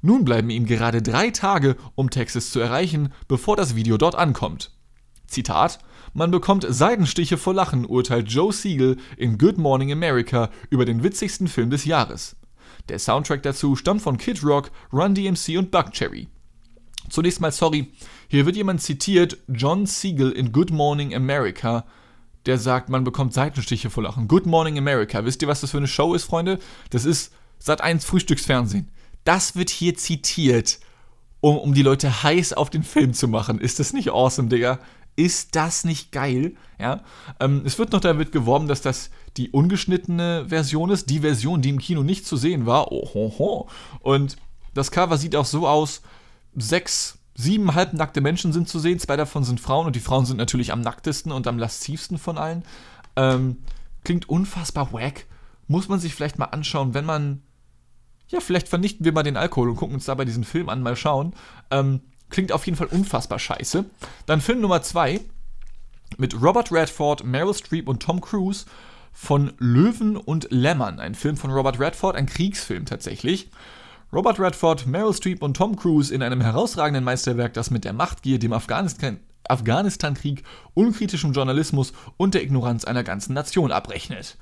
Nun 0.00 0.24
bleiben 0.24 0.50
ihm 0.50 0.66
gerade 0.66 1.02
drei 1.02 1.30
Tage, 1.30 1.76
um 1.94 2.10
Texas 2.10 2.50
zu 2.50 2.60
erreichen, 2.60 3.12
bevor 3.28 3.56
das 3.56 3.76
Video 3.76 3.96
dort 3.96 4.14
ankommt. 4.14 4.72
Zitat: 5.26 5.78
Man 6.14 6.30
bekommt 6.30 6.66
Seidenstiche 6.68 7.36
vor 7.36 7.54
Lachen, 7.54 7.84
urteilt 7.84 8.30
Joe 8.30 8.52
Siegel 8.52 8.96
in 9.16 9.38
Good 9.38 9.58
Morning 9.58 9.92
America 9.92 10.50
über 10.70 10.84
den 10.84 11.02
witzigsten 11.02 11.48
Film 11.48 11.70
des 11.70 11.84
Jahres. 11.84 12.36
Der 12.88 12.98
Soundtrack 12.98 13.42
dazu 13.42 13.76
stammt 13.76 14.02
von 14.02 14.16
Kid 14.16 14.42
Rock, 14.42 14.70
Run 14.92 15.14
DMC 15.14 15.58
und 15.58 15.70
Buckcherry. 15.70 16.28
Zunächst 17.10 17.40
mal 17.40 17.52
sorry, 17.52 17.92
hier 18.28 18.46
wird 18.46 18.56
jemand 18.56 18.82
zitiert, 18.82 19.38
John 19.48 19.86
Siegel 19.86 20.30
in 20.32 20.52
Good 20.52 20.70
Morning 20.70 21.14
America, 21.14 21.84
der 22.48 22.58
sagt, 22.58 22.88
man 22.88 23.04
bekommt 23.04 23.34
Seitenstiche 23.34 23.90
vor 23.90 24.02
Lachen. 24.02 24.26
Good 24.26 24.46
Morning 24.46 24.78
America, 24.78 25.24
wisst 25.24 25.42
ihr, 25.42 25.48
was 25.48 25.60
das 25.60 25.70
für 25.70 25.76
eine 25.76 25.86
Show 25.86 26.14
ist, 26.14 26.24
Freunde? 26.24 26.58
Das 26.90 27.04
ist 27.04 27.32
Sat 27.58 27.82
1 27.82 28.04
Frühstücksfernsehen. 28.04 28.90
Das 29.24 29.54
wird 29.54 29.68
hier 29.68 29.94
zitiert, 29.96 30.80
um, 31.40 31.58
um 31.58 31.74
die 31.74 31.82
Leute 31.82 32.22
heiß 32.22 32.54
auf 32.54 32.70
den 32.70 32.82
Film 32.82 33.12
zu 33.12 33.28
machen. 33.28 33.60
Ist 33.60 33.80
das 33.80 33.92
nicht 33.92 34.10
awesome, 34.10 34.48
Digga? 34.48 34.78
Ist 35.14 35.56
das 35.56 35.84
nicht 35.84 36.10
geil? 36.10 36.54
Ja. 36.78 37.02
Ähm, 37.38 37.62
es 37.66 37.78
wird 37.78 37.92
noch 37.92 38.00
damit 38.00 38.32
geworben, 38.32 38.66
dass 38.66 38.80
das 38.80 39.10
die 39.36 39.50
ungeschnittene 39.50 40.46
Version 40.48 40.90
ist, 40.90 41.10
die 41.10 41.20
Version, 41.20 41.60
die 41.60 41.68
im 41.68 41.78
Kino 41.78 42.02
nicht 42.02 42.24
zu 42.24 42.36
sehen 42.38 42.64
war. 42.64 42.90
Ohoho. 42.92 43.68
Und 44.00 44.36
das 44.72 44.90
Cover 44.90 45.18
sieht 45.18 45.36
auch 45.36 45.44
so 45.44 45.68
aus: 45.68 46.00
sechs, 46.56 47.17
sieben 47.38 47.74
halbnackte 47.74 48.20
Menschen 48.20 48.52
sind 48.52 48.68
zu 48.68 48.80
sehen, 48.80 48.98
zwei 48.98 49.16
davon 49.16 49.44
sind 49.44 49.60
Frauen 49.60 49.86
und 49.86 49.94
die 49.94 50.00
Frauen 50.00 50.26
sind 50.26 50.36
natürlich 50.36 50.72
am 50.72 50.80
nacktesten 50.80 51.30
und 51.30 51.46
am 51.46 51.58
lascivsten 51.58 52.18
von 52.18 52.36
allen. 52.36 52.64
Ähm, 53.14 53.58
klingt 54.04 54.28
unfassbar 54.28 54.92
wack. 54.92 55.26
Muss 55.68 55.88
man 55.88 56.00
sich 56.00 56.14
vielleicht 56.14 56.38
mal 56.38 56.46
anschauen, 56.46 56.94
wenn 56.94 57.04
man 57.04 57.42
ja, 58.28 58.40
vielleicht 58.40 58.68
vernichten 58.68 59.04
wir 59.04 59.12
mal 59.12 59.22
den 59.22 59.36
Alkohol 59.36 59.70
und 59.70 59.76
gucken 59.76 59.94
uns 59.94 60.04
dabei 60.04 60.24
diesen 60.24 60.44
Film 60.44 60.68
an, 60.68 60.82
mal 60.82 60.96
schauen. 60.96 61.32
Ähm, 61.70 62.00
klingt 62.28 62.52
auf 62.52 62.66
jeden 62.66 62.76
Fall 62.76 62.88
unfassbar 62.88 63.38
scheiße. 63.38 63.86
Dann 64.26 64.40
Film 64.40 64.60
Nummer 64.60 64.82
2 64.82 65.20
mit 66.18 66.40
Robert 66.42 66.70
Redford, 66.70 67.24
Meryl 67.24 67.54
Streep 67.54 67.88
und 67.88 68.02
Tom 68.02 68.20
Cruise 68.20 68.66
von 69.12 69.52
Löwen 69.58 70.16
und 70.16 70.48
Lämmern. 70.50 71.00
Ein 71.00 71.14
Film 71.14 71.36
von 71.36 71.50
Robert 71.50 71.80
Redford, 71.80 72.16
ein 72.16 72.26
Kriegsfilm 72.26 72.84
tatsächlich. 72.84 73.50
Robert 74.12 74.40
Redford, 74.40 74.86
Meryl 74.86 75.12
Streep 75.12 75.42
und 75.42 75.56
Tom 75.56 75.76
Cruise 75.76 76.14
in 76.14 76.22
einem 76.22 76.40
herausragenden 76.40 77.04
Meisterwerk, 77.04 77.52
das 77.52 77.70
mit 77.70 77.84
der 77.84 77.92
Machtgier, 77.92 78.38
dem 78.38 78.52
Afghanistan 78.52 79.20
Afghanistan-Krieg, 79.48 80.42
unkritischem 80.74 81.32
Journalismus 81.32 81.94
und 82.18 82.34
der 82.34 82.42
Ignoranz 82.42 82.84
einer 82.84 83.02
ganzen 83.02 83.32
Nation 83.32 83.72
abrechnet. 83.72 84.36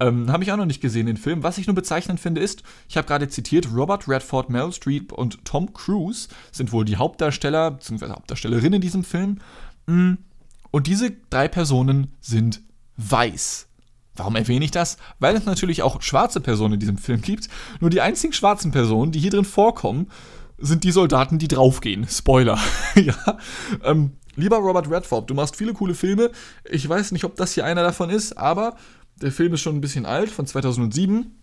Ähm, 0.00 0.30
habe 0.30 0.44
ich 0.44 0.52
auch 0.52 0.56
noch 0.56 0.66
nicht 0.66 0.80
gesehen, 0.80 1.06
den 1.06 1.16
Film. 1.16 1.42
Was 1.42 1.58
ich 1.58 1.66
nur 1.66 1.74
bezeichnend 1.74 2.20
finde, 2.20 2.40
ist, 2.40 2.62
ich 2.88 2.96
habe 2.96 3.06
gerade 3.06 3.28
zitiert, 3.28 3.72
Robert 3.72 4.08
Redford, 4.08 4.50
Meryl 4.50 4.72
Streep 4.72 5.12
und 5.12 5.44
Tom 5.44 5.72
Cruise 5.72 6.28
sind 6.50 6.72
wohl 6.72 6.84
die 6.84 6.96
Hauptdarsteller 6.96 7.72
bzw. 7.72 8.10
Hauptdarstellerinnen 8.10 8.74
in 8.74 8.80
diesem 8.80 9.04
Film. 9.04 9.38
Mm, 9.86 10.14
und 10.70 10.86
diese 10.86 11.10
drei 11.30 11.48
Personen 11.48 12.12
sind 12.20 12.62
weiß. 12.96 13.68
Warum 14.16 14.36
erwähne 14.36 14.64
ich 14.64 14.70
das? 14.70 14.98
Weil 15.18 15.36
es 15.36 15.44
natürlich 15.44 15.82
auch 15.82 16.02
schwarze 16.02 16.40
Personen 16.40 16.74
in 16.74 16.80
diesem 16.80 16.98
Film 16.98 17.22
gibt. 17.22 17.48
Nur 17.80 17.90
die 17.90 18.00
einzigen 18.00 18.32
schwarzen 18.32 18.70
Personen, 18.70 19.12
die 19.12 19.20
hier 19.20 19.30
drin 19.30 19.44
vorkommen, 19.44 20.10
sind 20.58 20.84
die 20.84 20.92
Soldaten, 20.92 21.38
die 21.38 21.48
draufgehen. 21.48 22.06
Spoiler. 22.08 22.58
ja. 22.94 23.38
Ähm, 23.82 24.12
lieber 24.36 24.58
Robert 24.58 24.90
Redford, 24.90 25.30
du 25.30 25.34
machst 25.34 25.56
viele 25.56 25.72
coole 25.72 25.94
Filme. 25.94 26.30
Ich 26.68 26.88
weiß 26.88 27.12
nicht, 27.12 27.24
ob 27.24 27.36
das 27.36 27.54
hier 27.54 27.64
einer 27.64 27.82
davon 27.82 28.10
ist, 28.10 28.36
aber 28.36 28.76
der 29.20 29.32
Film 29.32 29.54
ist 29.54 29.60
schon 29.60 29.76
ein 29.76 29.80
bisschen 29.80 30.06
alt, 30.06 30.30
von 30.30 30.46
2007. 30.46 31.38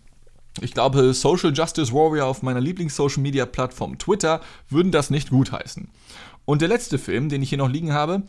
Ich 0.60 0.72
glaube, 0.72 1.14
Social 1.14 1.52
Justice 1.52 1.92
Warrior 1.92 2.26
auf 2.26 2.42
meiner 2.42 2.60
Lieblings-Social-Media-Plattform 2.60 3.98
Twitter 3.98 4.40
würden 4.68 4.92
das 4.92 5.10
nicht 5.10 5.30
gutheißen. 5.30 5.88
Und 6.44 6.62
der 6.62 6.68
letzte 6.68 6.98
Film, 6.98 7.28
den 7.28 7.42
ich 7.42 7.50
hier 7.50 7.58
noch 7.58 7.68
liegen 7.68 7.92
habe, 7.92 8.22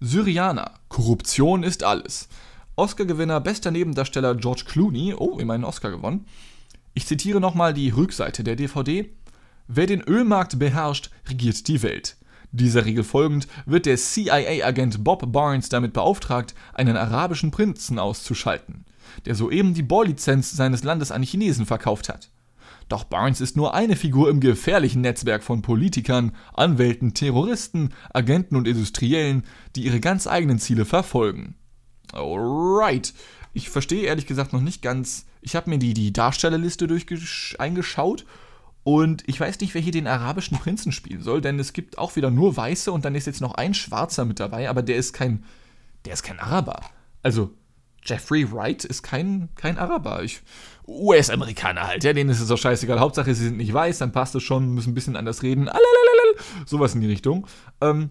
Syrianer. 0.00 0.72
Korruption 0.88 1.62
ist 1.62 1.84
alles. 1.84 2.28
Oscar-Gewinner, 2.76 3.40
bester 3.40 3.70
Nebendarsteller 3.70 4.34
George 4.34 4.64
Clooney. 4.66 5.14
Oh, 5.14 5.38
immerhin 5.38 5.64
Oscar 5.64 5.90
gewonnen. 5.90 6.26
Ich 6.94 7.06
zitiere 7.06 7.40
nochmal 7.40 7.74
die 7.74 7.90
Rückseite 7.90 8.44
der 8.44 8.56
DVD. 8.56 9.10
Wer 9.68 9.86
den 9.86 10.02
Ölmarkt 10.02 10.58
beherrscht, 10.58 11.10
regiert 11.28 11.68
die 11.68 11.82
Welt. 11.82 12.16
Dieser 12.50 12.84
Regel 12.84 13.04
folgend 13.04 13.48
wird 13.64 13.86
der 13.86 13.96
CIA-Agent 13.96 15.02
Bob 15.02 15.32
Barnes 15.32 15.70
damit 15.70 15.92
beauftragt, 15.92 16.54
einen 16.74 16.96
arabischen 16.96 17.50
Prinzen 17.50 17.98
auszuschalten 17.98 18.84
der 19.26 19.34
soeben 19.34 19.74
die 19.74 19.82
Bohrlizenz 19.82 20.52
seines 20.52 20.84
Landes 20.84 21.12
an 21.12 21.22
Chinesen 21.22 21.66
verkauft 21.66 22.08
hat. 22.08 22.30
Doch 22.88 23.04
Barnes 23.04 23.40
ist 23.40 23.56
nur 23.56 23.74
eine 23.74 23.96
Figur 23.96 24.28
im 24.28 24.40
gefährlichen 24.40 25.00
Netzwerk 25.00 25.42
von 25.42 25.62
Politikern, 25.62 26.32
Anwälten, 26.52 27.14
Terroristen, 27.14 27.90
Agenten 28.12 28.56
und 28.56 28.68
Industriellen, 28.68 29.44
die 29.76 29.84
ihre 29.84 30.00
ganz 30.00 30.26
eigenen 30.26 30.58
Ziele 30.58 30.84
verfolgen. 30.84 31.54
Alright. 32.12 33.14
Ich 33.52 33.70
verstehe 33.70 34.04
ehrlich 34.04 34.26
gesagt 34.26 34.52
noch 34.52 34.60
nicht 34.60 34.82
ganz. 34.82 35.26
Ich 35.40 35.56
habe 35.56 35.70
mir 35.70 35.78
die, 35.78 35.94
die 35.94 36.12
Darstellerliste 36.12 36.88
eingeschaut 37.58 38.24
und 38.84 39.22
ich 39.28 39.38
weiß 39.38 39.60
nicht, 39.60 39.74
wer 39.74 39.80
hier 39.80 39.92
den 39.92 40.06
arabischen 40.06 40.58
Prinzen 40.58 40.92
spielen 40.92 41.22
soll, 41.22 41.40
denn 41.40 41.58
es 41.58 41.72
gibt 41.72 41.98
auch 41.98 42.16
wieder 42.16 42.30
nur 42.30 42.56
Weiße 42.56 42.90
und 42.90 43.04
dann 43.04 43.14
ist 43.14 43.26
jetzt 43.26 43.40
noch 43.40 43.54
ein 43.54 43.74
Schwarzer 43.74 44.24
mit 44.24 44.40
dabei, 44.40 44.68
aber 44.68 44.82
der 44.82 44.96
ist 44.96 45.12
kein, 45.12 45.44
der 46.04 46.14
ist 46.14 46.22
kein 46.22 46.40
Araber. 46.40 46.80
Also 47.22 47.50
Jeffrey 48.04 48.50
Wright 48.50 48.84
ist 48.84 49.02
kein, 49.02 49.48
kein 49.54 49.78
Araber. 49.78 50.22
US-Amerikaner 50.86 51.86
halt, 51.86 52.02
ja, 52.02 52.12
denen 52.12 52.30
ist 52.30 52.40
es 52.40 52.50
auch 52.50 52.58
scheißegal. 52.58 52.98
Hauptsache, 52.98 53.34
sie 53.34 53.44
sind 53.44 53.58
nicht 53.58 53.72
weiß, 53.72 53.98
dann 53.98 54.10
passt 54.10 54.34
es 54.34 54.42
schon, 54.42 54.74
müssen 54.74 54.90
ein 54.90 54.94
bisschen 54.94 55.16
anders 55.16 55.44
reden. 55.44 55.68
Alalalala, 55.68 56.42
sowas 56.66 56.94
in 56.94 57.00
die 57.00 57.06
Richtung. 57.06 57.46
Ähm, 57.80 58.10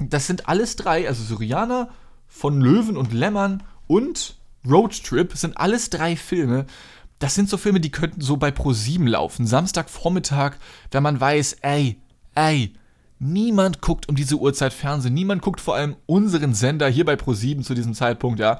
das 0.00 0.26
sind 0.26 0.48
alles 0.48 0.74
drei, 0.74 1.06
also 1.06 1.22
Syrianer, 1.22 1.90
von 2.32 2.60
Löwen 2.60 2.96
und 2.96 3.12
Lämmern 3.12 3.62
und 3.86 4.36
Road 4.68 5.04
Trip 5.04 5.36
sind 5.36 5.58
alles 5.58 5.90
drei 5.90 6.16
Filme. 6.16 6.66
Das 7.18 7.34
sind 7.34 7.48
so 7.48 7.56
Filme, 7.56 7.78
die 7.78 7.92
könnten 7.92 8.20
so 8.20 8.36
bei 8.36 8.48
Pro7 8.48 9.08
laufen. 9.08 9.46
Samstagvormittag, 9.46 10.54
wenn 10.90 11.02
man 11.02 11.20
weiß, 11.20 11.58
ey, 11.60 12.00
ey, 12.34 12.72
niemand 13.18 13.80
guckt 13.80 14.08
um 14.08 14.16
diese 14.16 14.36
Uhrzeit 14.36 14.72
Fernsehen. 14.72 15.14
Niemand 15.14 15.42
guckt 15.42 15.60
vor 15.60 15.76
allem 15.76 15.94
unseren 16.06 16.54
Sender 16.54 16.88
hier 16.88 17.04
bei 17.04 17.14
Pro7 17.14 17.62
zu 17.62 17.74
diesem 17.74 17.94
Zeitpunkt, 17.94 18.40
ja 18.40 18.58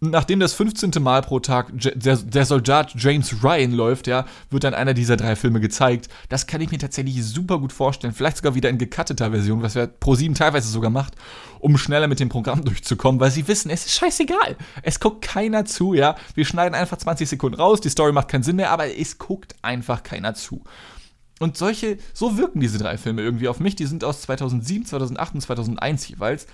nachdem 0.00 0.40
das 0.40 0.54
15. 0.54 0.92
Mal 1.00 1.22
pro 1.22 1.40
Tag 1.40 1.70
der, 1.72 2.16
der, 2.16 2.44
Soldat 2.44 2.94
James 2.96 3.42
Ryan 3.42 3.72
läuft, 3.72 4.06
ja, 4.06 4.26
wird 4.50 4.64
dann 4.64 4.74
einer 4.74 4.94
dieser 4.94 5.16
drei 5.16 5.36
Filme 5.36 5.60
gezeigt. 5.60 6.08
Das 6.28 6.46
kann 6.46 6.60
ich 6.60 6.70
mir 6.70 6.78
tatsächlich 6.78 7.24
super 7.24 7.58
gut 7.58 7.72
vorstellen. 7.72 8.12
Vielleicht 8.12 8.38
sogar 8.38 8.54
wieder 8.54 8.68
in 8.68 8.78
gecutteter 8.78 9.30
Version, 9.30 9.62
was 9.62 9.74
ja 9.74 9.84
Pro7 9.84 10.34
teilweise 10.34 10.68
sogar 10.68 10.90
macht, 10.90 11.14
um 11.58 11.76
schneller 11.76 12.06
mit 12.06 12.20
dem 12.20 12.28
Programm 12.28 12.64
durchzukommen, 12.64 13.20
weil 13.20 13.30
sie 13.30 13.48
wissen, 13.48 13.70
es 13.70 13.86
ist 13.86 13.96
scheißegal. 13.96 14.56
Es 14.82 15.00
guckt 15.00 15.22
keiner 15.22 15.64
zu, 15.64 15.94
ja. 15.94 16.16
Wir 16.34 16.44
schneiden 16.44 16.74
einfach 16.74 16.98
20 16.98 17.28
Sekunden 17.28 17.60
raus, 17.60 17.80
die 17.80 17.90
Story 17.90 18.12
macht 18.12 18.28
keinen 18.28 18.44
Sinn 18.44 18.56
mehr, 18.56 18.70
aber 18.70 18.96
es 18.96 19.18
guckt 19.18 19.56
einfach 19.62 20.02
keiner 20.02 20.34
zu. 20.34 20.62
Und 21.40 21.56
solche, 21.56 21.98
so 22.14 22.36
wirken 22.36 22.60
diese 22.60 22.78
drei 22.78 22.98
Filme 22.98 23.22
irgendwie 23.22 23.48
auf 23.48 23.60
mich. 23.60 23.76
Die 23.76 23.86
sind 23.86 24.02
aus 24.04 24.22
2007, 24.22 24.86
2008 24.86 25.34
und 25.34 25.40
2001 25.40 26.08
jeweils. 26.08 26.46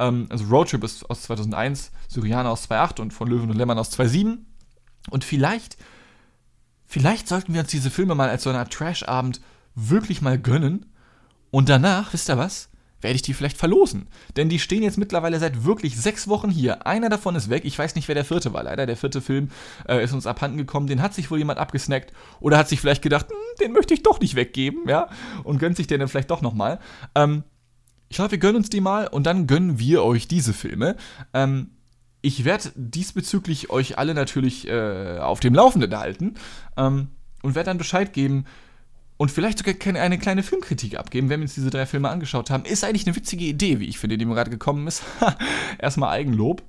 Ähm, 0.00 0.26
also 0.30 0.44
Roadtrip 0.46 0.82
ist 0.82 1.08
aus 1.08 1.22
2001, 1.22 1.92
Syrianer 2.08 2.50
aus 2.50 2.62
2008 2.62 3.00
und 3.00 3.12
von 3.12 3.28
Löwen 3.28 3.50
und 3.50 3.56
Lämmern 3.56 3.78
aus 3.78 3.90
2007. 3.90 4.46
Und 5.10 5.24
vielleicht, 5.24 5.76
vielleicht 6.86 7.28
sollten 7.28 7.54
wir 7.54 7.60
uns 7.60 7.70
diese 7.70 7.90
Filme 7.90 8.14
mal 8.14 8.28
als 8.28 8.42
so 8.42 8.50
eine 8.50 8.58
Art 8.58 8.72
Trash-Abend 8.72 9.40
wirklich 9.74 10.22
mal 10.22 10.38
gönnen. 10.38 10.86
Und 11.50 11.68
danach, 11.68 12.12
wisst 12.12 12.30
ihr 12.30 12.38
was? 12.38 12.68
Werde 13.02 13.16
ich 13.16 13.22
die 13.22 13.32
vielleicht 13.32 13.56
verlosen. 13.56 14.08
Denn 14.36 14.50
die 14.50 14.58
stehen 14.58 14.82
jetzt 14.82 14.98
mittlerweile 14.98 15.38
seit 15.38 15.64
wirklich 15.64 15.98
sechs 15.98 16.28
Wochen 16.28 16.50
hier. 16.50 16.86
Einer 16.86 17.08
davon 17.08 17.34
ist 17.34 17.48
weg. 17.48 17.64
Ich 17.64 17.78
weiß 17.78 17.94
nicht, 17.94 18.08
wer 18.08 18.14
der 18.14 18.26
vierte 18.26 18.52
war. 18.52 18.62
Leider, 18.62 18.84
der 18.84 18.96
vierte 18.96 19.22
Film 19.22 19.50
äh, 19.88 20.04
ist 20.04 20.12
uns 20.12 20.26
abhanden 20.26 20.58
gekommen. 20.58 20.86
Den 20.86 21.00
hat 21.00 21.14
sich 21.14 21.30
wohl 21.30 21.38
jemand 21.38 21.58
abgesnackt. 21.58 22.12
Oder 22.40 22.58
hat 22.58 22.68
sich 22.68 22.80
vielleicht 22.80 23.00
gedacht, 23.00 23.26
hm, 23.30 23.36
den 23.60 23.72
möchte 23.72 23.94
ich 23.94 24.02
doch 24.02 24.20
nicht 24.20 24.34
weggeben, 24.34 24.86
ja. 24.86 25.08
Und 25.44 25.58
gönnt 25.58 25.78
sich 25.78 25.86
den 25.86 26.00
dann 26.00 26.08
vielleicht 26.08 26.30
doch 26.30 26.42
nochmal. 26.42 26.78
Ähm, 27.14 27.44
ich 28.10 28.16
glaube, 28.16 28.32
wir 28.32 28.38
gönnen 28.38 28.56
uns 28.56 28.68
die 28.68 28.80
mal 28.80 29.06
und 29.06 29.24
dann 29.24 29.46
gönnen 29.46 29.78
wir 29.78 30.02
euch 30.02 30.26
diese 30.26 30.52
Filme. 30.52 30.96
Ähm, 31.32 31.70
ich 32.22 32.44
werde 32.44 32.70
diesbezüglich 32.74 33.70
euch 33.70 33.98
alle 33.98 34.14
natürlich 34.14 34.68
äh, 34.68 35.18
auf 35.20 35.38
dem 35.38 35.54
Laufenden 35.54 35.96
halten 35.96 36.34
ähm, 36.76 37.08
und 37.42 37.54
werde 37.54 37.70
dann 37.70 37.78
Bescheid 37.78 38.12
geben 38.12 38.46
und 39.16 39.30
vielleicht 39.30 39.58
sogar 39.58 39.74
eine 40.02 40.18
kleine 40.18 40.42
Filmkritik 40.42 40.98
abgeben, 40.98 41.28
wenn 41.28 41.40
wir 41.40 41.44
uns 41.44 41.54
diese 41.54 41.70
drei 41.70 41.86
Filme 41.86 42.08
angeschaut 42.08 42.50
haben. 42.50 42.64
Ist 42.64 42.82
eigentlich 42.82 43.06
eine 43.06 43.14
witzige 43.14 43.44
Idee, 43.44 43.78
wie 43.78 43.86
ich 43.86 43.98
finde, 43.98 44.18
die 44.18 44.24
mir 44.24 44.34
gerade 44.34 44.50
gekommen 44.50 44.88
ist. 44.88 45.04
Erstmal 45.78 46.10
Eigenlob. 46.10 46.62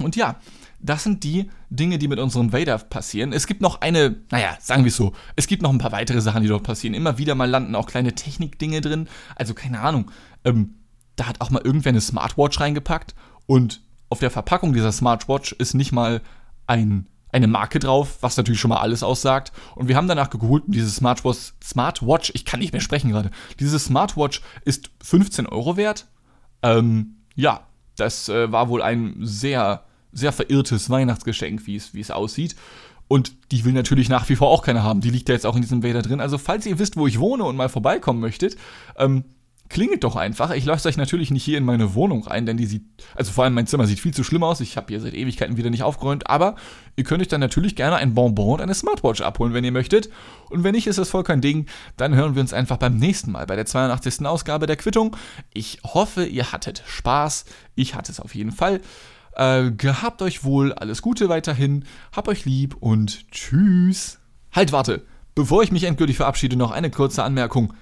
Und 0.00 0.16
ja, 0.16 0.40
das 0.82 1.04
sind 1.04 1.24
die 1.24 1.50
Dinge, 1.68 1.98
die 1.98 2.08
mit 2.08 2.18
unserem 2.18 2.52
Vader 2.52 2.78
passieren. 2.78 3.32
Es 3.32 3.46
gibt 3.46 3.60
noch 3.60 3.80
eine, 3.80 4.16
naja, 4.30 4.56
sagen 4.60 4.84
wir 4.84 4.88
es 4.88 4.96
so, 4.96 5.12
es 5.36 5.46
gibt 5.46 5.62
noch 5.62 5.70
ein 5.70 5.78
paar 5.78 5.92
weitere 5.92 6.20
Sachen, 6.20 6.42
die 6.42 6.48
dort 6.48 6.62
passieren. 6.62 6.94
Immer 6.94 7.18
wieder 7.18 7.34
mal 7.34 7.48
landen 7.48 7.74
auch 7.74 7.86
kleine 7.86 8.14
Technikdinge 8.14 8.80
drin. 8.80 9.08
Also 9.36 9.54
keine 9.54 9.80
Ahnung, 9.80 10.10
ähm, 10.44 10.74
da 11.16 11.26
hat 11.26 11.40
auch 11.40 11.50
mal 11.50 11.62
irgendwer 11.62 11.90
eine 11.90 12.00
Smartwatch 12.00 12.60
reingepackt 12.60 13.14
und 13.46 13.82
auf 14.08 14.18
der 14.18 14.30
Verpackung 14.30 14.72
dieser 14.72 14.90
Smartwatch 14.90 15.52
ist 15.52 15.74
nicht 15.74 15.92
mal 15.92 16.22
ein, 16.66 17.08
eine 17.30 17.46
Marke 17.46 17.78
drauf, 17.78 18.18
was 18.22 18.36
natürlich 18.36 18.60
schon 18.60 18.70
mal 18.70 18.80
alles 18.80 19.02
aussagt. 19.02 19.52
Und 19.76 19.88
wir 19.88 19.96
haben 19.96 20.08
danach 20.08 20.32
und 20.32 20.64
diese 20.66 20.90
Smartwatch, 20.90 21.52
Smartwatch, 21.62 22.32
ich 22.34 22.44
kann 22.44 22.60
nicht 22.60 22.72
mehr 22.72 22.80
sprechen 22.80 23.10
gerade, 23.10 23.30
diese 23.58 23.78
Smartwatch 23.78 24.40
ist 24.64 24.90
15 25.02 25.46
Euro 25.46 25.76
wert. 25.76 26.08
Ähm, 26.62 27.18
ja, 27.36 27.66
das 27.96 28.28
äh, 28.28 28.50
war 28.50 28.68
wohl 28.68 28.82
ein 28.82 29.16
sehr 29.20 29.84
sehr 30.12 30.32
verirrtes 30.32 30.90
Weihnachtsgeschenk, 30.90 31.66
wie 31.66 31.76
es, 31.76 31.94
wie 31.94 32.00
es 32.00 32.10
aussieht. 32.10 32.56
Und 33.08 33.32
die 33.50 33.64
will 33.64 33.72
natürlich 33.72 34.08
nach 34.08 34.28
wie 34.28 34.36
vor 34.36 34.48
auch 34.50 34.62
keiner 34.62 34.84
haben. 34.84 35.00
Die 35.00 35.10
liegt 35.10 35.28
ja 35.28 35.34
jetzt 35.34 35.46
auch 35.46 35.56
in 35.56 35.62
diesem 35.62 35.82
Vader 35.82 36.02
drin. 36.02 36.20
Also, 36.20 36.38
falls 36.38 36.64
ihr 36.66 36.78
wisst, 36.78 36.96
wo 36.96 37.06
ich 37.08 37.18
wohne 37.18 37.44
und 37.44 37.56
mal 37.56 37.68
vorbeikommen 37.68 38.20
möchtet, 38.20 38.56
ähm, 38.96 39.24
klingelt 39.70 40.04
doch 40.04 40.16
einfach. 40.16 40.50
Ich 40.50 40.64
lasse 40.64 40.88
euch 40.88 40.96
natürlich 40.96 41.30
nicht 41.30 41.44
hier 41.44 41.56
in 41.56 41.64
meine 41.64 41.94
Wohnung 41.94 42.24
rein, 42.24 42.44
denn 42.44 42.56
die 42.56 42.66
sieht, 42.66 42.82
also 43.14 43.32
vor 43.32 43.44
allem 43.44 43.54
mein 43.54 43.68
Zimmer 43.68 43.86
sieht 43.86 44.00
viel 44.00 44.12
zu 44.12 44.24
schlimm 44.24 44.42
aus. 44.42 44.60
Ich 44.60 44.76
habe 44.76 44.88
hier 44.88 45.00
seit 45.00 45.14
Ewigkeiten 45.14 45.56
wieder 45.56 45.70
nicht 45.70 45.84
aufgeräumt, 45.84 46.28
aber 46.28 46.56
ihr 46.96 47.04
könnt 47.04 47.22
euch 47.22 47.28
dann 47.28 47.40
natürlich 47.40 47.76
gerne 47.76 47.96
ein 47.96 48.12
Bonbon 48.12 48.54
und 48.54 48.60
eine 48.60 48.74
Smartwatch 48.74 49.22
abholen, 49.22 49.54
wenn 49.54 49.64
ihr 49.64 49.72
möchtet. 49.72 50.10
Und 50.50 50.64
wenn 50.64 50.74
nicht, 50.74 50.88
ist 50.88 50.98
das 50.98 51.08
voll 51.08 51.22
kein 51.22 51.40
Ding. 51.40 51.66
Dann 51.96 52.14
hören 52.14 52.34
wir 52.34 52.42
uns 52.42 52.52
einfach 52.52 52.76
beim 52.76 52.96
nächsten 52.96 53.30
Mal 53.30 53.46
bei 53.46 53.56
der 53.56 53.64
82. 53.64 54.26
Ausgabe 54.26 54.66
der 54.66 54.76
Quittung. 54.76 55.16
Ich 55.54 55.78
hoffe, 55.84 56.26
ihr 56.26 56.52
hattet 56.52 56.82
Spaß. 56.86 57.44
Ich 57.76 57.94
hatte 57.94 58.12
es 58.12 58.20
auf 58.20 58.34
jeden 58.34 58.52
Fall. 58.52 58.80
Äh, 59.40 59.70
gehabt 59.70 60.20
euch 60.20 60.44
wohl, 60.44 60.74
alles 60.74 61.00
Gute 61.00 61.30
weiterhin, 61.30 61.86
habt 62.12 62.28
euch 62.28 62.44
lieb 62.44 62.76
und 62.78 63.30
tschüss. 63.30 64.18
Halt, 64.52 64.70
warte. 64.70 65.06
Bevor 65.34 65.62
ich 65.62 65.72
mich 65.72 65.84
endgültig 65.84 66.18
verabschiede, 66.18 66.56
noch 66.56 66.72
eine 66.72 66.90
kurze 66.90 67.22
Anmerkung. 67.22 67.72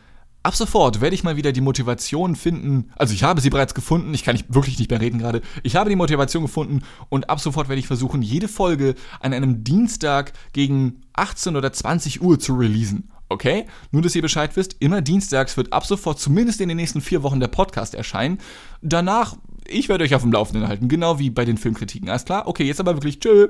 Ab 0.44 0.54
sofort 0.54 1.00
werde 1.00 1.16
ich 1.16 1.24
mal 1.24 1.34
wieder 1.34 1.50
die 1.50 1.60
Motivation 1.60 2.36
finden. 2.36 2.92
Also 2.94 3.12
ich 3.12 3.24
habe 3.24 3.40
sie 3.40 3.50
bereits 3.50 3.74
gefunden. 3.74 4.14
Ich 4.14 4.22
kann 4.22 4.36
nicht, 4.36 4.54
wirklich 4.54 4.78
nicht 4.78 4.88
mehr 4.88 5.00
reden 5.00 5.18
gerade. 5.18 5.42
Ich 5.64 5.74
habe 5.74 5.90
die 5.90 5.96
Motivation 5.96 6.44
gefunden 6.44 6.82
und 7.08 7.28
ab 7.28 7.40
sofort 7.40 7.68
werde 7.68 7.80
ich 7.80 7.88
versuchen, 7.88 8.22
jede 8.22 8.46
Folge 8.46 8.94
an 9.18 9.32
einem 9.32 9.64
Dienstag 9.64 10.34
gegen 10.52 11.00
18 11.14 11.56
oder 11.56 11.72
20 11.72 12.22
Uhr 12.22 12.38
zu 12.38 12.54
releasen. 12.54 13.10
Okay? 13.28 13.66
Nur, 13.90 14.02
dass 14.02 14.14
ihr 14.14 14.22
Bescheid 14.22 14.56
wisst, 14.56 14.76
immer 14.78 15.02
dienstags 15.02 15.56
wird 15.56 15.72
ab 15.72 15.84
sofort 15.84 16.20
zumindest 16.20 16.60
in 16.60 16.68
den 16.68 16.76
nächsten 16.76 17.00
vier 17.00 17.24
Wochen 17.24 17.40
der 17.40 17.48
Podcast 17.48 17.94
erscheinen. 17.94 18.38
Danach, 18.80 19.36
ich 19.68 19.88
werde 19.88 20.04
euch 20.04 20.14
auf 20.14 20.22
dem 20.22 20.32
Laufenden 20.32 20.66
halten, 20.68 20.88
genau 20.88 21.18
wie 21.18 21.30
bei 21.30 21.44
den 21.44 21.58
Filmkritiken. 21.58 22.08
Alles 22.08 22.24
klar? 22.24 22.46
Okay, 22.46 22.64
jetzt 22.64 22.80
aber 22.80 22.94
wirklich 22.94 23.20
tschö. 23.20 23.48